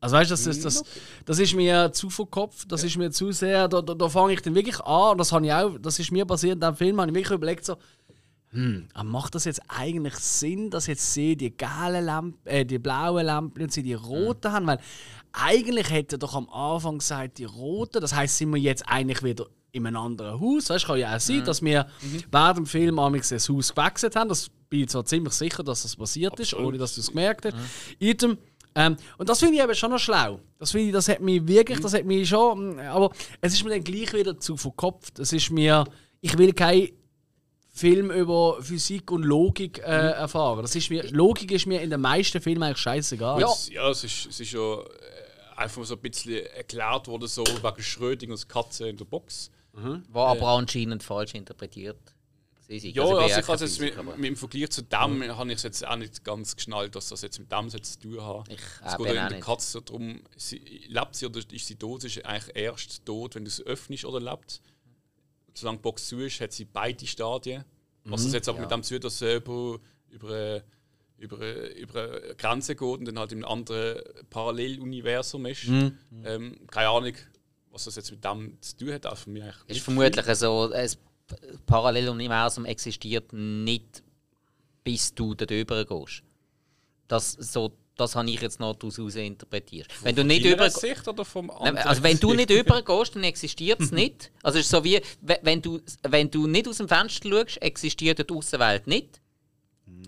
Also 0.00 0.16
weißt 0.16 0.30
du, 0.30 0.34
das, 0.34 0.44
das, 0.44 0.56
Mhm, 0.58 0.62
das, 0.62 0.84
das 1.24 1.38
ist 1.38 1.54
mir 1.54 1.90
zu 1.92 2.10
verkopft, 2.10 2.70
das 2.70 2.84
ist 2.84 2.96
mir 2.96 3.10
zu 3.10 3.32
sehr, 3.32 3.66
da, 3.66 3.80
da, 3.80 3.94
da 3.94 4.08
fange 4.08 4.34
ich 4.34 4.42
dann 4.42 4.54
wirklich 4.54 4.78
an, 4.80 5.12
und 5.12 5.18
das 5.18 5.32
habe 5.32 5.46
ich 5.46 5.52
auch, 5.52 5.78
das 5.80 5.98
ist 5.98 6.12
mir 6.12 6.24
passiert 6.26 6.54
in 6.54 6.60
diesem 6.60 6.76
Film, 6.76 7.00
habe 7.00 7.10
ich 7.10 7.14
wirklich 7.14 7.34
überlegt 7.34 7.64
so, 7.64 7.76
hm, 8.56 8.88
macht 9.04 9.34
das 9.34 9.44
jetzt 9.44 9.60
eigentlich 9.68 10.14
Sinn, 10.14 10.70
dass 10.70 10.86
jetzt 10.86 11.12
sie 11.12 11.36
die 11.36 11.54
gelben 11.54 12.06
Lampen, 12.06 12.46
äh, 12.46 12.64
die 12.64 12.78
blauen 12.78 13.26
Lampen 13.26 13.62
und 13.62 13.70
sie 13.70 13.82
die 13.82 13.92
roten 13.92 14.50
haben? 14.50 14.66
Weil 14.66 14.78
eigentlich 15.32 15.90
hätte 15.90 16.16
er 16.16 16.18
doch 16.18 16.34
am 16.34 16.48
Anfang 16.48 16.98
gesagt, 16.98 17.36
die 17.36 17.44
roten, 17.44 18.00
das 18.00 18.14
heißt, 18.14 18.38
sind 18.38 18.54
wir 18.54 18.60
jetzt 18.60 18.88
eigentlich 18.88 19.22
wieder 19.22 19.46
in 19.72 19.86
einem 19.86 19.98
anderen 19.98 20.40
Haus. 20.40 20.70
Weißt, 20.70 20.86
kann 20.86 20.98
ja 20.98 21.14
auch 21.14 21.20
sein, 21.20 21.44
dass 21.44 21.60
wir 21.60 21.86
während 22.30 22.56
dem 22.56 22.66
Film 22.66 22.98
amigs 22.98 23.28
das 23.28 23.46
Haus 23.50 23.74
gewechselt 23.74 24.16
haben. 24.16 24.30
Das 24.30 24.48
bin 24.70 24.80
ich 24.80 24.88
zwar 24.88 25.04
ziemlich 25.04 25.34
sicher, 25.34 25.62
dass 25.62 25.82
das 25.82 25.94
passiert 25.94 26.40
ist, 26.40 26.54
ohne 26.54 26.78
dass 26.78 26.94
du 26.94 27.02
es 27.02 27.08
gemerkt 27.08 27.44
hast. 27.44 27.56
Item. 27.98 28.38
Ähm, 28.74 28.96
und 29.18 29.28
das 29.28 29.38
finde 29.38 29.56
ich 29.56 29.62
eben 29.62 29.74
schon 29.74 29.90
noch 29.90 29.98
schlau. 29.98 30.40
Das 30.58 30.70
finde 30.70 30.86
ich, 30.86 30.92
das 30.94 31.10
hat 31.10 31.20
mich 31.20 31.46
wirklich, 31.46 31.80
das 31.80 31.92
hat 31.92 32.06
mich 32.06 32.26
schon, 32.26 32.78
aber 32.80 33.10
es 33.42 33.52
ist 33.52 33.64
mir 33.64 33.70
dann 33.70 33.84
gleich 33.84 34.14
wieder 34.14 34.40
zu 34.40 34.56
verkopft. 34.56 35.18
Es 35.18 35.34
ist 35.34 35.50
mir, 35.50 35.84
ich 36.22 36.36
will 36.38 36.54
kein 36.54 36.88
Film 37.76 38.10
über 38.10 38.62
Physik 38.62 39.10
und 39.10 39.22
Logik 39.22 39.78
äh, 39.80 39.82
erfahren. 39.82 40.62
Das 40.62 40.74
ist 40.74 40.88
mir, 40.88 41.06
Logik 41.10 41.52
ist 41.52 41.66
mir 41.66 41.82
in 41.82 41.90
den 41.90 42.00
meisten 42.00 42.40
Filmen 42.40 42.62
eigentlich 42.62 42.78
scheißegal. 42.78 43.38
Ja. 43.38 43.48
Es, 43.52 43.68
ja, 43.68 43.90
es 43.90 44.02
ist, 44.02 44.26
es 44.26 44.40
ist 44.40 44.52
ja 44.52 44.80
äh, 44.80 44.84
einfach 45.56 45.84
so 45.84 45.94
ein 45.94 46.00
bisschen 46.00 46.46
erklärt 46.46 47.06
worden, 47.06 47.28
so 47.28 47.44
wegen 47.44 47.82
Schrödingers 47.82 48.48
Katze 48.48 48.88
in 48.88 48.96
der 48.96 49.04
Box. 49.04 49.50
War 49.74 50.28
aber 50.28 50.48
anscheinend 50.48 51.02
falsch 51.02 51.34
interpretiert. 51.34 51.98
Ja, 52.68 53.02
also 53.02 53.18
also 53.18 53.40
ich 53.40 53.46
habe 53.46 53.64
jetzt 53.64 53.80
mit, 53.80 54.16
mit, 54.16 54.26
im 54.30 54.36
Vergleich 54.36 54.70
zu 54.70 54.82
dem 54.82 55.36
habe 55.36 55.50
ich 55.50 55.56
es 55.56 55.62
jetzt 55.62 55.86
auch 55.86 55.96
nicht 55.96 56.24
ganz 56.24 56.56
geschnallt, 56.56 56.96
dass 56.96 57.10
das 57.10 57.22
jetzt 57.22 57.38
mit 57.38 57.52
dem 57.52 57.68
jetzt 57.68 58.00
zu 58.00 58.08
tun 58.08 58.26
hat. 58.26 58.48
Ich, 58.48 58.58
es 58.84 58.94
äh, 58.94 58.96
geht 58.96 59.14
ja 59.14 59.20
auch 59.20 59.26
in 59.26 59.32
der. 59.34 59.40
Katze 59.40 59.82
darum, 59.82 60.20
sie, 60.34 60.58
lebt 60.88 61.14
sie 61.14 61.26
oder 61.26 61.38
ist 61.38 61.66
sie 61.66 61.76
tot? 61.76 62.00
Sie 62.00 62.08
ist 62.08 62.24
eigentlich 62.24 62.56
erst 62.56 63.04
tot, 63.04 63.34
wenn 63.34 63.44
du 63.44 63.50
sie 63.50 63.62
öffnest 63.64 64.06
oder 64.06 64.18
lebt. 64.18 64.62
Solange 65.56 65.78
die 65.78 65.82
Box 65.82 66.08
zu 66.08 66.20
ist, 66.20 66.40
hat 66.40 66.52
sie 66.52 66.64
beide 66.64 67.06
Stadien. 67.06 67.64
Was 68.04 68.24
das 68.24 68.32
jetzt 68.34 68.48
aber 68.48 68.60
mit 68.60 68.70
dem 68.70 68.82
sie 68.82 68.94
über, 68.94 70.62
über, 71.18 71.76
über, 71.76 72.22
eine 72.22 72.34
Grenze 72.36 72.76
geht 72.76 72.98
und 72.98 73.04
dann 73.04 73.18
halt 73.18 73.32
in 73.32 73.38
einem 73.38 73.52
anderen 73.52 74.02
Paralleluniversum 74.30 75.46
ist. 75.46 75.64
Ähm, 76.24 76.58
keine 76.70 76.88
Ahnung, 76.88 77.14
was 77.70 77.84
das 77.84 77.96
jetzt 77.96 78.10
mit 78.10 78.24
dem 78.24 78.56
zu 78.60 78.76
tun 78.76 78.92
hat. 78.92 79.06
Auch 79.06 79.16
für 79.16 79.30
mich 79.30 79.44
ist 79.66 79.80
vermutlich 79.80 80.24
so, 80.36 80.70
ein 80.72 80.90
Paralleluniversum 81.66 82.64
existiert 82.64 83.32
nicht, 83.32 84.02
bis 84.84 85.14
du 85.14 85.34
dort 85.34 85.50
rüber 85.50 85.84
gehst. 85.84 86.22
Das, 87.08 87.32
so, 87.32 87.72
das 87.96 88.14
habe 88.14 88.28
ich 88.30 88.40
jetzt 88.40 88.60
noch 88.60 88.74
daraus 88.74 88.98
interpretiert. 89.16 89.88
Wenn 90.02 90.14
du 90.14 90.24
nicht 90.24 90.44
über 90.44 90.68
Sicht 90.70 91.06
oder 91.08 91.24
vom 91.24 91.46
Nein, 91.46 91.56
anderen? 91.56 91.88
Also 91.88 92.02
wenn 92.02 92.18
du 92.20 92.34
nicht 92.34 92.50
übergehst, 92.50 93.14
dann 93.16 93.24
existiert 93.24 93.80
es 93.80 93.90
nicht. 93.92 94.30
Also 94.42 94.58
es 94.58 94.66
ist 94.66 94.70
so 94.70 94.84
wie, 94.84 95.00
we- 95.22 95.38
wenn 95.42 95.62
du, 95.62 95.80
wenn 96.02 96.30
du 96.30 96.46
nicht 96.46 96.68
aus 96.68 96.76
dem 96.78 96.88
Fenster 96.88 97.28
schaust, 97.28 97.62
existiert 97.62 98.18
die 98.28 98.34
Außenwelt 98.34 98.86
nicht, 98.86 99.20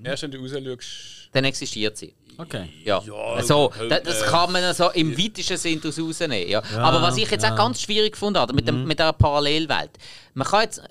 Erst 0.04 0.22
wenn 0.24 0.30
du 0.30 0.38
raus 0.38 0.50
schaust. 0.52 1.30
dann 1.32 1.44
existiert 1.44 1.96
sie. 1.96 2.14
Okay. 2.36 2.68
Ja, 2.84 3.02
Ja, 3.04 3.42
so, 3.42 3.72
das, 3.88 4.02
das 4.04 4.22
kann 4.26 4.52
man 4.52 4.72
so 4.72 4.90
im 4.90 5.16
weitesten 5.18 5.56
Sinn 5.56 5.80
daraus 5.80 5.98
rausnehmen. 5.98 6.48
Ja. 6.48 6.62
Aber 6.76 7.02
was 7.02 7.16
ich 7.16 7.28
jetzt 7.28 7.44
auch 7.44 7.56
ganz 7.56 7.82
schwierig 7.82 8.12
gefunden 8.12 8.38
habe, 8.38 8.52
mit, 8.52 8.68
dem, 8.68 8.84
mit 8.84 8.98
der 9.00 9.12
Parallelwelt, 9.12 9.90
man 10.34 10.46
kann 10.46 10.62
jetzt, 10.62 10.78
äh, 10.78 10.82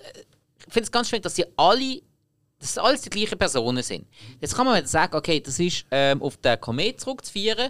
ich 0.68 0.74
finde 0.74 0.88
es 0.88 0.92
ganz 0.92 1.08
schwierig, 1.08 1.24
dass 1.24 1.36
sie 1.36 1.46
alle, 1.56 2.02
dass 2.60 2.72
es 2.72 2.78
alles 2.78 3.02
die 3.02 3.10
gleichen 3.10 3.38
Personen 3.38 3.84
sind. 3.84 4.08
Jetzt 4.39 4.56
kann 4.56 4.65
man 4.65 4.86
sagen, 4.86 5.15
okay, 5.15 5.39
das 5.39 5.60
ist 5.60 5.86
ähm, 5.91 6.22
auf 6.22 6.38
den 6.38 6.60
Komet 6.60 7.00
zurückzuführen. 7.00 7.70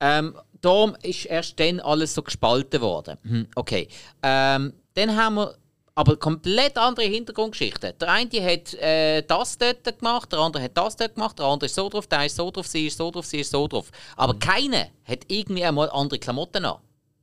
Ähm, 0.00 0.38
darum 0.60 0.96
ist 1.02 1.26
erst 1.26 1.58
dann 1.60 1.80
alles 1.80 2.14
so 2.14 2.22
gespalten 2.22 2.80
worden. 2.80 3.18
Hm, 3.22 3.46
okay. 3.54 3.88
Ähm, 4.22 4.72
dann 4.94 5.16
haben 5.16 5.34
wir 5.34 5.56
aber 5.94 6.16
komplett 6.16 6.76
andere 6.76 7.06
Hintergrundgeschichten. 7.06 7.94
Der 7.98 8.08
eine 8.10 8.44
hat 8.44 8.74
äh, 8.74 9.22
das 9.22 9.56
dort 9.56 9.98
gemacht, 9.98 10.30
der 10.30 10.40
andere 10.40 10.62
hat 10.62 10.76
das 10.76 10.96
dort 10.96 11.14
gemacht, 11.14 11.38
der 11.38 11.46
andere 11.46 11.66
ist 11.66 11.74
so 11.74 11.88
drauf, 11.88 12.06
der 12.06 12.26
ist 12.26 12.36
so 12.36 12.50
drauf, 12.50 12.66
sie 12.66 12.86
ist 12.86 12.98
so 12.98 13.10
drauf, 13.10 13.24
sie 13.24 13.40
ist 13.40 13.50
so 13.50 13.66
drauf. 13.66 13.90
Aber 14.14 14.38
keiner 14.38 14.88
hat 15.04 15.20
irgendwie 15.28 15.64
einmal 15.64 15.88
andere 15.90 16.18
Klamotten 16.18 16.66
an. 16.66 16.78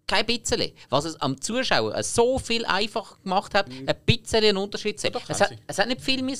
Kein 0.07 0.25
bisschen. 0.25 0.73
Was 0.89 1.05
es 1.05 1.21
am 1.21 1.39
Zuschauer 1.39 2.01
so 2.03 2.39
viel 2.39 2.65
einfacher 2.65 3.15
gemacht 3.23 3.53
hat, 3.53 3.67
ein 3.69 3.95
bisschen 4.05 4.43
einen 4.43 4.57
Unterschied 4.57 4.99
zu 4.99 5.07
sehen. 5.07 5.21
Es 5.27 5.39
hat, 5.39 5.55
es 5.67 5.77
hat 5.77 5.87
nicht 5.87 6.01
viel 6.01 6.23
mehr. 6.23 6.35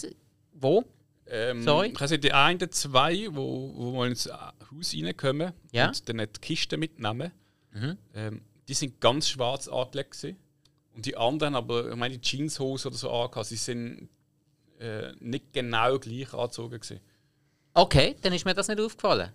Wo? 0.64 0.84
Ähm, 1.28 1.64
Sorry? 1.64 1.90
Ich 1.94 2.00
habe 2.00 2.20
die 2.20 2.32
einen, 2.34 2.72
zwei, 2.72 3.28
wo, 3.32 3.72
wo 3.76 3.92
mal 3.92 4.08
ins 4.10 4.28
Haus 4.30 4.94
reinkommen 4.94 5.54
Ja. 5.72 5.86
Mhm. 5.88 5.90
und 5.90 6.10
dann 6.10 6.18
die 6.18 6.42
Kiste 6.42 6.78
mitnehmen. 6.78 7.32
Ähm, 8.14 8.42
die 8.68 8.74
sind 8.74 9.00
ganz 9.02 9.30
schwarz 9.30 9.68
angelegt. 9.68 10.12
Gewesen. 10.12 10.38
Und 10.96 11.06
die 11.06 11.18
anderen, 11.18 11.56
aber 11.56 11.90
ich 11.90 11.96
meine, 11.96 12.18
die 12.18 12.22
Jeanshose 12.22 12.88
oder 12.90 12.98
so 12.98 13.10
angehabt, 13.12 13.48
sie 13.48 13.56
sind 13.56 14.10
äh, 14.80 15.12
nicht 15.20 15.54
genau 15.54 15.98
gleich 15.98 16.34
angezogen. 16.34 16.80
Gewesen. 16.80 17.00
Okay, 17.74 18.16
dann 18.22 18.34
ist 18.34 18.46
mir 18.46 18.54
das 18.54 18.68
nicht 18.68 18.80
aufgefallen. 18.80 19.32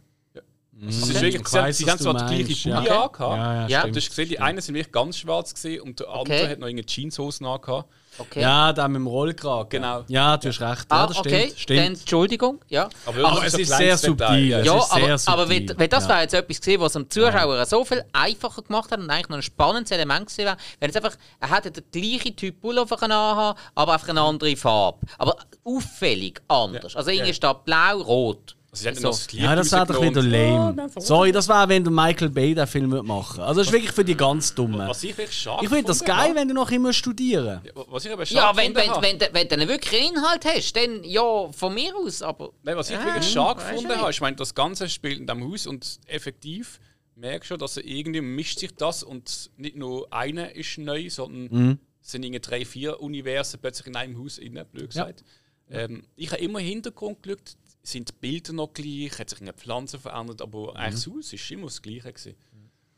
Also 0.81 0.89
es 0.89 1.09
ist 1.09 1.17
Ich 1.17 1.21
wirklich, 1.23 1.49
sie, 1.49 1.59
weiss, 1.59 1.79
sie 1.79 1.91
haben 1.91 1.99
zwar 1.99 2.15
die 2.29 2.37
gleiche 2.45 2.71
Pulli 2.71 2.87
ja. 2.87 3.03
angehabt. 3.05 3.21
Ja, 3.21 3.55
ja, 3.63 3.69
Ja. 3.69 3.87
Du 3.89 3.97
hast 3.97 4.09
gesehen, 4.11 4.29
die 4.29 4.39
einen 4.39 4.61
sind 4.61 4.77
wirklich 4.77 4.93
ganz 4.93 5.19
schwarz 5.19 5.53
gewesen 5.53 5.81
und 5.83 5.99
der 5.99 6.09
andere 6.09 6.21
Okay. 6.39 6.49
hat 6.51 6.59
noch 6.61 6.69
irgendeine 6.69 6.87
Jeanshosen 6.87 7.45
angehabt. 7.47 7.91
Okay. 8.19 8.41
Ja, 8.43 8.73
der 8.73 8.89
mit 8.89 8.97
dem 8.97 9.07
Rollkragen. 9.07 9.69
Genau. 9.71 10.05
Ja, 10.09 10.37
du 10.37 10.49
hast 10.49 10.61
recht. 10.61 10.87
Ah, 10.89 11.03
Ja, 11.03 11.07
das 11.07 11.19
okay, 11.19 11.43
stimmt. 11.47 11.61
stimmt. 11.61 11.79
dann 11.81 11.87
Entschuldigung. 11.95 12.61
Ja. 12.69 12.89
Aber 13.07 13.45
es 13.45 13.53
so 13.53 13.59
ist 13.59 13.69
sehr 13.77 13.97
subtil. 13.97 14.49
ja. 14.49 14.59
Es 14.61 14.67
Ja, 14.67 14.79
ist 14.79 14.91
sehr 14.93 15.03
aber, 15.05 15.13
aber 15.43 15.43
subtil. 15.47 15.69
wenn, 15.71 15.79
wenn 15.79 15.91
das 15.91 16.03
Ja. 16.05 16.09
wäre 16.11 16.21
jetzt 16.23 16.35
etwas 16.35 16.61
gewesen, 16.61 16.81
was 16.81 16.93
dem 16.95 17.11
Zuschauer 17.11 17.65
so 17.67 17.85
viel 17.85 18.05
einfacher 18.13 18.63
gemacht 18.63 18.91
hat 18.91 18.99
und 19.01 19.09
eigentlich 19.11 19.29
noch 19.29 19.37
ein 19.37 19.43
spannendes 19.43 19.91
Element 19.93 20.27
gewesen 20.27 20.45
wäre, 20.47 20.57
wenn 20.81 20.91
es 20.91 20.97
einfach, 20.97 21.17
er 21.41 21.51
hätte 21.57 21.71
den 21.71 21.85
gleichen 21.91 22.37
Typ 22.37 22.61
Pullover 22.61 23.03
anhaben, 23.03 23.59
aber 23.75 23.93
einfach 23.93 24.09
eine 24.09 24.21
andere 24.21 24.57
Farbe. 24.57 24.99
Aber 25.19 25.37
auffällig 25.65 26.41
anders. 26.49 26.97
Also 26.97 27.11
irgendwie 27.11 27.29
Ja. 27.31 27.35
statt 27.35 27.65
blau, 27.65 27.99
rot. 28.01 28.57
Sie 28.79 28.95
So. 28.95 29.09
das 29.09 29.27
Ja, 29.33 29.55
das 29.57 29.73
wäre 29.73 29.87
doch 29.87 30.01
wieder 30.03 30.23
lame. 30.23 30.89
Sorry, 30.99 31.33
das 31.33 31.49
wäre, 31.49 31.69
wenn 31.69 31.85
du 31.85 31.91
Michael 31.91 32.31
Bay 32.31 32.55
den 32.55 32.67
Film 32.67 32.91
machen 33.07 33.41
Also, 33.43 33.61
das 33.61 33.69
ist 33.69 33.73
wirklich 33.73 33.93
für 33.93 34.05
die 34.05 34.17
ganz 34.17 34.55
Dummen. 34.55 34.87
Was 34.89 35.03
ich 35.03 35.17
wirklich 35.17 35.37
schade 35.39 35.65
Ich 35.65 35.69
finde 35.69 35.85
das 35.87 36.05
geil, 36.05 36.17
habe- 36.17 36.35
wenn 36.37 36.49
du 36.49 36.55
noch 36.55 36.71
immer 36.71 36.93
studieren. 36.93 37.61
Ja, 37.65 37.73
Was 37.89 38.05
ich 38.05 38.13
aber 38.13 38.25
schade 38.27 38.39
Ja, 38.41 38.57
wenn, 38.57 38.75
wenn, 38.75 38.91
wenn, 39.03 39.21
wenn, 39.21 39.35
wenn 39.35 39.49
du 39.49 39.55
einen 39.55 39.69
wirklichen 39.69 40.15
Inhalt 40.15 40.45
hast, 40.45 40.75
dann 40.77 41.03
ja, 41.05 41.51
von 41.53 41.75
mir 41.75 41.95
aus, 41.97 42.23
aber. 42.23 42.51
Nein, 42.63 42.77
was 42.77 42.91
ich 42.91 42.97
Ja, 42.97 43.05
wirklich 43.05 43.31
schade 43.31 43.61
gefunden 43.61 43.97
habe, 43.97 44.11
ich 44.11 44.21
meine, 44.21 44.37
das 44.37 44.55
Ganze 44.55 44.89
spielt 44.89 45.19
in 45.19 45.27
diesem 45.27 45.51
Haus 45.51 45.67
und 45.67 45.99
effektiv 46.07 46.81
merkst 47.17 47.51
du 47.51 47.55
schon, 47.55 47.59
dass 47.59 47.77
er 47.77 47.85
irgendwie 47.85 48.21
mischt 48.21 48.61
sich 48.61 48.75
das 48.77 49.03
und 49.03 49.51
nicht 49.57 49.75
nur 49.77 50.13
eine 50.13 50.51
ist 50.53 50.79
neu, 50.79 51.11
sondern 51.11 51.79
es 52.01 52.13
sind 52.13 52.23
irgendwie 52.23 52.41
drei, 52.41 52.65
vier 52.65 53.01
Universen 53.01 53.59
plötzlich 53.61 53.89
in 53.89 53.97
einem 53.97 54.23
Haus 54.23 54.39
innen, 54.39 54.65
blöd 54.73 54.89
gesagt. 54.91 55.25
Ähm, 55.71 56.05
ich 56.17 56.31
habe 56.31 56.41
immer 56.41 56.61
im 56.61 56.67
Hintergrund 56.67 57.23
geschaut, 57.23 57.57
sind 57.83 58.09
die 58.09 58.13
Bilder 58.21 58.53
noch 58.53 58.73
gleich, 58.73 59.19
hat 59.19 59.31
sich 59.31 59.41
eine 59.41 59.53
Pflanze 59.53 59.99
verändert, 59.99 60.43
aber 60.43 60.77
eigentlich 60.77 61.05
das 61.05 61.15
Haus 61.15 61.33
ist 61.33 61.51
immer 61.51 61.67
das 61.67 61.81
Gleiche. 61.81 62.13
Gewesen. 62.13 62.35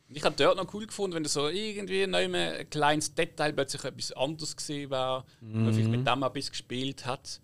Und 0.09 0.17
ich 0.17 0.25
habe 0.25 0.35
dort 0.37 0.57
noch 0.57 0.75
cool 0.75 0.87
gefunden, 0.87 1.15
wenn 1.15 1.23
da 1.23 1.29
so 1.29 1.49
irgendwie 1.49 2.07
noch 2.07 2.19
immer 2.19 2.39
ein 2.39 2.69
kleines 2.69 3.15
Detail 3.15 3.53
plötzlich 3.53 3.85
etwas 3.85 4.11
anderes 4.13 4.57
gesehen 4.57 4.91
wäre, 4.91 5.25
man 5.41 5.73
vielleicht 5.73 5.91
mit 5.91 6.07
dem 6.07 6.23
ein 6.23 6.33
bisschen 6.33 6.51
gespielt 6.51 7.07
hat. 7.07 7.41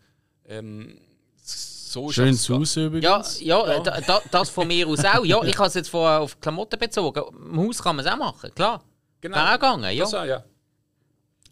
Ähm, 0.47 0.99
so 1.37 2.11
Schönes 2.11 2.49
Haus 2.51 2.75
Ja, 2.75 2.87
übrigens. 2.87 3.41
ja, 3.41 3.81
Da, 3.81 4.01
da, 4.01 4.23
das 4.31 4.51
von 4.51 4.67
mir 4.67 4.89
aus 4.89 5.05
auch. 5.05 5.25
Ja, 5.25 5.43
ich 5.45 5.57
habe 5.57 5.69
es 5.69 5.75
jetzt 5.75 5.89
vorher 5.89 6.21
auf 6.21 6.41
Klamotten 6.41 6.79
bezogen. 6.79 7.23
Im 7.53 7.61
Haus 7.61 7.83
kann 7.83 7.97
man 7.97 8.05
es 8.05 8.11
auch 8.13 8.19
machen, 8.19 8.53
klar. 8.55 8.83
Genau. 9.21 9.37
Wäre 9.37 9.49
auch 9.49 9.53
gegangen, 9.53 9.97
ja. 9.97 10.05
Das, 10.05 10.15
auch, 10.15 10.25
ja. 10.25 10.45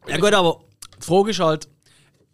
Ja 0.09 0.17
gut, 0.19 0.35
aber 0.35 0.61
die 1.01 1.07
Frage 1.07 1.31
ist 1.31 1.41
halt, 1.41 1.69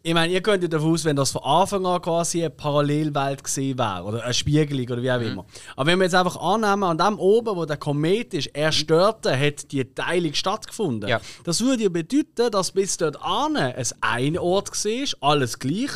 ich 0.02 0.14
meine, 0.14 0.32
ihr 0.32 0.40
könnt 0.40 0.62
ja 0.62 0.68
davon 0.68 0.94
aus, 0.94 1.04
wenn 1.04 1.16
das 1.16 1.32
von 1.32 1.42
Anfang 1.42 1.84
an 1.84 2.00
quasi 2.00 2.40
eine 2.40 2.50
Parallelwelt 2.50 3.44
gesehen 3.44 3.78
wäre, 3.78 4.02
oder 4.04 4.24
eine 4.24 4.32
Spiegelung 4.32 4.86
oder 4.86 5.02
wie 5.02 5.10
auch 5.10 5.20
immer. 5.20 5.44
Aber 5.76 5.86
wenn 5.86 5.98
wir 5.98 6.04
jetzt 6.04 6.14
einfach 6.14 6.36
annehmen, 6.36 6.84
an 6.84 6.96
dem 6.96 7.18
oben, 7.18 7.54
wo 7.54 7.66
der 7.66 7.76
Komet 7.76 8.32
ist, 8.32 8.46
er 8.54 8.72
störte, 8.72 9.38
hat 9.38 9.70
die 9.72 9.84
Teilung 9.84 10.32
stattgefunden. 10.32 11.08
Ja. 11.08 11.20
Das 11.44 11.60
würde 11.60 11.82
ja 11.82 11.88
bedeuten, 11.90 12.50
dass 12.50 12.72
bis 12.72 12.96
dort 12.96 13.22
an 13.22 13.56
es 13.56 13.94
ein 14.00 14.38
Ort 14.38 14.70
war, 14.70 15.30
alles 15.30 15.58
gleich. 15.58 15.92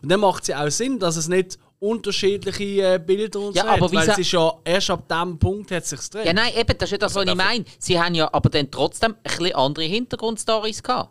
Und 0.00 0.10
dann 0.10 0.20
macht 0.20 0.42
es 0.42 0.48
ja 0.48 0.64
auch 0.64 0.70
Sinn, 0.70 1.00
dass 1.00 1.16
es 1.16 1.26
nicht 1.26 1.58
unterschiedliche 1.80 2.94
äh, 2.94 2.98
Bilder 3.04 3.40
und 3.40 3.56
Ja, 3.56 3.62
so 3.62 3.68
aber 3.68 3.86
hat, 3.86 3.92
weil 3.94 4.08
es 4.10 4.18
ist 4.18 4.32
ja 4.32 4.52
erst 4.64 4.90
ab 4.90 5.08
dem 5.08 5.38
Punkt 5.38 5.70
hat 5.70 5.86
sich 5.86 5.98
gedreht. 6.00 6.26
Ja, 6.26 6.32
nein, 6.34 6.52
eben, 6.54 6.78
das 6.78 6.86
ist 6.88 6.92
ja 6.92 6.98
das, 6.98 7.14
was 7.14 7.26
ich 7.26 7.34
meine. 7.34 7.64
Sie 7.78 7.98
haben 7.98 8.14
ja 8.14 8.28
aber 8.32 8.50
dann 8.50 8.70
trotzdem 8.70 9.12
ein 9.12 9.22
bisschen 9.22 9.54
andere 9.54 9.86
Hintergrundstories 9.86 10.82
gehabt. 10.82 11.10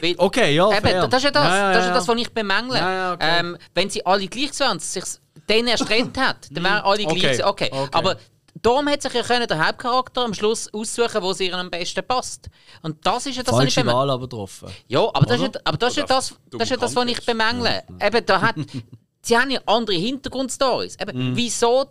Weil, 0.00 0.14
Okay, 0.18 0.54
ja, 0.54 0.70
eben, 0.76 1.10
das 1.10 1.18
ist 1.18 1.24
ja 1.24 1.30
das, 1.30 1.44
Ja, 1.44 1.56
ja, 1.56 1.72
das, 1.72 1.82
ist 1.82 1.88
ja. 1.88 1.94
das 1.94 2.08
was 2.08 2.16
ich 2.16 2.32
bemängle. 2.32 2.78
Ja, 2.78 3.12
okay. 3.14 3.38
ähm, 3.40 3.58
wenn 3.74 3.90
sie 3.90 4.04
alle 4.04 4.26
gleich 4.26 4.58
wären, 4.58 4.78
sich 4.78 5.04
dann 5.46 5.66
erst 5.66 5.88
hat, 6.18 6.48
dann 6.50 6.64
wären 6.64 6.82
alle 6.82 7.04
gleich 7.04 7.44
Okay, 7.44 7.44
okay. 7.44 7.70
okay. 7.72 7.88
Aber 7.92 8.16
darum 8.62 8.88
hat 8.88 9.02
sich 9.02 9.12
ja 9.12 9.22
können 9.22 9.46
der 9.46 9.66
Hauptcharakter 9.66 10.22
am 10.22 10.34
Schluss 10.34 10.72
aussuchen, 10.72 11.22
wo 11.22 11.30
es 11.30 11.40
ihr 11.40 11.54
am 11.54 11.70
besten 11.70 12.04
passt. 12.06 12.48
Und 12.82 13.04
das 13.06 13.26
ist 13.26 13.36
ja 13.36 13.42
das, 13.42 13.54
was 13.54 13.64
ich 13.64 13.74
bemängle. 13.74 13.94
Wahl 13.94 14.10
aber 14.10 14.22
getroffen. 14.28 14.68
Ja, 14.88 15.00
aber 15.12 15.26
das 15.26 15.40
ist, 15.40 15.66
aber 15.66 15.76
das, 15.76 15.90
ist 15.90 15.96
ja 15.96 16.06
das, 16.06 16.34
das, 16.50 16.62
ist 16.62 16.70
ja 16.70 16.76
das 16.76 16.96
was 16.96 17.06
ich 17.06 17.24
bemängle. 17.24 17.82
Eben, 18.00 18.26
da 18.26 18.40
hat, 18.40 18.56
sie 19.22 19.36
haben 19.36 19.50
ja 19.50 19.60
andere 19.66 19.96
Hintergrundstories. 19.96 20.96
Eben, 21.00 21.36
wieso, 21.36 21.90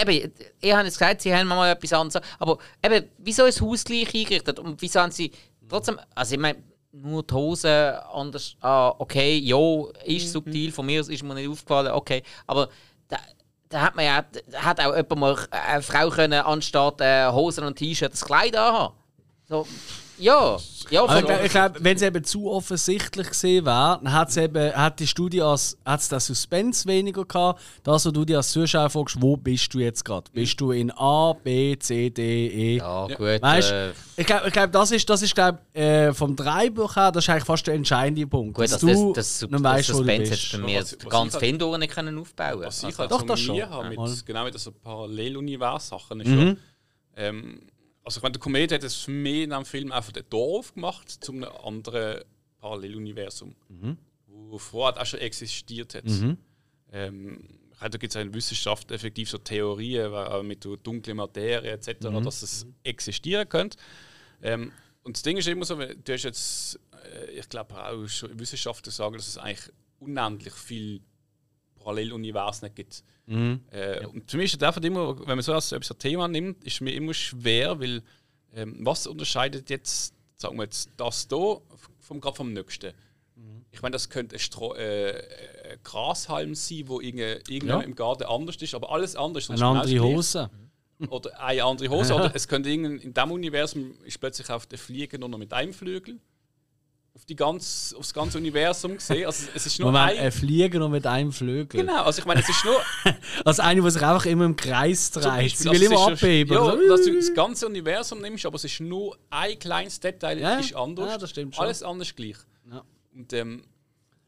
eben, 0.00 0.32
ihr 0.60 0.76
habt 0.76 0.86
jetzt 0.86 0.98
gesagt, 0.98 1.22
sie 1.22 1.34
haben 1.34 1.48
mal 1.48 1.70
etwas 1.70 1.92
anderes, 1.92 2.22
aber 2.38 2.58
eben, 2.82 3.08
wieso 3.18 3.44
ist 3.44 3.60
das 3.60 3.66
Haus 3.66 3.84
gleich 3.84 4.14
eingerichtet 4.14 4.58
und 4.58 4.80
wieso 4.80 5.00
haben 5.00 5.12
sie 5.12 5.30
trotzdem, 5.68 5.98
also 6.14 6.34
ich 6.34 6.40
meine, 6.40 6.62
nur 7.02 7.22
die 7.22 7.34
Hose 7.34 8.02
anders, 8.12 8.56
ah, 8.60 8.94
okay, 8.98 9.38
ja, 9.38 9.56
ist 10.04 10.32
subtil, 10.32 10.70
von 10.72 10.86
mir 10.86 11.00
aus 11.00 11.08
ist 11.08 11.22
mir 11.22 11.34
nicht 11.34 11.48
aufgefallen, 11.48 11.92
okay, 11.92 12.22
aber 12.46 12.68
da, 13.08 13.18
da 13.68 13.80
hat 13.82 13.96
man 13.96 14.04
ja, 14.04 14.24
da 14.50 14.62
hat 14.62 14.80
auch 14.80 14.94
jemand 14.94 15.16
mal 15.16 15.38
eine 15.50 15.82
Frau 15.82 16.08
können, 16.10 16.40
anstatt 16.40 17.00
äh, 17.00 17.30
Hosen 17.30 17.64
und 17.64 17.76
T-Shirt 17.76 18.12
das 18.12 18.24
Kleid 18.24 18.56
anhaben. 18.56 18.94
So, 19.46 19.66
ja, 20.18 20.56
ja, 20.90 21.02
Aber 21.02 21.18
ich 21.18 21.24
glaube, 21.26 21.48
glaub, 21.48 21.84
wenn 21.84 21.96
es 21.96 22.02
eben 22.02 22.22
zu 22.24 22.50
offensichtlich 22.50 23.28
gesehen 23.28 23.64
wäre, 23.64 23.98
dann 24.02 24.12
hat 24.12 24.36
eben, 24.36 24.74
hat 24.76 25.00
die 25.00 25.06
Studie 25.06 25.40
als, 25.42 25.76
hat's 25.84 26.08
den 26.08 26.20
Suspense 26.20 26.86
weniger 26.86 27.24
gehabt. 27.24 27.60
Das, 27.82 28.04
wo 28.06 28.10
du 28.10 28.24
dir 28.24 28.36
als 28.38 28.50
Zuschauer 28.52 28.90
fragst, 28.90 29.16
wo 29.20 29.36
bist 29.36 29.72
du 29.72 29.78
jetzt 29.78 30.04
gerade? 30.04 30.30
Bist 30.32 30.60
du 30.60 30.72
in 30.72 30.90
A, 30.92 31.32
B, 31.32 31.76
C, 31.78 32.10
D, 32.10 32.48
E? 32.48 32.76
ja, 32.78 33.06
gut. 33.06 33.40
Weißt 33.42 33.72
äh, 33.72 33.92
ich 34.16 34.26
glaube, 34.26 34.46
ich 34.48 34.52
glaub, 34.52 34.70
das 34.72 34.90
ist, 34.90 35.08
das 35.08 35.22
ist 35.22 35.34
glaub, 35.34 35.58
äh, 35.74 36.12
vom 36.12 36.36
Drehbuch 36.36 36.94
her, 36.96 37.10
das 37.10 37.24
ist 37.24 37.30
eigentlich 37.30 37.44
fast 37.44 37.66
der 37.66 37.74
entscheidende 37.74 38.26
Punkt. 38.26 38.54
Gut, 38.54 38.64
dass 38.64 38.72
das, 38.72 38.80
du 38.80 39.12
das, 39.14 39.38
das, 39.38 39.42
nicht 39.42 39.52
das 39.54 39.62
weißt, 39.62 39.88
du 39.88 39.94
Suspense 39.94 40.30
bist. 40.30 40.52
hätte 40.52 40.58
bei 40.62 40.66
mir 40.68 40.80
Was- 40.80 40.92
was 40.92 40.98
den 40.98 41.08
ganzen 41.08 41.44
ich 41.44 41.60
halt- 41.62 41.80
nicht 41.80 41.94
können 41.94 42.18
aufbauen 42.18 42.60
Was 42.62 42.78
ich 42.80 42.84
also, 42.86 42.98
halt 42.98 43.10
Doch, 43.10 43.22
das 43.22 43.40
schon. 43.40 43.62
Habe, 43.62 43.94
Ja. 43.94 44.02
mit, 44.06 44.26
genau 44.26 44.44
mit 44.44 44.58
so 44.58 44.70
Parallelunivers-Sachen 44.72 46.20
ist 46.20 46.28
Mhm. 46.28 46.40
ja, 46.40 46.54
ähm, 47.16 47.60
also 48.04 48.18
ich 48.18 48.22
meine, 48.22 48.32
der 48.32 48.40
Komet 48.40 48.72
hat 48.72 48.84
es 48.84 48.96
für 48.96 49.10
mich 49.10 49.42
in 49.44 49.52
einem 49.52 49.64
Film 49.64 49.90
einfach 49.92 50.12
den 50.12 50.24
Dorf 50.30 50.74
gemacht 50.74 51.08
zu 51.10 51.32
einem 51.32 51.44
anderen 51.64 52.22
Paralleluniversum, 52.60 53.54
Mhm. 53.68 53.96
wo 54.26 54.58
vorher 54.58 55.00
auch 55.00 55.06
schon 55.06 55.20
existiert 55.20 55.94
hat. 55.94 56.04
Ähm, 56.92 57.48
da 57.80 57.88
gibt 57.88 58.14
es 58.14 58.20
in 58.22 58.32
Wissenschaft 58.32 58.90
effektiv 58.90 59.28
so 59.28 59.38
Theorien 59.38 60.46
mit 60.46 60.64
dunklen 60.64 61.16
Materie 61.16 61.70
etc., 61.72 62.08
Mhm. 62.10 62.24
dass 62.24 62.42
es 62.42 62.66
existieren 62.82 63.48
könnte. 63.48 63.76
Ähm, 64.42 64.72
und 65.02 65.16
das 65.16 65.22
Ding 65.22 65.36
ist 65.36 65.48
immer 65.48 65.64
so, 65.64 65.76
wenn- 65.78 66.02
du 66.02 66.12
hast 66.12 66.22
jetzt, 66.22 66.78
äh, 67.04 67.30
ich 67.32 67.48
glaube 67.48 67.74
auch 67.74 68.06
schon 68.06 68.38
Wissenschaftler 68.38 68.92
sagen, 68.92 69.16
dass 69.16 69.28
es 69.28 69.38
eigentlich 69.38 69.70
unendlich 69.98 70.54
viel 70.54 71.00
Paralleluniversen 71.84 72.74
gibt. 72.74 73.04
Mhm. 73.26 73.60
Äh, 73.70 74.06
Und 74.06 74.30
für 74.30 74.36
mich 74.38 74.52
ist 74.52 74.62
es 74.62 74.66
einfach 74.66 74.82
immer, 74.82 75.18
wenn 75.20 75.36
man 75.36 75.42
so 75.42 75.52
etwas 75.52 75.72
als 75.72 75.98
Thema 75.98 76.26
nimmt, 76.28 76.64
ist 76.64 76.80
mir 76.80 76.92
immer 76.94 77.14
schwer, 77.14 77.78
weil 77.80 78.02
ähm, 78.54 78.76
was 78.80 79.06
unterscheidet 79.06 79.70
jetzt, 79.70 80.14
sagen 80.36 80.56
wir 80.56 80.64
jetzt, 80.64 80.90
das 80.96 81.26
hier 81.28 81.60
vom, 82.00 82.20
gerade 82.20 82.36
vom 82.36 82.52
nächsten? 82.52 82.92
Ich 83.72 83.82
meine, 83.82 83.92
das 83.94 84.08
könnte 84.08 84.36
ein, 84.36 84.38
Stro 84.38 84.74
äh, 84.74 85.72
ein 85.72 85.78
Grashalm 85.82 86.54
sein, 86.54 86.84
wo 86.86 87.00
irgendwann 87.00 87.68
Ja. 87.68 87.80
im 87.80 87.94
Garten 87.96 88.22
anders 88.24 88.56
ist, 88.56 88.74
aber 88.74 88.92
alles 88.92 89.16
anders 89.16 89.50
Eine 89.50 89.64
andere 89.64 89.92
das. 89.94 90.02
Hose. 90.02 90.50
Oder 91.08 91.40
eine 91.40 91.64
andere 91.64 91.88
Hose. 91.88 92.14
Oder 92.14 92.30
es 92.34 92.46
könnte 92.46 92.70
in 92.70 93.00
diesem 93.12 93.30
Universum 93.32 93.94
ist 94.04 94.20
plötzlich 94.20 94.48
auf 94.50 94.66
der 94.66 94.78
Fliege 94.78 95.18
nur 95.18 95.28
noch 95.28 95.38
mit 95.38 95.52
einem 95.52 95.72
Flügel. 95.72 96.20
Auf, 97.24 97.28
die 97.28 97.36
ganz, 97.36 97.94
auf 97.96 98.02
das 98.02 98.12
ganze 98.12 98.36
Universum 98.36 98.94
gesehen. 98.96 99.24
Also 99.24 99.48
es 99.54 99.64
ist 99.64 99.78
nur 99.78 99.90
Moment, 99.90 100.18
ein. 100.18 100.26
ein 100.26 100.32
Flieger 100.32 100.78
noch 100.78 100.90
mit 100.90 101.06
einem 101.06 101.32
Flügel. 101.32 101.80
Genau, 101.80 102.02
also 102.02 102.18
ich 102.18 102.26
meine, 102.26 102.40
es 102.40 102.48
ist 102.50 102.64
nur. 102.64 102.80
Also 103.44 103.62
eine, 103.62 103.80
die 103.80 103.90
sich 103.90 104.02
einfach 104.02 104.26
immer 104.26 104.44
im 104.44 104.56
Kreis 104.56 105.10
dreht. 105.10 105.56
Sie 105.56 105.68
also 105.68 105.80
will 105.80 105.86
es 105.86 105.90
immer 105.90 106.12
abheben. 106.12 106.54
Ja, 106.54 106.64
so. 106.64 106.88
dass 106.88 107.02
du 107.02 107.14
das 107.14 107.34
ganze 107.34 107.66
Universum 107.66 108.20
nimmst, 108.20 108.44
aber 108.44 108.56
es 108.56 108.64
ist 108.64 108.80
nur 108.80 109.16
ein 109.30 109.58
kleines 109.58 110.00
Detail 110.00 110.38
Ja, 110.38 110.58
ist 110.58 110.74
anders. 110.74 111.10
ja, 111.10 111.18
das 111.18 111.30
stimmt 111.30 111.54
schon. 111.54 111.64
Alles 111.64 111.82
anders 111.82 112.14
gleich. 112.14 112.36
Ja. 112.70 112.82
Und 113.14 113.32
ähm, 113.32 113.64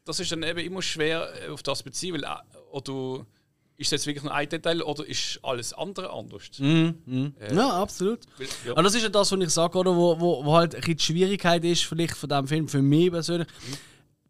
das 0.03 0.19
ist 0.19 0.31
dann 0.31 0.43
eben 0.43 0.59
immer 0.59 0.81
schwer 0.81 1.29
äh, 1.45 1.49
auf 1.49 1.61
das 1.61 1.83
beziehen, 1.83 2.15
weil 2.15 2.23
äh, 2.23 2.27
oder 2.71 3.25
ist 3.77 3.91
jetzt 3.91 4.05
wirklich 4.07 4.23
nur 4.23 4.33
ein 4.33 4.49
Detail 4.49 4.81
oder 4.81 5.05
ist 5.05 5.39
alles 5.43 5.71
andere 5.73 6.11
anders? 6.11 6.43
Mhm, 6.57 6.95
mhm. 7.05 7.33
ja, 7.53 7.69
absolut. 7.81 8.19
Weil- 8.37 8.47
ja. 8.65 8.73
Und 8.73 8.83
das 8.83 8.95
ist 8.95 9.03
ja 9.03 9.09
das, 9.09 9.31
was 9.31 9.39
ich 9.39 9.49
sage, 9.49 9.77
oder? 9.77 9.95
Wo, 9.95 10.19
wo, 10.19 10.43
wo 10.45 10.55
halt 10.55 10.73
ein 10.75 10.81
bisschen 10.81 10.97
die 10.97 11.03
Schwierigkeit 11.03 11.63
ist, 11.63 11.83
vielleicht 11.83 12.15
von 12.15 12.27
diesem 12.29 12.47
Film, 12.47 12.67
für 12.67 12.81
mich 12.81 13.11
persönlich, 13.11 13.47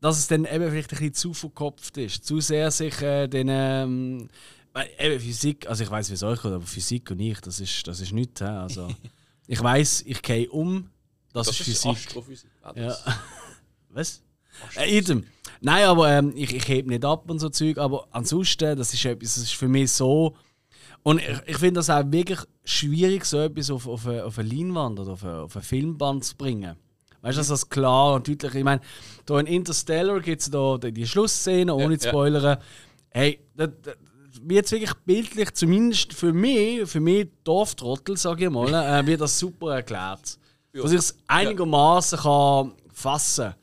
dass 0.02 0.18
es 0.20 0.28
dann 0.28 0.46
eben 0.46 0.70
vielleicht 0.70 0.92
ein 0.92 0.98
bisschen 1.00 1.14
zu 1.14 1.34
verkopft 1.34 1.98
ist. 1.98 2.26
Zu 2.26 2.40
sehr 2.42 2.70
sich 2.72 3.02
äh, 3.02 3.28
den. 3.28 3.48
Ähm, 3.50 4.28
weil 4.74 4.90
eben 5.00 5.20
Physik, 5.20 5.68
also 5.68 5.84
ich 5.84 5.90
weiß, 5.90 6.10
wie 6.10 6.14
es 6.14 6.22
euch 6.24 6.40
geht, 6.42 6.52
aber 6.52 6.66
Physik 6.66 7.10
und 7.10 7.20
ich, 7.20 7.40
das 7.42 7.60
ist, 7.60 7.88
das 7.88 8.00
ist 8.00 8.12
nichts. 8.12 8.42
Also, 8.44 8.90
ich 9.48 9.64
weiß, 9.64 10.04
ich 10.06 10.22
gehe 10.22 10.48
um, 10.52 10.90
das, 11.34 11.48
Das 11.48 11.60
ist 11.62 11.68
ist 11.68 11.82
Physik. 11.84 11.98
Astrophysik. 12.08 12.50
Ah, 12.62 12.74
Ja. 12.76 12.88
das- 12.88 13.04
Was? 13.90 14.22
Äh, 14.76 14.98
idem. 14.98 15.24
Nein, 15.62 15.86
aber 15.86 16.10
ähm, 16.10 16.34
ich, 16.36 16.54
ich 16.54 16.68
heb 16.68 16.88
nicht 16.88 17.06
ab 17.06 17.30
und 17.30 17.40
so 17.40 17.50
Zeug, 17.50 17.78
aber 17.78 18.08
ansonsten, 18.12 18.78
das 18.78 18.94
ist 18.94 19.06
etwas, 19.06 19.36
das 19.36 19.44
ist 19.44 19.56
für 19.56 19.68
mich 19.68 19.92
so. 19.92 20.36
Und 21.04 21.20
ich, 21.20 21.42
ich 21.46 21.58
finde 21.58 21.80
das 21.80 21.90
auch 21.90 22.04
wirklich 22.08 22.40
schwierig, 22.64 23.26
so 23.26 23.40
etwas 23.40 23.72
auf, 23.72 23.88
auf, 23.88 24.08
eine, 24.08 24.26
auf 24.26 24.38
eine 24.38 24.50
Leinwand 24.50 25.00
oder 25.00 25.14
auf 25.14 25.24
eine, 25.24 25.42
auf 25.42 25.56
eine 25.56 25.64
Filmband 25.64 26.26
zu 26.26 26.36
bringen. 26.36 26.76
Weißt 27.22 27.38
du, 27.38 27.40
dass 27.40 27.48
das 27.48 27.70
klar 27.70 28.16
und 28.16 28.28
deutlich 28.28 28.54
Ich 28.54 28.64
meine, 28.64 28.82
da 29.26 29.40
in 29.40 29.48
Interstellar 29.48 30.20
gibt 30.20 30.42
es 30.42 30.52
da 30.52 30.78
die, 30.78 31.08
Schlussszene, 31.08 31.74
ohne 31.74 31.94
Ja, 31.94 32.00
zu 32.00 32.08
ja. 32.08 32.12
spoilern. 32.12 32.58
Hey, 33.10 33.40
das, 33.56 33.70
das 33.84 33.96
wird 34.44 34.72
wirklich 34.72 34.94
bildlich, 35.06 35.54
zumindest 35.54 36.14
für 36.14 36.32
mich, 36.32 36.88
für 36.88 37.00
mich 37.00 37.28
Dorftrottel, 37.44 38.18
sage 38.18 38.46
ich 38.46 38.52
mal, 38.52 38.74
äh, 39.00 39.06
wird 39.06 39.22
das 39.22 39.40
super 39.40 39.76
erklärt. 39.76 40.38
Ja. 40.74 40.84
Dass 40.84 40.92
ich 40.92 41.00
es 41.00 41.18
einigermaßen 41.28 42.20
kann 42.20 42.74
fassen 42.94 43.56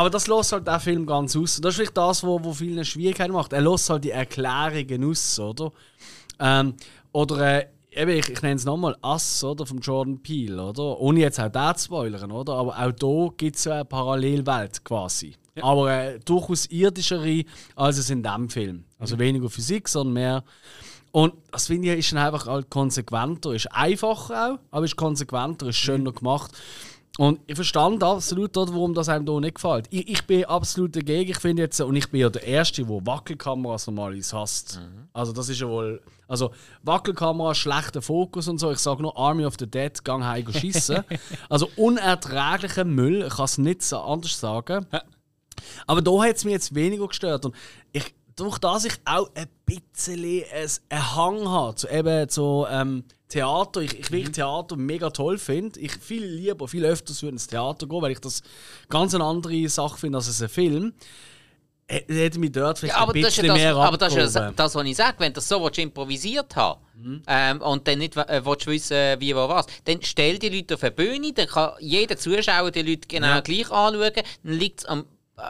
aber 0.00 0.08
das 0.08 0.28
lässt 0.28 0.52
halt 0.52 0.66
der 0.66 0.80
Film 0.80 1.04
ganz 1.04 1.36
aus. 1.36 1.56
Und 1.56 1.64
das 1.66 1.72
ist 1.72 1.76
vielleicht 1.76 1.96
das, 1.98 2.24
wo, 2.24 2.42
wo 2.42 2.54
vielen 2.54 2.86
Schwierigkeiten 2.86 3.34
macht. 3.34 3.52
Er 3.52 3.60
lässt 3.60 3.90
halt 3.90 4.02
die 4.02 4.12
Erklärungen 4.12 5.04
aus, 5.04 5.38
oder? 5.38 5.72
Ähm, 6.38 6.72
oder 7.12 7.58
äh, 7.58 7.66
eben, 7.90 8.12
ich, 8.12 8.30
ich 8.30 8.40
nenne 8.40 8.54
es 8.54 8.64
nochmal 8.64 8.96
Ass, 9.02 9.44
oder? 9.44 9.66
Von 9.66 9.80
Jordan 9.80 10.22
Peele, 10.22 10.62
oder? 10.62 10.98
Ohne 10.98 11.20
jetzt 11.20 11.38
auch 11.38 11.50
da 11.50 11.74
zu 11.74 11.84
spoilern, 11.84 12.32
oder? 12.32 12.54
Aber 12.54 12.78
auch 12.78 12.92
da 12.92 13.34
gibt 13.36 13.56
es 13.56 13.64
ja 13.64 13.74
eine 13.74 13.84
Parallelwelt 13.84 14.82
quasi. 14.86 15.34
Aber 15.60 15.92
äh, 15.92 16.18
durchaus 16.20 16.64
irdischere 16.64 17.44
als 17.76 17.98
es 17.98 18.08
in 18.08 18.22
diesem 18.22 18.48
Film. 18.48 18.84
Also 18.98 19.18
weniger 19.18 19.50
Physik, 19.50 19.86
sondern 19.86 20.14
mehr. 20.14 20.44
Und 21.12 21.34
das 21.52 21.66
finde 21.66 21.92
ich 21.92 21.98
ist 21.98 22.12
dann 22.12 22.24
einfach 22.24 22.46
halt 22.46 22.70
konsequenter, 22.70 23.52
ist 23.52 23.70
einfacher 23.70 24.54
auch, 24.54 24.58
aber 24.70 24.84
ist 24.86 24.96
konsequenter, 24.96 25.66
ist 25.66 25.76
schöner 25.76 26.12
gemacht. 26.12 26.52
Und 27.20 27.38
ich 27.46 27.54
verstand 27.54 28.02
absolut, 28.02 28.56
dort, 28.56 28.72
warum 28.72 28.94
das 28.94 29.10
einem 29.10 29.26
hier 29.26 29.40
nicht 29.40 29.56
gefällt. 29.56 29.86
Ich, 29.90 30.08
ich 30.08 30.26
bin 30.26 30.46
absolut 30.46 30.96
dagegen. 30.96 31.30
Ich 31.30 31.36
finde 31.36 31.64
jetzt, 31.64 31.78
und 31.78 31.94
ich 31.94 32.10
bin 32.10 32.22
ja 32.22 32.30
der 32.30 32.44
Erste, 32.44 32.82
der 32.82 33.06
Wackelkameras 33.06 33.88
normalerweise 33.88 34.38
hasst. 34.38 34.80
Also 35.12 35.30
das 35.30 35.50
ist 35.50 35.60
ja 35.60 35.68
wohl. 35.68 36.00
Also 36.26 36.50
Wackelkamera, 36.82 37.54
schlechter 37.54 38.00
Fokus 38.00 38.48
und 38.48 38.58
so. 38.58 38.70
Ich 38.72 38.78
sage 38.78 39.02
nur 39.02 39.18
Army 39.18 39.44
of 39.44 39.56
the 39.58 39.70
Dead, 39.70 40.02
gang 40.02 40.24
heim 40.24 40.46
go 40.46 40.52
schiessen. 40.52 41.04
also 41.50 41.68
unerträglicher 41.76 42.84
Müll, 42.84 43.26
ich 43.28 43.36
kann 43.36 43.44
es 43.44 43.58
nicht 43.58 43.92
anders 43.92 44.40
sagen. 44.40 44.86
Aber 45.86 46.00
da 46.00 46.22
hat 46.22 46.36
es 46.36 46.46
mich 46.46 46.54
jetzt 46.54 46.74
weniger 46.74 47.06
gestört. 47.06 47.44
Und 47.44 47.54
ich, 47.92 48.14
durch 48.36 48.58
das 48.58 48.84
ich 48.84 48.94
auch 49.04 49.30
ein 49.34 49.46
bisschen 49.66 50.24
ein- 50.24 50.70
einen 50.88 51.16
Hang 51.16 51.48
habe 51.48 51.74
zu 51.74 51.88
eben 51.88 52.28
zu 52.28 52.66
ähm, 52.70 53.04
Theater, 53.28 53.80
ich, 53.80 53.98
ich 53.98 54.10
wirklich 54.10 54.32
Theater 54.34 54.76
mega 54.76 55.10
toll 55.10 55.38
finde. 55.38 55.78
Ich 55.78 55.92
viel 55.96 56.24
lieber, 56.24 56.66
viel 56.66 56.84
öfters 56.84 57.22
würde 57.22 57.34
ins 57.34 57.46
Theater 57.46 57.86
gehen, 57.86 58.02
weil 58.02 58.12
ich 58.12 58.18
das 58.20 58.42
ganz 58.88 59.14
eine 59.14 59.24
andere 59.24 59.68
Sache 59.68 59.98
finde 59.98 60.18
als 60.18 60.40
ein 60.42 60.48
Film. 60.48 60.92
Hätte 61.88 62.38
mich 62.38 62.52
dort 62.52 62.78
vielleicht 62.78 62.94
Ja, 62.96 63.02
aber 63.02 63.14
ein 63.14 63.20
das 63.22 63.34
bisschen 63.34 63.46
ja 63.46 63.52
das, 63.54 63.62
mehr 63.62 63.76
aber 63.76 63.96
das, 63.98 64.14
ist 64.16 64.34
ja 64.36 64.52
das, 64.52 64.74
was 64.76 64.86
ich 64.86 64.96
sage. 64.96 65.16
Wenn 65.18 65.32
du 65.32 65.34
das 65.34 65.48
so 65.48 65.66
improvisiert 65.68 66.54
hast 66.54 66.78
ähm, 67.26 67.60
und 67.62 67.88
dann 67.88 67.98
nicht 67.98 68.16
äh, 68.16 68.44
willst 68.44 68.66
wissen, 68.68 68.96
wie, 69.20 69.34
wo, 69.34 69.48
was, 69.48 69.66
dann 69.86 69.98
stell 70.02 70.38
die 70.38 70.50
Leute 70.50 70.74
auf 70.74 70.82
eine 70.84 70.92
Bühne, 70.92 71.32
dann 71.32 71.48
kann 71.48 71.72
jeder 71.80 72.16
Zuschauer 72.16 72.70
die 72.70 72.82
Leute 72.82 73.08
genau 73.08 73.40
gleich 73.42 73.70
anschauen. 73.72 74.12
Dann 74.14 74.52
liegt 74.52 74.80
es 74.80 74.86
am 74.86 75.04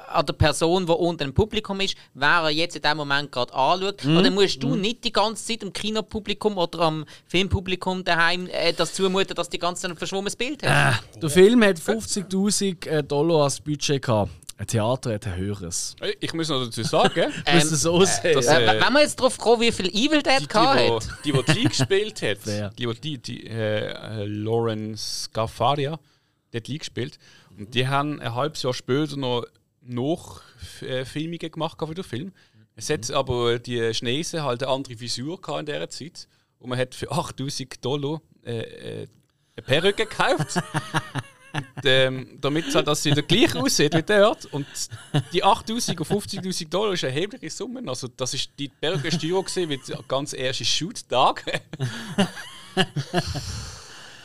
an 0.09 0.25
der 0.27 0.33
Person, 0.35 0.87
die 0.87 0.93
unter 0.93 1.25
dem 1.25 1.35
Publikum 1.35 1.81
ist, 1.81 1.97
wer 2.15 2.29
er 2.45 2.51
jetzt 2.51 2.77
in 2.77 2.83
dem 2.83 2.97
Moment 2.97 3.31
gerade 3.33 3.53
anschaut. 3.55 4.05
Und 4.05 4.23
dann 4.25 4.35
musst 4.35 4.63
du 4.63 4.75
nicht 4.77 5.05
die 5.05 5.13
ganze 5.13 5.45
Zeit 5.45 5.63
am 5.63 5.73
Kinopublikum 5.73 6.57
oder 6.59 6.81
am 6.81 7.05
Filmpublikum 7.27 8.05
daheim 8.05 8.47
äh, 8.51 8.73
das 8.73 8.95
zumuten, 8.95 9.35
dass 9.35 9.49
die 9.49 9.59
ganze 9.59 9.83
Zeit 9.83 9.91
ein 9.93 9.97
verschwommenes 9.97 10.37
Bild 10.37 10.63
hat. 10.67 11.03
Der 11.21 11.31
Film 11.31 11.63
hat 11.65 11.77
50.000 11.79 12.87
äh, 12.87 13.03
Dollar 13.03 13.45
als 13.45 13.61
Budget 13.61 14.03
gehabt. 14.03 14.31
Ein 14.59 14.67
Theater 14.67 15.15
hat 15.15 15.27
ein 15.27 15.37
höheres. 15.37 15.97
Ich 16.21 16.35
muss 16.35 16.51
noch 16.51 16.63
dazu 16.63 16.83
sagen, 16.83 17.33
Ähm, 17.47 17.61
so 17.63 18.05
sehen. 18.05 18.35
das- 18.35 18.47
äh, 18.47 18.63
äh, 18.77 18.81
wenn 18.85 18.93
wir 18.93 19.01
jetzt 19.01 19.19
drauf 19.19 19.39
kommen, 19.39 19.63
wie 19.63 19.73
viel 19.73 19.89
Evil 19.89 20.23
Dead 20.23 20.47
hat. 20.53 21.09
die, 21.25 21.33
die, 21.33 21.43
die, 21.43 21.53
die 21.55 21.65
gespielt 21.65 22.21
hat, 22.21 22.39
die, 22.79 22.87
die, 23.01 23.19
die 23.19 23.47
äh, 23.47 23.87
äh, 23.87 24.25
Lauren 24.27 24.99
Scafaria, 24.99 25.99
die 26.53 26.57
hat 26.59 26.67
die 26.67 26.77
gespielt. 26.77 27.19
Und 27.59 27.75
die 27.75 27.89
haben 27.89 28.21
ein 28.21 28.35
halbes 28.35 28.63
Jahr 28.63 28.75
später 28.75 29.17
noch 29.17 29.45
Nachfilmungen 29.83 31.51
gemacht 31.51 31.79
für 31.79 31.95
den 31.95 32.05
Film. 32.05 32.33
Es 32.77 32.91
hat 32.91 33.11
aber 33.11 33.59
die 33.59 33.93
Schneise 33.93 34.43
halt 34.43 34.63
eine 34.63 34.73
andere 34.73 34.99
Visur 34.99 35.39
in 35.59 35.67
dieser 35.67 35.89
Zeit. 35.91 36.29
Und 36.59 36.71
man 36.71 36.79
hat 36.79 36.95
für 36.95 37.11
8000 37.11 37.85
Dollar 37.85 38.21
äh, 38.45 38.61
äh, 38.61 39.09
eine 39.57 39.67
Perücke 39.67 40.07
gekauft. 40.07 40.63
Und, 41.53 41.85
ähm, 41.85 42.39
damit 42.41 42.73
halt, 42.73 42.87
dass 42.87 43.03
sie 43.03 43.11
gleich 43.11 43.57
aussieht 43.57 43.93
wie 43.95 44.03
dort. 44.03 44.47
Und 44.47 44.67
die 45.33 45.43
8000 45.43 45.99
und 45.99 46.07
50.000 46.07 46.69
Dollar 46.69 46.93
ist 46.93 47.03
eine 47.03 47.13
erhebliche 47.13 47.51
Summe. 47.51 47.83
Also, 47.89 48.07
das 48.07 48.35
ist 48.35 48.51
die 48.57 48.69
Perücke 48.69 49.11
Steuer 49.11 49.43
gesehen 49.43 49.69
wie 49.69 49.79
der 49.79 49.99
ganz 50.07 50.33
erste 50.33 50.65
Shoot-Tag. 50.65 51.45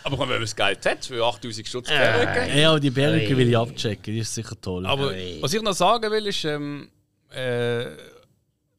Aber 0.05 0.19
wenn 0.19 0.29
man 0.29 0.41
das 0.41 0.55
Geld 0.55 0.85
hat 0.85 1.03
für 1.05 1.23
8000 1.25 1.67
Stutz 1.67 1.87
Perücke. 1.87 2.59
Ja, 2.59 2.69
aber 2.69 2.79
die 2.79 2.91
Perücke 2.91 3.35
will 3.35 3.49
ich 3.49 3.57
abchecken, 3.57 4.13
die 4.13 4.19
ist 4.19 4.33
sicher 4.35 4.55
toll. 4.61 4.85
Aber 4.85 5.11
was 5.41 5.51
ich 5.53 5.61
noch 5.63 5.73
sagen 5.73 6.11
will, 6.11 6.27
ist, 6.27 6.45
ähm, 6.45 6.89
äh, 7.31 7.85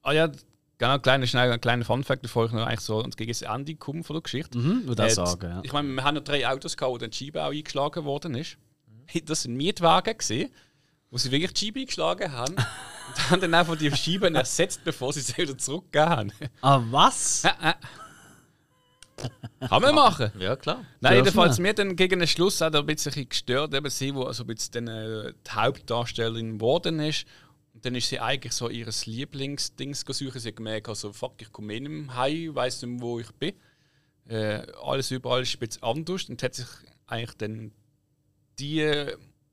ah 0.02 0.12
ja, 0.12 0.30
genau, 0.78 0.98
kleiner, 1.00 1.26
schnell, 1.26 1.50
ein 1.50 1.60
kleiner 1.60 1.84
Funfact, 1.84 2.22
bevor 2.22 2.46
ich 2.46 2.52
noch 2.52 2.64
eigentlich 2.64 2.80
so 2.80 3.02
gegen 3.16 3.30
das 3.32 3.42
Ende 3.42 3.74
komme 3.74 4.04
von 4.04 4.14
der 4.14 4.22
Geschichte. 4.22 4.56
mhm, 4.56 4.86
würde 4.86 5.02
Äh, 5.04 5.10
sagen, 5.10 5.50
ja. 5.50 5.60
Ich 5.64 5.72
meine, 5.72 5.88
wir 5.88 6.04
haben 6.04 6.14
noch 6.14 6.22
drei 6.22 6.46
Autos 6.48 6.76
gehabt, 6.76 6.92
wo 6.92 6.98
dann 6.98 7.10
die 7.10 7.24
Scheibe 7.24 7.42
auch 7.44 7.50
eingeschlagen 7.50 8.04
worden 8.04 8.34
ist. 8.36 8.56
Das 9.24 9.42
sind 9.42 9.56
Mietwagen 9.56 10.16
gesehen, 10.16 10.50
wo 11.10 11.18
sie 11.18 11.32
wirklich 11.32 11.52
die 11.54 11.66
Scheibe 11.66 11.80
eingeschlagen 11.80 12.32
haben 12.32 12.54
und 13.08 13.30
haben 13.30 13.40
dann 13.40 13.54
einfach 13.54 13.76
die 13.76 13.90
Scheiben 13.96 14.36
ersetzt, 14.36 14.84
bevor 14.84 15.12
sie 15.12 15.22
sie 15.22 15.36
wieder 15.38 15.58
zurückgegeben 15.58 16.08
haben. 16.08 16.32
Ah, 16.60 16.80
was? 16.90 17.42
Kann 19.60 19.82
man 19.82 19.94
machen. 19.94 20.30
Ja, 20.38 20.56
klar. 20.56 20.84
Nein, 21.00 21.16
jedenfalls 21.16 21.58
mir 21.58 21.72
dann 21.74 21.96
gegen 21.96 22.18
den 22.18 22.28
Schluss 22.28 22.60
auch 22.60 22.72
ein 22.72 22.86
bisschen 22.86 23.28
gestört, 23.28 23.74
eben 23.74 23.90
sie, 23.90 24.14
wo 24.14 24.24
also 24.24 24.44
ein 24.44 24.48
bisschen 24.48 24.88
äh, 24.88 25.32
die 25.46 25.50
Hauptdarstellerin 25.50 26.58
geworden 26.58 27.00
ist. 27.00 27.26
Und 27.72 27.84
dann 27.84 27.94
ist 27.94 28.08
sie 28.08 28.20
eigentlich 28.20 28.52
so 28.52 28.68
ihres 28.68 29.06
Lieblingsdings 29.06 30.04
gesucht. 30.04 30.40
Sie 30.40 30.48
hat 30.48 30.56
gemerkt, 30.56 30.88
also 30.88 31.12
fuck, 31.12 31.40
ich 31.40 31.52
komme 31.52 31.74
eh 31.74 31.80
nicht 31.80 31.90
mehr 31.90 32.16
heim, 32.16 32.54
weiss 32.54 32.82
nicht 32.82 33.00
wo 33.00 33.18
ich 33.18 33.30
bin. 33.32 33.54
Äh, 34.28 34.66
alles 34.82 35.10
überall 35.10 35.42
ist 35.42 35.54
ein 35.54 35.60
bisschen 35.60 35.82
anders 35.82 36.24
und 36.24 36.42
hat 36.42 36.54
sich 36.54 36.66
eigentlich 37.06 37.36
dann 37.36 37.72
die 38.58 38.80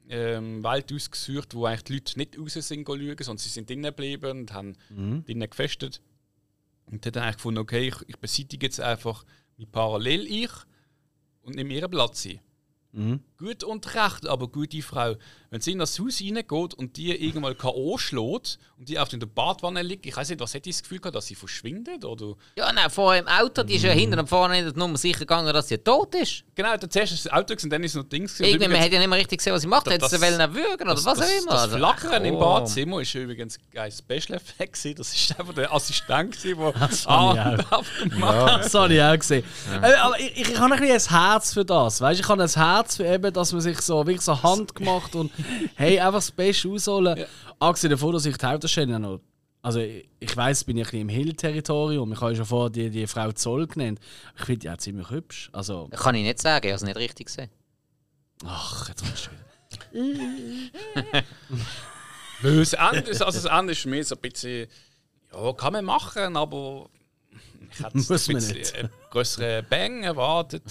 ähm, 0.09 0.63
Welt 0.63 0.91
ausgesucht, 0.91 1.53
wo 1.53 1.65
eigentlich 1.65 1.83
die 1.83 1.93
Leute 1.93 2.17
nicht 2.17 2.39
raus 2.39 2.53
sind 2.53 2.87
schauen, 2.87 3.17
sondern 3.19 3.37
sie 3.37 3.49
sind 3.49 3.69
drinnen 3.69 3.83
geblieben 3.83 4.39
und 4.41 4.53
haben 4.53 4.75
drinnen 5.25 5.49
gefestet. 5.49 6.01
Und 6.85 7.05
hat 7.05 7.15
dann 7.15 7.23
eigentlich 7.23 7.37
gefunden, 7.37 7.59
okay, 7.59 7.87
ich, 7.87 7.95
ich 8.07 8.17
beseitige 8.17 8.65
jetzt 8.65 8.79
einfach 8.79 9.25
mein 9.57 9.71
Parallel-Ich 9.71 10.51
und 11.41 11.55
nehme 11.55 11.73
ihren 11.73 11.91
Platz 11.91 12.25
ein. 12.25 12.39
Mhm. 12.91 13.19
Gut 13.37 13.63
und 13.63 13.93
recht, 13.95 14.27
aber 14.27 14.47
gute 14.47 14.81
Frau. 14.81 15.15
Wenn 15.49 15.61
sie 15.61 15.71
in 15.73 15.79
das 15.79 15.99
Haus 15.99 16.19
reingeht 16.21 16.73
und 16.73 16.97
die 16.97 17.11
irgendwann 17.11 17.57
K.O. 17.57 17.97
schlägt 17.97 18.57
und 18.77 18.89
die 18.89 18.97
auf 18.97 19.09
der 19.09 19.17
Badwanne 19.25 19.81
liegt, 19.83 20.05
ich 20.05 20.15
weiß 20.15 20.29
nicht, 20.29 20.39
was 20.39 20.53
hätte 20.53 20.69
ich 20.69 20.75
das 20.77 20.83
Gefühl 20.83 20.99
gehabt, 20.99 21.15
dass 21.15 21.27
sie 21.27 21.35
verschwindet? 21.35 22.05
Oder? 22.05 22.35
Ja, 22.55 22.71
nein, 22.73 22.89
vorher 22.89 23.21
im 23.21 23.27
Auto, 23.27 23.61
die 23.63 23.75
ist 23.75 23.83
ja 23.83 23.91
hinten 23.91 24.19
und 24.19 24.27
vorne 24.27 24.63
nicht 24.63 24.77
nur 24.77 24.97
sicher 24.97 25.19
gegangen, 25.19 25.51
dass 25.53 25.67
sie 25.67 25.77
tot 25.77 26.15
ist. 26.15 26.43
Genau, 26.55 26.75
dann 26.77 26.89
zuerst 26.89 27.13
ist 27.13 27.25
das 27.25 27.33
Auto 27.33 27.53
und 27.61 27.69
dann 27.69 27.83
ist 27.83 27.95
noch 27.95 28.03
Dings. 28.03 28.35
gewesen. 28.37 28.51
Irgendwie, 28.51 28.67
man 28.71 28.81
hat 28.81 28.91
ja 28.91 28.99
nicht 28.99 29.09
mehr 29.09 29.19
richtig 29.19 29.39
gesehen, 29.39 29.53
was 29.53 29.61
sie 29.61 29.67
macht. 29.67 29.87
Hätte 29.89 30.07
sie 30.09 30.21
wollen 30.21 30.53
würgen 30.55 30.89
oder 30.89 31.03
was 31.03 31.07
auch 31.07 31.41
immer. 31.41 31.51
das 31.51 31.61
Also, 31.61 31.77
Flackern 31.77 32.25
im 32.25 32.35
ach, 32.35 32.39
Badzimmer 32.39 33.01
ist 33.01 33.13
übrigens 33.13 33.57
ein 33.75 33.91
Special 33.91 34.39
gewesen. 34.57 34.95
Das 34.95 35.13
ist 35.13 35.39
einfach 35.39 35.53
der 35.53 35.71
Assistent, 35.73 36.43
der 36.43 36.57
habe 36.79 36.93
ich 36.93 37.07
abgemacht 37.71 38.63
Das 38.65 38.73
habe 38.73 38.93
ich 38.93 39.01
auch 39.01 39.17
gesehen. 39.17 39.43
Äh, 39.81 39.93
aber 39.93 40.19
ich, 40.19 40.31
ich, 40.41 40.49
ich 40.49 40.59
habe 40.59 40.73
ein 40.73 40.79
bisschen 40.79 41.15
ein 41.15 41.21
Herz 41.31 41.53
für 41.53 41.65
das. 41.65 42.01
Weißt? 42.01 42.19
Ich 42.19 42.27
habe 42.27 42.41
ein 42.43 42.49
Herz 42.49 42.95
für 42.97 43.05
eben, 43.05 43.32
dass 43.33 43.51
man 43.51 43.61
sich 43.61 43.79
so 43.81 44.05
wirklich 44.05 44.21
so 44.21 44.41
Hand 44.43 44.73
gemacht 44.75 45.15
und 45.15 45.31
hey, 45.75 45.99
einfach 45.99 46.13
das 46.19 46.31
Beste 46.31 46.67
rausholen. 46.69 47.25
Abgesehen 47.59 47.91
davon, 47.91 48.13
dass 48.13 48.25
ich 48.25 48.37
die 48.37 48.45
Hauptdarstellerin 48.45 49.01
noch. 49.01 49.19
Also 49.61 49.79
ich, 49.79 50.07
ich 50.19 50.35
weiß, 50.35 50.65
bin 50.65 50.77
ich 50.77 50.83
ein 50.87 50.91
bisschen 50.91 51.01
im 51.01 51.09
Hill-Territorium. 51.09 52.11
Ich 52.13 52.19
habe 52.21 52.31
ja 52.31 52.35
schon 52.37 52.45
vorher 52.45 52.69
die, 52.69 52.89
die 52.89 53.07
Frau 53.07 53.31
Zoll 53.31 53.65
genannt. 53.67 53.99
Ich 54.37 54.45
finde 54.45 54.59
die 54.59 54.69
auch 54.69 54.77
ziemlich 54.77 55.09
hübsch. 55.09 55.49
Also, 55.53 55.87
Kann 55.89 56.15
ich 56.15 56.23
nicht 56.23 56.41
sagen, 56.41 56.65
ich 56.65 56.71
habe 56.73 56.75
es 56.77 56.83
nicht 56.83 56.97
richtig 56.97 57.27
gesehen. 57.27 57.49
ach, 58.45 58.89
jetzt 58.89 59.03
kommst 59.05 59.29
du 59.93 59.97
wieder. 59.97 61.23
Das 62.41 62.73
Ende, 62.73 63.09
ist- 63.09 63.21
also 63.21 63.47
das 63.47 63.59
Ende 63.59 63.71
ist 63.71 63.81
für 63.81 63.89
mich 63.89 64.07
so 64.07 64.15
ein 64.15 64.21
bisschen, 64.21 64.67
ja, 65.31 65.53
kann 65.53 65.71
man 65.73 65.85
machen, 65.85 66.35
aber 66.35 66.89
ich 67.71 67.79
hätte 67.79 67.95
Muss 67.97 68.09
ein 68.09 68.33
man 68.33 68.35
bisschen 68.35 68.57
nicht. 68.57 68.75
einen 68.75 68.89
größeren 69.11 69.65
Bang 69.69 70.03
erwartet. 70.03 70.63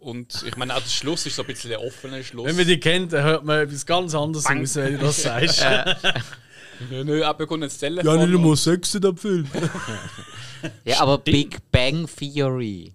Und 0.00 0.44
ich 0.46 0.56
meine, 0.56 0.74
auch 0.74 0.80
der 0.80 0.88
Schluss 0.88 1.26
ist 1.26 1.36
so 1.36 1.42
ein 1.42 1.46
bisschen 1.46 1.72
ein 1.72 1.78
offener 1.78 2.22
Schluss. 2.22 2.46
Wenn 2.46 2.56
man 2.56 2.66
die 2.66 2.80
kennt, 2.80 3.12
dann 3.12 3.22
hört 3.24 3.44
man 3.44 3.60
etwas 3.60 3.84
ganz 3.84 4.14
anderes 4.14 4.44
Bang. 4.44 4.62
aus, 4.62 4.74
wenn 4.76 4.94
du 4.94 4.98
das 4.98 5.22
sagst. 5.22 5.64
Nö, 6.90 7.04
nö, 7.04 7.22
aber 7.22 7.46
kommt 7.46 7.62
ins 7.62 7.76
Telefon. 7.76 8.40
mal 8.40 8.56
Sex 8.56 8.94
in 8.94 9.02
dem 9.02 9.16
Film. 9.16 9.46
Ja, 10.84 11.00
aber 11.00 11.18
Big 11.18 11.58
Bang 11.70 12.06
Theory. 12.06 12.92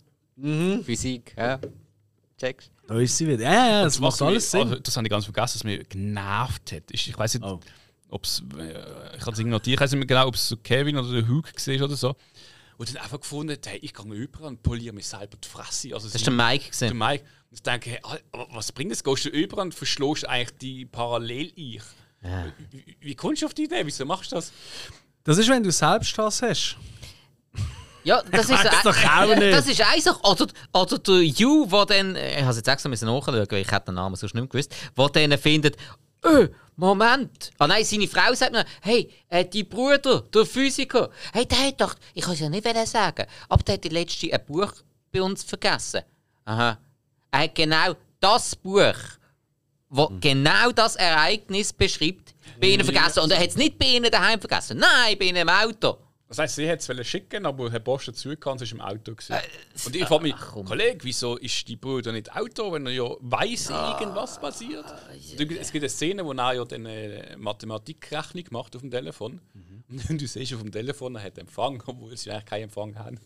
Physik, 0.84 1.34
ja. 1.38 1.60
Checkst 2.40 2.70
Da 2.88 3.00
ist 3.00 3.18
sie 3.18 3.28
wieder. 3.28 3.44
Ja, 3.44 3.54
ja, 3.70 3.84
das 3.84 4.00
was 4.02 4.20
macht 4.20 4.22
alles 4.22 4.44
mich, 4.44 4.50
Sinn. 4.52 4.62
also, 4.62 4.76
das 4.80 4.96
habe 4.98 5.08
ich 5.08 5.12
ganz 5.12 5.26
vergessen, 5.26 5.56
was 5.56 5.64
mich 5.64 5.90
genervt 5.90 6.72
hat. 6.74 6.92
Ist, 6.92 7.08
ich 7.08 7.18
weiß 7.18 7.34
nicht, 7.36 7.44
Oh. 7.44 7.60
ob 8.10 8.24
es. 8.26 8.44
Äh, 8.60 9.16
ich 9.18 9.22
habe 9.22 9.32
es 9.32 9.40
irgendwie 9.40 9.74
ich 9.74 9.80
weiß 9.80 9.92
nicht 9.92 10.00
mehr 10.00 10.08
genau, 10.08 10.28
ob 10.28 10.36
es 10.36 10.48
so 10.50 10.58
Kevin 10.58 10.98
oder 10.98 11.12
der 11.12 11.28
Hugh 11.28 11.42
war 11.44 11.86
oder 11.86 11.96
so. 11.96 12.16
Und 12.78 12.90
dann 12.90 13.02
einfach 13.02 13.20
gefunden, 13.20 13.58
hey, 13.66 13.78
ich 13.82 13.94
gehe 13.94 14.14
über 14.14 14.48
und 14.48 14.62
poliere 14.62 14.94
mich 14.94 15.08
selber 15.08 15.38
die 15.42 15.48
Fresse. 15.48 15.94
Also, 15.94 16.08
Das 16.08 16.16
ist 16.16 16.26
der 16.26 16.34
Mike. 16.34 16.66
der 16.80 16.90
Gewesen. 16.90 16.98
Mike. 16.98 17.24
Und 17.50 17.54
ich 17.54 17.64
denke, 17.64 17.90
hey, 17.92 18.00
aber 18.32 18.48
was 18.52 18.72
bringt 18.72 18.92
das? 18.92 19.04
Gehst 19.04 19.26
du 19.26 19.30
über 19.30 19.62
und 19.62 19.74
verschlägst 19.74 20.28
eigentlich 20.28 20.58
die 20.58 20.86
Parallel-Ich? 20.86 21.82
Wie, 22.22 22.86
wie, 22.86 22.98
wie 23.00 23.16
kommst 23.16 23.42
du 23.42 23.46
auf 23.46 23.54
die 23.54 23.66
Idee? 23.66 23.82
Wieso 23.86 24.06
machst 24.06 24.32
du 24.32 24.36
das? 24.36 24.52
Das 25.24 25.38
ist, 25.38 25.48
wenn 25.50 25.64
du 25.64 25.72
Selbsthass 25.72 26.42
hast. 26.42 26.78
Ja, 28.04 28.22
das 28.32 28.50
ist, 28.50 28.64
doch 28.84 28.96
auch 29.04 29.36
nicht. 29.36 29.54
das 29.54 29.68
ist 29.68 29.82
eins. 29.82 30.08
Oder, 30.08 30.48
oder 30.74 31.00
der 31.00 31.22
You, 31.22 31.66
der 31.68 31.86
dann, 31.86 32.16
ich 32.16 32.42
habe 32.42 32.52
es 32.52 32.58
jetzt 32.58 32.68
extra 32.68 32.90
müssen 32.90 33.06
nachschauen, 33.06 33.48
weil 33.50 33.60
ich 33.62 33.72
hätte 33.72 33.86
den 33.88 33.96
Namen 33.96 34.16
sonst 34.16 34.34
nicht 34.34 34.42
mehr 34.42 34.48
gewusst, 34.48 34.76
der 34.98 35.28
dann 35.28 35.38
findet, 35.40 35.78
äh, 36.24 36.50
Moment. 36.76 37.52
Ah 37.58 37.68
nein, 37.68 37.86
seine 37.86 38.08
Frau 38.08 38.34
sagt 38.34 38.52
mir, 38.52 38.66
hey, 38.82 39.10
äh, 39.30 39.46
die 39.46 39.64
Bruder, 39.64 40.22
der 40.22 40.46
Physiker, 40.46 41.10
hey, 41.32 41.46
der 41.46 41.68
hat 41.68 41.82
doch, 41.82 41.96
ich 42.14 42.24
kann 42.24 42.34
es 42.34 42.40
ja 42.40 42.50
nicht 42.50 42.88
sagen, 42.88 43.26
aber 43.48 43.64
der 43.64 43.76
hat 43.76 43.84
die 43.84 43.90
letzte 43.90 44.34
ein 44.34 44.46
Buch 44.46 44.74
bei 45.12 45.22
uns 45.22 45.44
vergessen. 45.44 46.02
Aha. 46.44 46.78
Er 47.32 47.40
hat 47.40 47.56
genau 47.56 47.96
das 48.20 48.56
Buch, 48.56 48.96
wo 49.90 50.12
genau 50.20 50.72
das 50.72 50.96
Ereignis 50.96 51.72
beschreibt, 51.72 52.34
Bienen 52.60 52.84
vergessen. 52.84 53.20
Und 53.20 53.32
er 53.32 53.40
hat 53.40 53.50
es 53.50 53.56
nicht 53.56 53.78
Bienen 53.78 54.12
daheim 54.12 54.40
vergessen. 54.40 54.78
Nein, 54.78 55.18
Bienen 55.18 55.42
im 55.44 55.50
Auto. 55.50 55.98
Das 56.28 56.40
heisst, 56.40 56.56
sie 56.56 56.68
hätte 56.68 56.92
es 56.94 57.08
schicken, 57.08 57.46
aber 57.46 57.72
Herr 57.72 57.80
Bosch 57.80 58.08
dazu 58.08 58.36
kann, 58.36 58.58
es 58.60 58.62
war 58.62 58.72
im 58.72 58.82
Auto. 58.82 59.14
Gewesen. 59.14 59.36
und 59.86 59.96
ich 59.96 60.06
frage 60.06 60.24
mich, 60.24 60.36
komm. 60.36 60.66
Kollege, 60.66 60.98
wieso 61.04 61.38
ist 61.38 61.68
die 61.68 61.76
Bruder 61.76 62.12
nicht 62.12 62.36
Auto, 62.36 62.72
wenn 62.74 62.88
er 62.88 62.94
ja 62.94 63.04
weiss, 63.20 63.70
irgendwas 63.70 64.40
passiert? 64.42 64.86
Du- 65.38 65.44
Es 65.56 65.72
gibt 65.72 65.84
eine 65.84 65.90
Szene, 65.90 66.26
wo 66.26 66.32
er 66.34 66.54
ja 66.54 66.66
dann 66.66 66.88
eine 66.88 67.36
Mathematikrechnung 67.38 68.46
macht 68.50 68.76
auf 68.76 68.82
dem 68.82 68.90
Telefon. 68.90 69.40
Und 70.10 70.20
du 70.20 70.26
siehst 70.28 70.52
auf 70.54 70.62
dem 70.62 70.72
Telefon, 70.72 71.16
er 71.16 71.24
hat 71.24 71.38
Empfang, 71.38 71.82
obwohl 71.86 72.18
sie 72.18 72.32
eigentlich 72.32 72.46
keinen 72.46 72.64
Empfang 72.64 72.98
haben. 72.98 73.20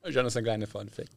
Das 0.00 0.10
ist 0.12 0.16
auch 0.16 0.22
noch 0.22 0.30
so 0.30 0.38
ein 0.38 0.44
kleiner 0.44 0.66
Fun-Fact. 0.66 1.12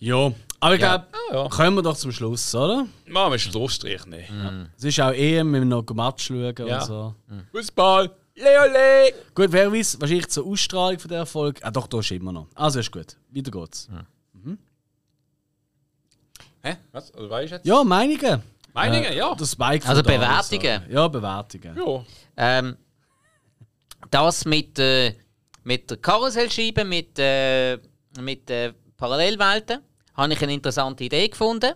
Ja, 0.00 0.32
aber 0.58 0.74
ich 0.74 0.80
Ja. 0.80 0.96
glaube, 0.96 1.06
Ah, 1.30 1.34
ja. 1.44 1.48
kommen 1.48 1.76
wir 1.76 1.82
doch 1.82 1.96
zum 1.96 2.10
Schluss, 2.10 2.52
oder? 2.56 2.78
Machen 2.78 2.88
wir 3.06 3.24
einen 3.26 3.38
Schlussstrich, 3.38 4.04
ne? 4.06 4.68
Es 4.76 4.82
ist 4.82 5.00
auch 5.00 5.12
EM, 5.12 5.52
wenn 5.52 5.60
wir 5.60 5.64
noch 5.80 5.84
Match 5.94 6.26
schauen 6.26 6.52
Ja. 6.66 6.80
und 6.80 6.86
so. 6.86 7.14
Fußball! 7.52 8.10
Leole! 8.36 9.12
Gut, 9.34 9.52
wer 9.52 9.72
weiß, 9.72 10.00
wahrscheinlich 10.00 10.28
zur 10.28 10.46
Ausstrahlung 10.46 10.98
von 10.98 11.08
der 11.10 11.24
Folge. 11.26 11.60
Ah, 11.64 11.70
doch, 11.70 11.86
da 11.86 12.00
ist 12.00 12.10
immer 12.10 12.32
noch. 12.32 12.48
Also 12.54 12.80
ist 12.80 12.90
gut. 12.90 13.16
Weiter 13.30 13.50
geht's. 13.50 13.88
Hä? 16.62 16.76
Was? 16.92 17.12
Also, 17.14 17.28
weißt 17.30 17.50
du 17.52 17.56
jetzt? 17.56 17.66
Ja, 17.66 17.84
Meinungen. 17.84 18.42
Meinungen, 18.72 19.04
Äh, 19.04 19.16
ja. 19.18 19.34
Der 19.34 19.44
Spike 19.44 19.86
Also 19.86 20.02
Bewertungen. 20.02 20.66
also. 20.82 20.90
Ja, 20.92 21.08
Bewertungen. 21.08 21.76
Ja. 21.76 22.04
Ähm, 22.36 22.76
das 24.10 24.44
mit, 24.46 24.78
äh, 24.78 25.14
mit 25.62 25.90
der 25.90 25.98
Karussellscheibe, 25.98 26.84
mit, 26.84 27.18
äh, 27.18 27.78
mit 28.18 28.48
äh, 28.50 28.72
Parallelwelten, 28.96 29.80
habe 30.14 30.32
ich 30.32 30.42
eine 30.42 30.54
interessante 30.54 31.04
Idee 31.04 31.28
gefunden. 31.28 31.74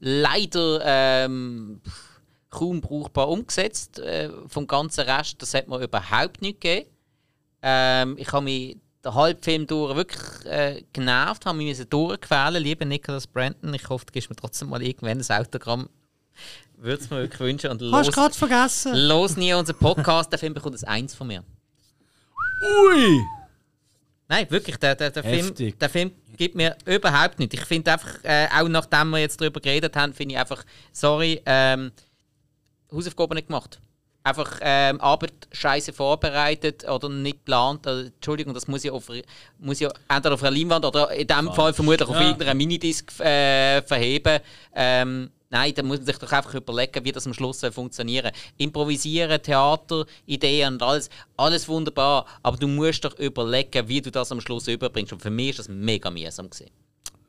Leider 0.00 0.80
ähm, 0.84 1.80
pff, 1.86 2.07
kaum 2.50 2.80
brauchbar 2.80 3.28
umgesetzt. 3.28 3.98
Äh, 3.98 4.30
vom 4.46 4.66
ganzen 4.66 5.00
Rest, 5.08 5.40
das 5.42 5.54
hat 5.54 5.68
mir 5.68 5.80
überhaupt 5.80 6.42
nicht 6.42 6.60
gegeben. 6.60 6.88
Ähm, 7.62 8.16
ich 8.18 8.32
habe 8.32 8.44
mich 8.44 8.76
den 9.04 9.14
Halbfilm 9.14 9.66
durch 9.66 9.96
wirklich 9.96 10.46
äh, 10.46 10.84
genervt, 10.92 11.46
habe 11.46 11.58
mich 11.58 11.78
durchquälen, 11.88 12.62
lieber 12.62 12.84
Nicholas 12.84 13.26
Brandon. 13.26 13.74
Ich 13.74 13.88
hoffe, 13.88 14.06
du 14.06 14.12
gibst 14.12 14.30
mir 14.30 14.36
trotzdem 14.36 14.68
mal 14.68 14.82
irgendwann 14.82 15.20
ein 15.20 15.40
Autogramm. 15.40 15.88
Würde 16.76 17.02
es 17.02 17.10
mir 17.10 17.18
wirklich 17.18 17.40
wünschen. 17.40 17.70
Und 17.70 17.82
Hast 17.92 18.08
du 18.08 18.12
gerade 18.12 18.34
vergessen? 18.34 18.94
Los 18.94 19.36
nie 19.36 19.52
unseren 19.52 19.78
Podcast, 19.78 20.30
der 20.30 20.38
Film 20.38 20.54
bekommt 20.54 20.80
ein 20.80 20.88
Eins 20.88 21.14
von 21.14 21.26
mir. 21.26 21.42
Ui! 22.62 23.20
Nein, 24.28 24.46
wirklich, 24.50 24.76
der, 24.76 24.94
der, 24.94 25.10
der, 25.10 25.24
Film, 25.24 25.54
der 25.78 25.88
Film 25.88 26.12
gibt 26.36 26.54
mir 26.54 26.76
überhaupt 26.84 27.38
nicht. 27.38 27.54
Ich 27.54 27.62
finde 27.62 27.92
einfach, 27.92 28.22
äh, 28.22 28.46
auch 28.54 28.68
nachdem 28.68 29.10
wir 29.10 29.18
jetzt 29.18 29.40
darüber 29.40 29.58
geredet 29.58 29.96
haben, 29.96 30.12
finde 30.12 30.34
ich 30.34 30.40
einfach, 30.40 30.64
sorry, 30.92 31.40
ähm, 31.46 31.90
Hausaufgaben 32.92 33.34
nicht 33.34 33.48
gemacht. 33.48 33.80
Einfach 34.24 34.58
ähm, 34.60 35.00
Arbeit 35.00 35.32
scheiße 35.52 35.92
vorbereitet 35.92 36.86
oder 36.88 37.08
nicht 37.08 37.38
geplant. 37.38 37.86
Oder, 37.86 38.06
Entschuldigung, 38.06 38.52
das 38.52 38.68
muss 38.68 38.82
ja, 38.82 38.92
auf, 38.92 39.08
muss 39.58 39.80
ja 39.80 39.90
entweder 40.08 40.34
auf 40.34 40.42
einer 40.42 40.56
Leinwand 40.56 40.84
oder 40.84 41.10
in 41.12 41.26
diesem 41.26 41.52
Fall 41.54 41.72
vermutlich 41.72 42.06
auf 42.08 42.14
Ja. 42.16 42.22
irgendeiner 42.22 42.54
Minidisc 42.54 43.18
äh, 43.20 43.80
verheben. 43.82 44.40
Ähm, 44.74 45.30
nein, 45.48 45.72
da 45.74 45.82
muss 45.82 45.98
man 45.98 46.06
sich 46.06 46.18
doch 46.18 46.30
einfach 46.32 46.52
überlegen, 46.54 47.04
wie 47.04 47.12
das 47.12 47.26
am 47.26 47.32
Schluss 47.32 47.60
soll 47.60 47.72
funktionieren 47.72 48.32
Improvisieren, 48.58 49.40
Theater, 49.40 50.04
Ideen 50.26 50.74
und 50.74 50.82
alles, 50.82 51.08
alles 51.36 51.66
wunderbar. 51.68 52.26
Aber 52.42 52.56
du 52.58 52.66
musst 52.68 53.04
doch 53.04 53.18
überlegen, 53.18 53.88
wie 53.88 54.02
du 54.02 54.10
das 54.10 54.30
am 54.32 54.40
Schluss 54.42 54.68
überbringst. 54.68 55.12
Und 55.12 55.22
für 55.22 55.30
mich 55.30 55.50
ist 55.50 55.60
das 55.60 55.68
mega 55.68 56.10
mühsam 56.10 56.50
gewesen. 56.50 56.70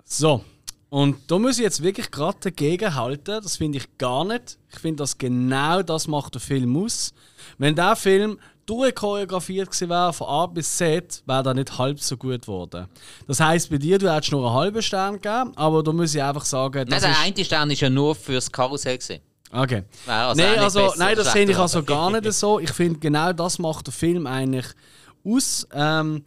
So. 0.04 0.44
Und 0.90 1.18
da 1.28 1.38
muss 1.38 1.58
ich 1.58 1.64
jetzt 1.64 1.84
wirklich 1.84 2.10
gerade 2.10 2.38
dagegen 2.42 2.96
halten. 2.96 3.40
Das 3.44 3.58
finde 3.58 3.78
ich 3.78 3.98
gar 3.98 4.26
nicht. 4.26 4.58
Ich 4.72 4.80
finde, 4.80 5.04
dass 5.04 5.18
genau 5.18 5.84
das 5.84 6.08
macht 6.08 6.34
der 6.34 6.42
Film 6.42 6.76
aus. 6.84 7.14
Wenn 7.60 7.76
der 7.76 7.96
Film 7.96 8.40
durchchoreografiert 8.66 9.70
gewesen 9.70 9.90
wäre, 9.90 10.14
von 10.14 10.28
A 10.28 10.46
bis 10.48 10.78
Z, 10.78 11.24
wäre 11.26 11.50
er 11.50 11.54
nicht 11.54 11.78
halb 11.78 12.00
so 12.00 12.18
gut 12.18 12.42
geworden. 12.42 12.88
Das 13.28 13.40
heisst, 13.40 13.70
bei 13.70 13.78
dir, 13.78 13.98
du 13.98 14.12
hättest 14.12 14.32
nur 14.32 14.46
einen 14.48 14.56
halben 14.56 14.82
Stern 14.82 15.16
gegeben, 15.16 15.52
aber 15.56 15.84
da 15.84 15.92
muss 15.92 16.14
ich 16.14 16.22
einfach 16.22 16.46
sagen, 16.46 16.88
Nein, 16.88 16.90
das 16.90 17.02
der 17.02 17.12
ist... 17.12 17.20
eine 17.20 17.46
Stern 17.46 17.72
ist 17.72 17.82
ja 17.82 17.90
nur 17.90 18.16
fürs 18.16 18.52
Karussell. 18.52 18.98
Gewesen. 18.98 19.22
Okay. 19.52 19.84
Also 20.06 20.42
nein, 20.42 20.60
also, 20.60 20.94
nein, 20.98 21.16
das 21.16 21.32
sehe 21.34 21.50
ich 21.50 21.58
also 21.58 21.84
gar 21.84 22.12
nicht 22.12 22.32
so. 22.34 22.60
Ich 22.60 22.72
finde, 22.72 23.00
genau 23.00 23.34
das 23.34 23.58
macht 23.58 23.88
der 23.88 23.94
Film 23.94 24.28
eigentlich 24.28 24.68
aus. 25.26 25.68
Ähm, 25.74 26.24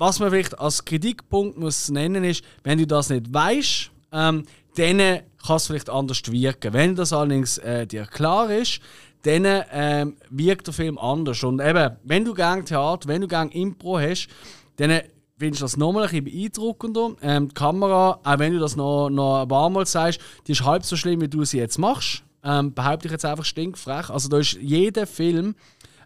was 0.00 0.18
man 0.18 0.30
vielleicht 0.30 0.58
als 0.58 0.82
Kritikpunkt 0.82 1.58
muss 1.58 1.90
nennen 1.90 2.24
ist, 2.24 2.42
wenn 2.64 2.78
du 2.78 2.86
das 2.86 3.10
nicht 3.10 3.32
weißt, 3.34 3.90
ähm, 4.12 4.44
dann 4.76 4.98
kann 5.46 5.56
es 5.56 5.66
vielleicht 5.66 5.90
anders 5.90 6.22
wirken. 6.26 6.72
Wenn 6.72 6.96
das 6.96 7.12
allerdings 7.12 7.58
äh, 7.58 7.86
dir 7.86 8.06
klar 8.06 8.50
ist, 8.50 8.80
dann 9.24 9.44
ähm, 9.70 10.16
wirkt 10.30 10.68
der 10.68 10.72
Film 10.72 10.96
anders. 10.96 11.44
Und 11.44 11.60
eben, 11.60 11.96
wenn 12.02 12.24
du 12.24 12.32
gerne 12.32 12.64
Theater, 12.64 13.08
wenn 13.08 13.20
du 13.20 13.28
gerne 13.28 13.52
Impro 13.52 13.98
hast, 13.98 14.28
dann 14.76 15.02
findest 15.38 15.60
du 15.60 15.64
das 15.64 15.76
nochmal 15.76 16.04
ein 16.04 16.08
bisschen 16.08 16.24
beeindruckender. 16.24 17.10
Ähm, 17.20 17.48
die 17.48 17.54
Kamera, 17.54 18.20
auch 18.24 18.38
wenn 18.38 18.54
du 18.54 18.58
das 18.58 18.76
noch, 18.76 19.10
noch 19.10 19.42
ein 19.42 19.48
paar 19.48 19.68
Mal 19.68 19.84
sagst, 19.84 20.18
die 20.46 20.52
ist 20.52 20.64
halb 20.64 20.82
so 20.82 20.96
schlimm, 20.96 21.20
wie 21.20 21.28
du 21.28 21.44
sie 21.44 21.58
jetzt 21.58 21.78
machst. 21.78 22.22
Ähm, 22.42 22.72
behaupte 22.72 23.06
ich 23.06 23.12
jetzt 23.12 23.26
einfach 23.26 23.44
stinkfrech. 23.44 24.08
Also 24.08 24.30
da 24.30 24.38
ist 24.38 24.54
jeder 24.62 25.06
Film, 25.06 25.56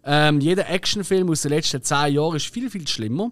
ähm, 0.07 0.41
jeder 0.41 0.69
Actionfilm 0.69 1.31
aus 1.31 1.43
den 1.43 1.51
letzten 1.51 1.83
zehn 1.83 2.15
Jahren 2.15 2.37
ist 2.37 2.47
viel, 2.47 2.69
viel 2.71 2.87
schlimmer. 2.87 3.31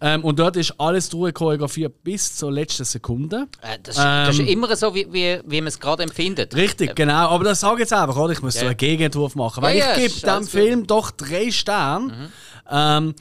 Ähm, 0.00 0.24
und 0.24 0.38
dort 0.38 0.56
ist 0.56 0.74
alles 0.78 1.08
durchchoreografiert 1.10 2.02
bis 2.02 2.34
zur 2.36 2.50
letzten 2.50 2.84
Sekunde. 2.84 3.46
Äh, 3.60 3.78
das, 3.82 3.96
ist, 3.96 4.02
das 4.04 4.28
ist 4.34 4.40
Ähm, 4.40 4.46
immer 4.48 4.74
so, 4.74 4.94
wie, 4.94 5.06
wie, 5.12 5.40
wie 5.46 5.60
man 5.60 5.68
es 5.68 5.78
gerade 5.78 6.02
empfindet. 6.02 6.54
Richtig, 6.56 6.94
genau. 6.96 7.28
Aber 7.28 7.44
das 7.44 7.60
sage 7.60 7.74
ich 7.74 7.80
jetzt 7.80 7.92
einfach, 7.92 8.16
oder? 8.16 8.32
Ich 8.32 8.42
muss 8.42 8.54
so 8.54 8.60
Ja. 8.62 8.68
einen 8.68 8.76
Gegenentwurf 8.78 9.34
machen. 9.34 9.62
Weil 9.62 9.76
ja, 9.78 9.96
ich 9.96 10.14
gebe 10.14 10.26
dem. 10.26 10.46
Film 10.46 10.86
doch 10.86 11.10
drei 11.10 11.50
Sterne. 11.50 12.30
Ähm, 12.70 13.14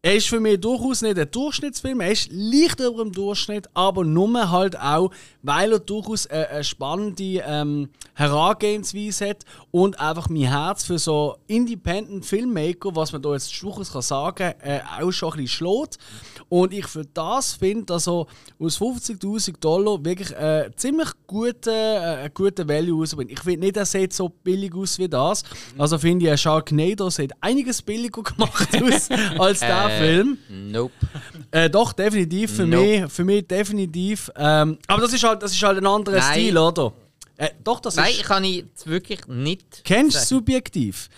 er 0.00 0.14
ist 0.14 0.28
für 0.28 0.38
mich 0.40 0.60
durchaus 0.60 1.02
nicht 1.02 1.18
ein 1.18 1.30
Durchschnittsfilm, 1.30 2.00
er 2.00 2.12
ist 2.12 2.28
leicht 2.30 2.78
über 2.80 3.02
dem 3.02 3.12
Durchschnitt, 3.12 3.68
aber 3.74 4.04
nur 4.04 4.50
halt 4.50 4.78
auch, 4.78 5.10
weil 5.48 5.72
er 5.72 5.78
durchaus 5.78 6.26
eine, 6.26 6.48
eine 6.50 6.62
spannende 6.64 7.42
ähm, 7.46 7.88
Herangehensweise 8.14 9.30
hat 9.30 9.44
und 9.70 9.98
einfach 9.98 10.28
mein 10.28 10.42
Herz 10.42 10.84
für 10.84 10.98
so 10.98 11.36
Independent 11.46 12.24
Filmmaker, 12.26 12.94
was 12.94 13.12
man 13.12 13.22
da 13.22 13.32
jetzt 13.32 13.50
durchaus 13.62 13.90
kann 13.92 14.02
sagen 14.02 14.52
äh, 14.60 14.80
auch 15.00 15.10
schon 15.10 15.32
ein 15.32 15.42
bisschen 15.42 15.48
schlägt. 15.48 15.98
Und 16.50 16.72
ich 16.72 16.86
für 16.86 17.04
das 17.14 17.54
finde, 17.54 17.84
dass 17.86 18.06
er 18.08 18.26
aus 18.58 18.78
50.000 18.80 19.58
Dollar 19.60 20.04
wirklich 20.04 20.30
äh, 20.32 20.70
ziemlich 20.76 21.08
gute, 21.26 21.70
äh, 21.70 22.30
guten 22.32 22.68
Value 22.68 23.00
rausbringt. 23.00 23.30
Ich 23.30 23.40
finde 23.40 23.66
nicht, 23.66 23.76
er 23.76 23.84
sieht 23.86 24.12
so 24.12 24.28
billig 24.28 24.74
aus 24.74 24.98
wie 24.98 25.08
das. 25.08 25.42
Also 25.76 25.98
finde 25.98 26.26
ich, 26.26 26.30
ein 26.30 26.38
Sharknado 26.38 27.10
sieht 27.10 27.32
einiges 27.40 27.82
billiger 27.82 28.22
gemacht 28.22 28.68
aus 28.82 29.08
als 29.38 29.60
der 29.60 29.86
Äh, 29.88 29.98
Film. 29.98 30.38
Nope. 30.48 30.92
Äh, 31.50 31.68
doch, 31.70 31.92
definitiv. 31.92 32.56
Für, 32.56 32.66
Nope. 32.66 32.82
mich, 33.02 33.12
für 33.12 33.24
mich 33.24 33.46
definitiv. 33.46 34.30
Ähm, 34.36 34.78
aber 34.86 35.02
das 35.02 35.12
ist, 35.12 35.24
halt, 35.24 35.37
das 35.38 35.52
ist 35.52 35.62
halt 35.62 35.78
ein 35.78 35.86
anderer 35.86 36.18
Nein. 36.18 36.32
Stil, 36.32 36.58
oder? 36.58 36.92
Äh, 37.36 37.50
doch, 37.62 37.80
das 37.80 37.96
Nein, 37.96 38.10
ist. 38.10 38.24
kann 38.24 38.44
ich 38.44 38.64
wirklich 38.84 39.26
nicht. 39.28 39.82
Kennst 39.84 40.30
du 40.30 40.36
subjektiv? 40.36 41.08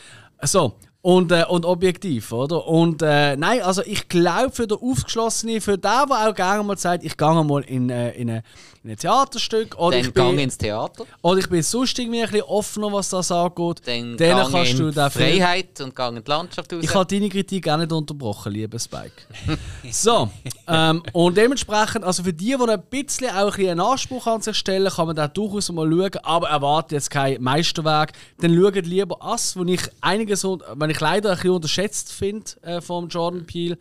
So. 0.42 0.74
Und, 1.02 1.32
äh, 1.32 1.46
und 1.48 1.64
objektiv, 1.64 2.30
oder? 2.30 2.66
Und 2.66 3.00
äh, 3.00 3.34
nein, 3.34 3.62
also 3.62 3.82
ich 3.86 4.06
glaube 4.08 4.50
für 4.50 4.66
den 4.66 4.76
Aufgeschlossenen, 4.76 5.62
für 5.62 5.78
den, 5.78 5.80
der 5.80 6.28
auch 6.28 6.34
gerne 6.34 6.62
mal 6.62 6.76
sagt, 6.76 7.04
ich 7.04 7.16
gehe 7.16 7.44
mal 7.44 7.62
in, 7.62 7.88
äh, 7.88 8.10
in, 8.10 8.28
ein, 8.28 8.42
in 8.82 8.90
ein 8.90 8.96
Theaterstück 8.96 9.76
oder 9.78 9.96
Dann 9.96 10.06
ich, 10.06 10.14
bin, 10.14 10.24
gang 10.24 10.38
ins 10.38 10.56
Theater, 10.56 11.04
oder 11.20 11.38
ich 11.38 11.48
bin 11.48 11.62
sonst 11.62 11.98
irgendwie 11.98 12.22
ein 12.22 12.30
bisschen 12.30 12.46
offener, 12.46 12.92
was 12.92 13.10
das 13.10 13.30
angeht, 13.30 13.82
dann, 13.84 14.16
dann 14.16 14.28
gang 14.36 14.52
kannst 14.52 14.72
in 14.72 14.78
du 14.78 14.90
den 14.90 15.10
Film 15.10 15.38
Freiheit 15.38 15.80
und 15.82 15.94
gang 15.94 16.16
in 16.16 16.24
die 16.24 16.30
Landschaft 16.30 16.72
raus. 16.72 16.80
ich 16.82 16.94
habe 16.94 17.06
deine 17.06 17.28
Kritik 17.28 17.68
auch 17.68 17.76
nicht 17.76 17.92
unterbrochen, 17.92 18.52
lieber 18.52 18.78
Spike. 18.78 19.12
so, 19.90 20.30
ähm, 20.66 21.02
und 21.12 21.36
dementsprechend, 21.36 22.04
also 22.04 22.22
für 22.22 22.32
die, 22.32 22.56
die 22.56 22.70
ein 22.70 22.82
bisschen 22.88 23.28
auch 23.30 23.34
ein 23.34 23.46
bisschen 23.50 23.70
einen 23.70 23.80
Anspruch 23.80 24.26
an 24.26 24.40
sich 24.40 24.56
stellen, 24.56 24.90
kann 24.90 25.06
man 25.06 25.16
da 25.16 25.28
durchaus 25.28 25.70
mal 25.72 25.90
schauen, 25.90 26.16
aber 26.22 26.48
erwartet 26.48 26.92
jetzt 26.92 27.10
kein 27.10 27.42
Meisterwerk. 27.42 28.12
Dann 28.38 28.54
schaut 28.54 28.86
lieber 28.86 29.22
Ass, 29.22 29.56
wo 29.56 29.64
ich 29.64 29.82
einiges, 30.00 30.42
wenn 30.44 30.90
ich 30.90 31.00
leider 31.00 31.30
ein 31.30 31.36
bisschen 31.36 31.50
unterschätzt 31.50 32.12
finde 32.12 32.50
äh, 32.62 32.80
vom 32.80 33.08
Jordan 33.08 33.44
Peele. 33.44 33.78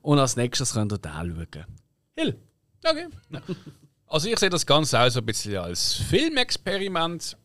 Und 0.00 0.18
als 0.18 0.36
nächstes 0.36 0.72
könnt 0.72 0.92
ihr 0.92 0.98
da 0.98 1.22
schauen. 1.22 1.66
Hill. 2.16 2.36
Okay. 2.82 3.08
Also 4.08 4.28
ich 4.28 4.38
sehe 4.38 4.48
das 4.48 4.64
Ganze 4.64 4.98
auch 4.98 5.10
so 5.10 5.20
ein 5.20 5.26
bisschen 5.26 5.56
als 5.56 5.94
Filmexperiment. 5.94 7.36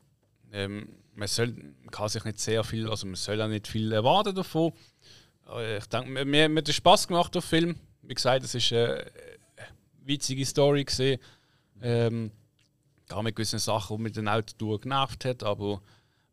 Ähm, 0.53 0.87
man, 1.13 1.27
soll, 1.27 1.47
man 1.47 1.91
kann 1.91 2.07
sich 2.07 2.23
nicht 2.23 2.39
sehr 2.39 2.63
viel, 2.63 2.89
also 2.89 3.05
man 3.05 3.15
soll 3.15 3.41
auch 3.41 3.49
nicht 3.49 3.67
viel 3.67 3.91
erwarten 3.91 4.33
davon. 4.33 4.71
Aber 5.45 5.77
ich 5.77 5.85
denke, 5.87 6.25
mir, 6.25 6.47
mir 6.47 6.57
hat 6.61 6.69
es 6.69 6.75
Spaß 6.75 7.07
gemacht, 7.09 7.35
der 7.35 7.41
Film. 7.41 7.75
Wie 8.01 8.13
gesagt, 8.13 8.45
es 8.45 8.55
ist 8.55 8.71
eine 8.71 9.05
witzige 10.05 10.45
Story 10.45 10.85
gesehen. 10.85 11.19
Ähm, 11.81 12.31
gar 13.09 13.23
mit 13.23 13.35
gewissen 13.35 13.59
Sachen, 13.59 14.03
die 14.05 14.11
dem 14.11 14.29
Auto 14.29 14.53
durch 14.57 14.81
genervt 14.81 15.25
hat, 15.25 15.43
aber 15.43 15.81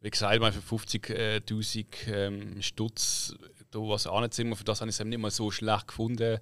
wie 0.01 0.11
gesagt, 0.11 0.41
mal 0.41 0.53
für 0.53 0.77
50.000 0.77 1.87
ähm, 2.07 2.63
Stutz 2.63 3.35
da 3.71 3.81
was 3.81 4.07
anziehen, 4.07 4.55
für 4.55 4.65
das 4.65 4.81
habe 4.81 4.91
ich 4.91 4.99
es 4.99 5.05
nicht 5.05 5.19
mal 5.19 5.31
so 5.31 5.51
schlecht 5.51 5.89
gefunden. 5.89 6.39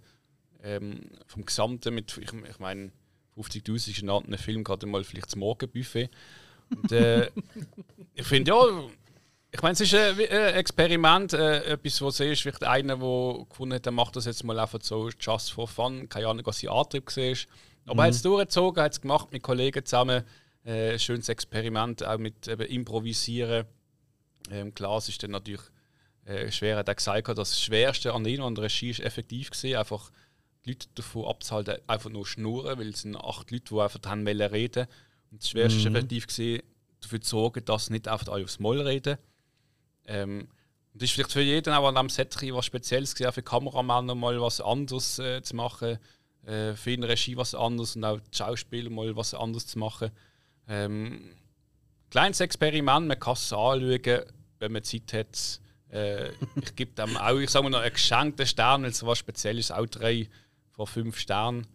Ähm, 0.63 1.11
vom 1.27 1.45
Gesamten 1.45 1.95
mit, 1.95 2.17
ich, 2.19 2.33
ich 2.33 2.59
meine, 2.59 2.91
50.000 3.39 3.91
ist 3.91 4.03
ein 4.03 4.11
anderer 4.11 4.39
Film, 4.39 4.65
gerade 4.65 4.87
mal 4.87 5.05
vielleicht 5.05 5.27
das 5.27 5.37
Morgenbuffet. 5.37 6.11
Und, 6.71 6.93
äh, 6.93 7.31
ich 8.15 8.27
finde, 8.27 8.51
ja, 8.51 8.57
Ich 9.51 9.63
meine, 9.63 9.73
es 9.73 9.81
ist 9.81 9.95
ein, 9.95 10.19
wie 10.19 10.29
ein 10.29 10.55
Experiment, 10.55 11.33
äh, 11.33 11.65
etwas, 11.73 12.03
wo 12.03 12.11
siehst, 12.11 12.43
vielleicht 12.43 12.65
einer, 12.65 12.97
der 12.97 13.47
gefunden 13.49 13.75
hat, 13.75 13.87
der 13.87 13.93
macht 13.93 14.17
das 14.17 14.27
jetzt 14.27 14.45
mal 14.45 14.59
einfach 14.59 14.81
so 14.83 15.09
just 15.09 15.53
for 15.53 15.67
fun, 15.67 16.09
keine 16.09 16.27
Ahnung, 16.27 16.45
was 16.45 16.61
sein 16.61 16.71
Antrieb 16.71 17.07
war. 17.17 17.37
Aber 17.87 18.03
er 18.03 18.07
hat 18.09 18.15
es 18.15 18.23
durchgezogen, 18.23 18.83
hat 18.83 18.93
es 18.93 19.01
gemacht 19.01 19.33
mit 19.33 19.43
Kollegen 19.43 19.85
zusammen. 19.85 20.23
Äh, 20.65 20.93
ein 20.93 20.99
schönes 20.99 21.31
Experiment, 21.31 22.05
auch 22.05 22.19
mit 22.19 22.47
eben 22.47 22.67
Improvisieren. 22.67 23.65
Ähm, 24.51 24.75
klar, 24.75 24.99
es 24.99 25.09
ist 25.09 25.23
dann 25.23 25.31
natürlich 25.31 25.63
äh, 26.27 26.51
schwer, 26.51 26.77
hat 26.77 26.89
er 26.89 26.95
gesagt, 26.95 27.29
das 27.39 27.61
Schwerste 27.61 28.13
an 28.13 28.27
ihm 28.27 28.43
an 28.43 28.55
der 28.55 28.65
Regie 28.65 28.91
ist 28.91 29.01
effektiv 29.01 29.51
gesehen, 29.51 29.79
einfach 29.79 30.11
Leute 30.69 30.89
davon 30.95 31.27
abzuhalten, 31.27 31.77
einfach 31.87 32.11
nur 32.11 32.27
schnurren, 32.27 32.79
weil 32.79 32.89
es 32.89 33.03
sind 33.03 33.17
acht 33.17 33.51
Leute, 33.51 33.75
die 33.75 33.81
einfach 33.81 34.01
haben 34.07 34.27
wollen 34.27 34.41
reden. 34.43 34.87
Und 35.31 35.43
das 35.43 35.51
Schwerste 35.51 35.79
ist 35.79 35.87
effektiv 35.87 36.27
gesehen, 36.27 36.63
dafür 37.01 37.21
zu 37.21 37.31
sorgen, 37.31 37.65
dass 37.65 37.91
nicht 37.91 38.09
einfach 38.09 38.29
alle 38.29 38.45
aufs 38.45 38.59
Maul 38.59 38.81
reden. 38.81 39.19
Ähm, 40.07 40.49
und 40.93 41.03
das 41.03 41.11
ist 41.11 41.15
vielleicht 41.15 41.33
für 41.33 41.43
jeden 41.43 41.73
auch 41.73 41.87
an 41.87 41.95
diesem 41.95 42.09
Set 42.09 42.35
was 42.53 42.67
Spezielles 42.67 43.15
gewesen, 43.15 43.29
auch 43.29 43.35
für 43.35 43.43
Kameramänner 43.43 44.15
mal 44.15 44.41
was 44.41 44.61
anderes 44.61 45.19
äh, 45.19 45.43
zu 45.43 45.55
machen, 45.55 45.99
äh, 46.47 46.75
für 46.75 46.91
eine 46.91 47.09
Regie 47.09 47.37
was 47.37 47.55
anderes 47.55 47.95
und 47.95 48.05
auch 48.05 48.19
die 48.21 48.37
Schauspieler 48.37 48.91
mal 48.91 49.15
was 49.17 49.35
anderes 49.35 49.67
zu 49.67 49.79
machen. 49.79 50.11
Ähm, 50.67 51.37
kleines 52.11 52.41
Experiment, 52.41 53.07
man 53.07 53.21
kann 53.21 53.35
es 53.35 53.53
anschauen, 53.53 54.01
wenn 54.59 54.73
man 54.73 54.83
Zeit 54.83 55.13
hat. 55.13 55.61
Äh, 55.91 56.31
ich 56.61 56.75
gebe 56.75 56.93
dem 56.93 57.17
auch, 57.17 57.39
ich 57.39 57.51
sage 57.51 57.65
mal 57.65 57.71
noch, 57.71 57.81
einen 57.81 57.93
geschenkten 57.93 58.47
Stern, 58.47 58.83
weil 58.83 58.91
es 58.91 58.99
so 58.99 59.07
was 59.07 59.19
Spezielles 59.19 59.71
auch 59.71 59.87
drei 59.87 60.29
von 60.79 60.87
fünf 60.87 61.19
Sternen. 61.19 61.67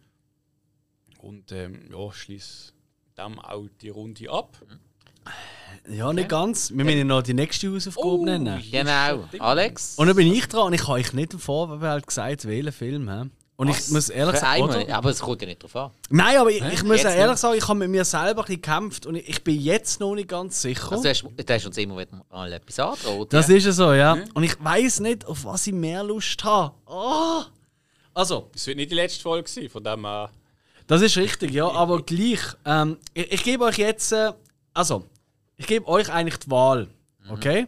Und 1.20 1.52
ähm, 1.52 1.90
ja, 1.92 2.10
schließe 2.10 2.72
dem 3.18 3.38
auch 3.38 3.68
die 3.82 3.90
Runde 3.90 4.30
ab. 4.30 4.56
Ja, 5.86 6.10
nicht 6.12 6.30
ganz. 6.30 6.72
Wir 6.74 6.84
müssen 6.86 7.06
noch 7.06 7.20
die 7.20 7.34
nächste 7.34 7.70
Hausaufgabe 7.70 8.24
nennen. 8.24 8.62
Genau. 8.70 9.28
Alex? 9.40 9.96
Und 9.98 10.06
dann 10.06 10.16
bin 10.16 10.32
ich 10.32 10.46
dran 10.48 10.68
und 10.68 10.72
ich 10.72 10.82
habe 10.82 10.92
euch 10.92 11.12
nicht 11.12 11.34
im 11.34 11.38
Vorfeld 11.38 12.06
gesagt, 12.06 12.46
welchen 12.46 12.72
Film. 12.72 13.10
He? 13.10 13.28
Und 13.56 13.68
ich 13.68 13.90
muss 13.90 14.08
ehrlich 14.08 14.36
sagen, 14.36 14.62
oder? 14.62 14.96
Aber 14.96 15.10
es 15.10 15.20
kommt 15.20 15.42
ja 15.42 15.48
nicht 15.48 15.62
drauf 15.62 15.76
an. 15.76 15.90
Nein, 16.08 16.38
aber 16.38 16.50
ich, 16.50 16.62
ich 16.62 16.82
muss 16.82 16.96
Jetzt 16.96 17.04
ja 17.04 17.10
ehrlich 17.10 17.32
nicht? 17.32 17.40
sagen, 17.40 17.58
ich 17.58 17.68
habe 17.68 17.78
mit 17.78 17.90
mir 17.90 18.04
selber 18.06 18.40
ein 18.40 18.46
bisschen 18.46 18.62
gekämpft 18.62 19.06
und 19.06 19.16
ich, 19.16 19.44
bin 19.44 19.60
jetzt 19.60 20.00
noch 20.00 20.14
nicht 20.14 20.28
ganz 20.28 20.62
sicher. 20.62 20.92
Also, 20.92 21.02
du, 21.02 21.08
hast, 21.10 21.22
du 21.22 21.52
hast 21.54 21.66
uns 21.66 21.76
immer 21.76 21.98
wieder 21.98 22.24
mal 22.30 22.52
etwas 22.52 22.80
androht. 22.80 23.32
das 23.34 23.48
ja. 23.48 23.56
ist 23.56 23.66
ja 23.66 23.72
so, 23.72 23.92
ja. 23.92 24.16
Und 24.32 24.44
ich 24.44 24.56
weiß 24.62 25.00
nicht, 25.00 25.26
auf 25.26 25.44
was 25.44 25.66
ich 25.66 25.74
mehr 25.74 26.02
Lust 26.02 26.42
habe. 26.42 26.74
Oh. 26.86 27.42
Also, 28.14 28.48
Das 28.52 28.66
wird 28.66 28.76
nicht 28.76 28.90
die 28.90 28.94
letzte 28.94 29.20
Folge 29.22 29.48
sein, 29.48 29.68
von 29.68 29.82
dem 29.82 30.06
her. 30.06 30.30
das 30.86 31.02
ist 31.02 31.16
richtig, 31.16 31.50
ja, 31.52 31.68
aber 31.68 32.02
gleich. 32.02 32.40
Ähm, 32.64 32.98
ich, 33.12 33.32
ich 33.32 33.42
gebe 33.42 33.64
euch 33.64 33.78
jetzt, 33.78 34.12
äh, 34.12 34.32
also, 34.72 35.04
ich 35.56 35.66
gebe 35.66 35.86
euch 35.88 36.10
eigentlich 36.10 36.38
die 36.38 36.50
Wahl, 36.50 36.88
okay? 37.28 37.66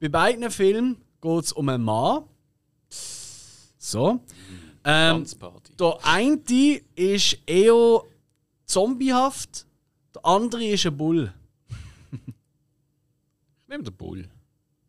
Bei 0.00 0.08
beiden 0.08 0.50
Filmen 0.50 0.96
geht 1.20 1.44
es 1.44 1.52
um 1.52 1.68
einen 1.68 1.84
Mann. 1.84 2.24
So. 3.78 4.20
Ähm. 4.84 5.26
Der 5.78 5.98
eine 6.02 6.80
ist 6.94 7.38
eher 7.46 8.02
zombiehaft, 8.64 9.66
der 10.14 10.24
andere 10.24 10.64
ist 10.64 10.86
ein 10.86 10.96
Bull. 10.96 11.32
Ich 12.10 13.68
nehme 13.68 13.84
den 13.84 13.94
Bull. 13.96 14.28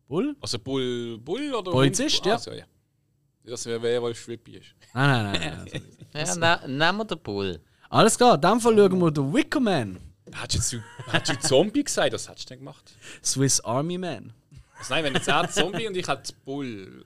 Bull? 0.08 0.36
Also 0.40 0.58
Bull, 0.58 1.18
Bull 1.18 1.52
oder 1.54 1.70
Polizist, 1.70 2.24
ja. 2.24 2.34
Also, 2.34 2.52
ja. 2.52 2.64
Das 3.44 3.66
wäre 3.66 3.82
wer, 3.82 4.02
weil 4.02 4.14
Schwippi 4.14 4.56
ist. 4.58 4.74
Nein, 4.94 5.32
nein, 5.32 5.40
nein. 5.40 5.82
nein. 6.12 6.26
Ja, 6.26 6.34
ne, 6.36 6.68
nehmen 6.68 6.98
wir 6.98 7.04
den 7.04 7.18
Bull. 7.20 7.60
Alles 7.88 8.16
klar, 8.16 8.34
in 8.36 8.40
dem 8.40 8.60
Fall 8.60 8.76
schauen 8.76 9.00
wir 9.00 9.10
den 9.10 9.32
Wicker 9.34 9.60
Man, 9.60 9.98
Hättest 10.32 10.72
du 10.72 10.76
jetzt 10.76 11.12
hättest 11.12 11.44
du 11.44 11.48
Zombie 11.48 11.82
gesagt? 11.84 12.12
Was 12.12 12.28
hättest 12.28 12.48
du 12.50 12.54
denn 12.54 12.58
gemacht? 12.60 12.92
Swiss 13.24 13.60
Army 13.60 13.98
Man. 13.98 14.32
Also 14.78 14.94
nein, 14.94 15.04
wenn 15.04 15.14
jetzt 15.14 15.26
er 15.28 15.48
Zombie 15.50 15.88
und 15.88 15.96
ich 15.96 16.06
hätte 16.06 16.32
Bull. 16.44 17.04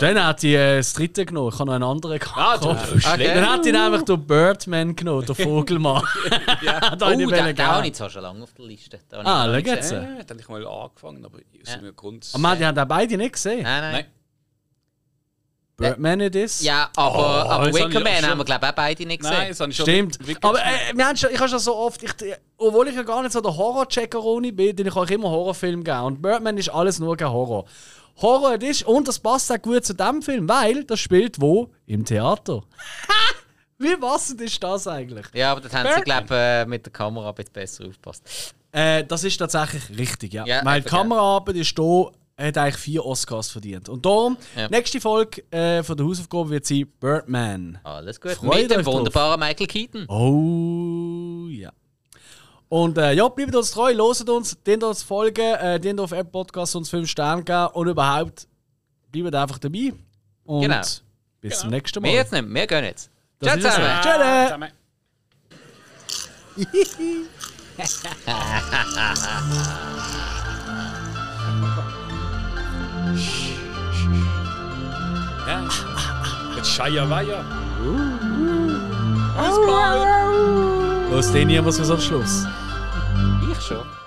Dann 0.00 0.24
hat 0.24 0.42
die 0.42 0.54
äh, 0.56 0.78
das 0.78 0.92
dritte 0.92 1.24
genommen, 1.24 1.50
ich 1.52 1.58
habe 1.60 1.66
noch 1.66 1.74
einen 1.76 1.84
anderen 1.84 2.20
Ah, 2.34 2.56
gehabt. 2.56 2.90
du 2.92 2.98
schlecht. 3.00 3.36
Dann 3.36 3.48
hat 3.48 3.64
die 3.64 3.70
nämlich 3.70 4.02
den 4.02 4.26
Birdman 4.26 4.96
genommen, 4.96 5.24
den 5.24 5.34
Vogelmann. 5.36 6.02
Ja. 6.62 6.80
da 6.96 7.06
Oh, 7.06 7.10
den, 7.10 7.28
den 7.28 7.32
habe 7.40 7.54
geben. 7.54 7.84
ich 7.84 7.94
zwar 7.94 8.10
schon 8.10 8.22
lange 8.22 8.42
auf 8.42 8.52
der 8.54 8.64
Liste. 8.64 8.98
Habe 9.12 9.24
Ah, 9.24 9.44
schau 9.46 9.52
nicht 9.52 9.66
jetzt. 9.68 9.92
Ja, 9.92 10.00
da 10.00 10.34
habe 10.34 10.40
ich 10.40 10.48
mal 10.48 10.66
angefangen, 10.66 11.24
aber 11.24 11.38
aus 11.38 11.74
einem 11.74 11.94
Grund. 11.94 12.28
Aber 12.34 12.56
die 12.56 12.66
haben 12.66 12.76
auch 12.78 12.84
beide 12.86 13.16
nicht 13.16 13.32
gesehen. 13.34 13.62
Nein, 13.62 13.80
nein. 13.80 13.92
Nein. 13.92 14.06
Birdman 15.78 16.20
it 16.20 16.34
is. 16.34 16.60
Ja, 16.60 16.90
aber, 16.96 17.18
Oh, 17.18 17.50
aber 17.50 17.66
Wicker 17.72 17.98
ich 17.98 18.04
Man 18.04 18.30
haben 18.30 18.38
wir, 18.38 18.44
glaube 18.44 18.66
ich, 18.66 18.70
auch 18.70 18.74
beide 18.74 19.06
nicht 19.06 19.20
gesehen. 19.20 19.36
Nein, 19.36 19.48
das 19.48 19.60
habe 19.60 19.70
ich 19.70 19.76
schon 19.76 19.86
Stimmt. 19.86 20.18
Aber 20.42 20.58
äh, 20.58 20.94
wir 20.94 21.06
haben 21.06 21.16
schon, 21.16 21.30
ich 21.30 21.38
habe 21.38 21.48
schon 21.48 21.58
so 21.60 21.76
oft, 21.76 22.02
ich, 22.02 22.10
obwohl 22.56 22.88
ich 22.88 22.96
ja 22.96 23.02
gar 23.02 23.22
nicht 23.22 23.32
so 23.32 23.40
der 23.40 23.56
Horror-Checkeroni 23.56 24.52
bin, 24.52 24.74
den 24.74 24.88
ich 24.88 24.96
euch 24.96 25.10
immer 25.10 25.30
Horrorfilm 25.30 25.84
geben. 25.84 26.00
Und 26.02 26.20
Birdman 26.20 26.58
ist 26.58 26.68
alles 26.68 26.98
nur 26.98 27.16
kein 27.16 27.30
Horror. 27.30 27.64
Horror 28.20 28.56
es 28.60 28.80
ist, 28.80 28.82
und 28.86 29.06
das 29.06 29.20
passt 29.20 29.52
auch 29.52 29.62
gut 29.62 29.84
zu 29.84 29.94
dem 29.94 30.20
Film, 30.20 30.48
weil 30.48 30.82
das 30.82 30.98
spielt 30.98 31.40
wo? 31.40 31.70
Im 31.86 32.04
Theater. 32.04 32.62
Wie 33.78 33.96
passend 33.96 34.40
ist 34.40 34.60
das 34.60 34.88
eigentlich? 34.88 35.26
Ja, 35.32 35.52
aber 35.52 35.60
das 35.60 35.72
haben 35.72 35.88
sie, 35.94 36.02
glaube 36.02 36.24
ich, 36.24 36.30
äh, 36.32 36.66
mit 36.66 36.84
der 36.84 36.92
Kamera 36.92 37.28
ein 37.28 37.34
bisschen 37.36 37.52
besser 37.52 37.84
aufgepasst. 37.86 38.54
Äh, 38.72 39.04
das 39.04 39.22
ist 39.22 39.36
tatsächlich 39.38 39.96
richtig, 39.96 40.32
ja. 40.34 40.44
Ja, 40.44 40.64
weil 40.64 40.82
die. 40.82 40.88
Kameraarbeit 40.88 41.54
ist 41.54 41.76
hier, 41.78 42.10
hat 42.46 42.56
eigentlich 42.58 42.76
vier 42.76 43.04
Oscars 43.04 43.50
verdient. 43.50 43.88
Und 43.88 44.06
darum, 44.06 44.36
Ja. 44.56 44.68
nächste 44.68 45.00
Folge 45.00 45.42
äh, 45.50 45.82
von 45.82 45.96
der 45.96 46.06
Hausaufgabe 46.06 46.50
wird 46.50 46.66
sein 46.66 46.86
Birdman. 47.00 47.78
Alles 47.82 48.20
gut. 48.20 48.32
Freut 48.32 48.62
mit 48.62 48.70
dem 48.70 48.86
wunderbaren 48.86 49.40
Michael 49.40 49.66
Keaton. 49.66 50.06
Oh 50.08 51.48
ja. 51.50 51.70
Und 52.68 52.98
äh, 52.98 53.12
ja, 53.14 53.26
bleibt 53.28 53.56
uns 53.56 53.70
treu, 53.70 53.92
loset 53.92 54.28
uns, 54.28 54.56
dient 54.62 54.84
uns 54.84 55.02
folgen, 55.02 55.40
äh, 55.54 55.80
dient 55.80 55.98
auf 56.00 56.12
App 56.12 56.30
Podcast 56.30 56.76
uns 56.76 56.90
5 56.90 57.08
Sterne 57.08 57.42
geben 57.42 57.68
und 57.72 57.88
überhaupt 57.88 58.46
bleibt 59.10 59.34
einfach 59.34 59.58
dabei. 59.58 59.92
Und 60.44 60.60
Genau. 60.62 60.80
bis 61.40 61.58
zum 61.60 61.70
nächsten 61.70 62.00
Mal. 62.02 62.08
Wir 62.08 62.14
jetzt 62.16 62.32
nicht, 62.32 62.44
wir 62.46 62.66
gehen 62.66 62.84
jetzt. 62.84 63.10
Das 63.40 63.58
Ciao 63.58 63.72
es. 63.72 64.48
zusammen. 64.48 64.68
Tschüss. 66.56 66.78
Ja. 75.46 75.62
Mit 76.54 76.66
Scheierweier. 76.66 77.44
Bis 79.36 79.56
uh, 79.56 79.60
uh. 79.60 79.66
bald. 79.66 81.12
Aus 81.12 81.32
den 81.32 81.48
hier 81.48 81.62
muss 81.62 81.78
man 81.78 81.90
am 81.90 82.00
Schluss. 82.00 82.46
Ich 83.50 83.60
schon. 83.66 83.97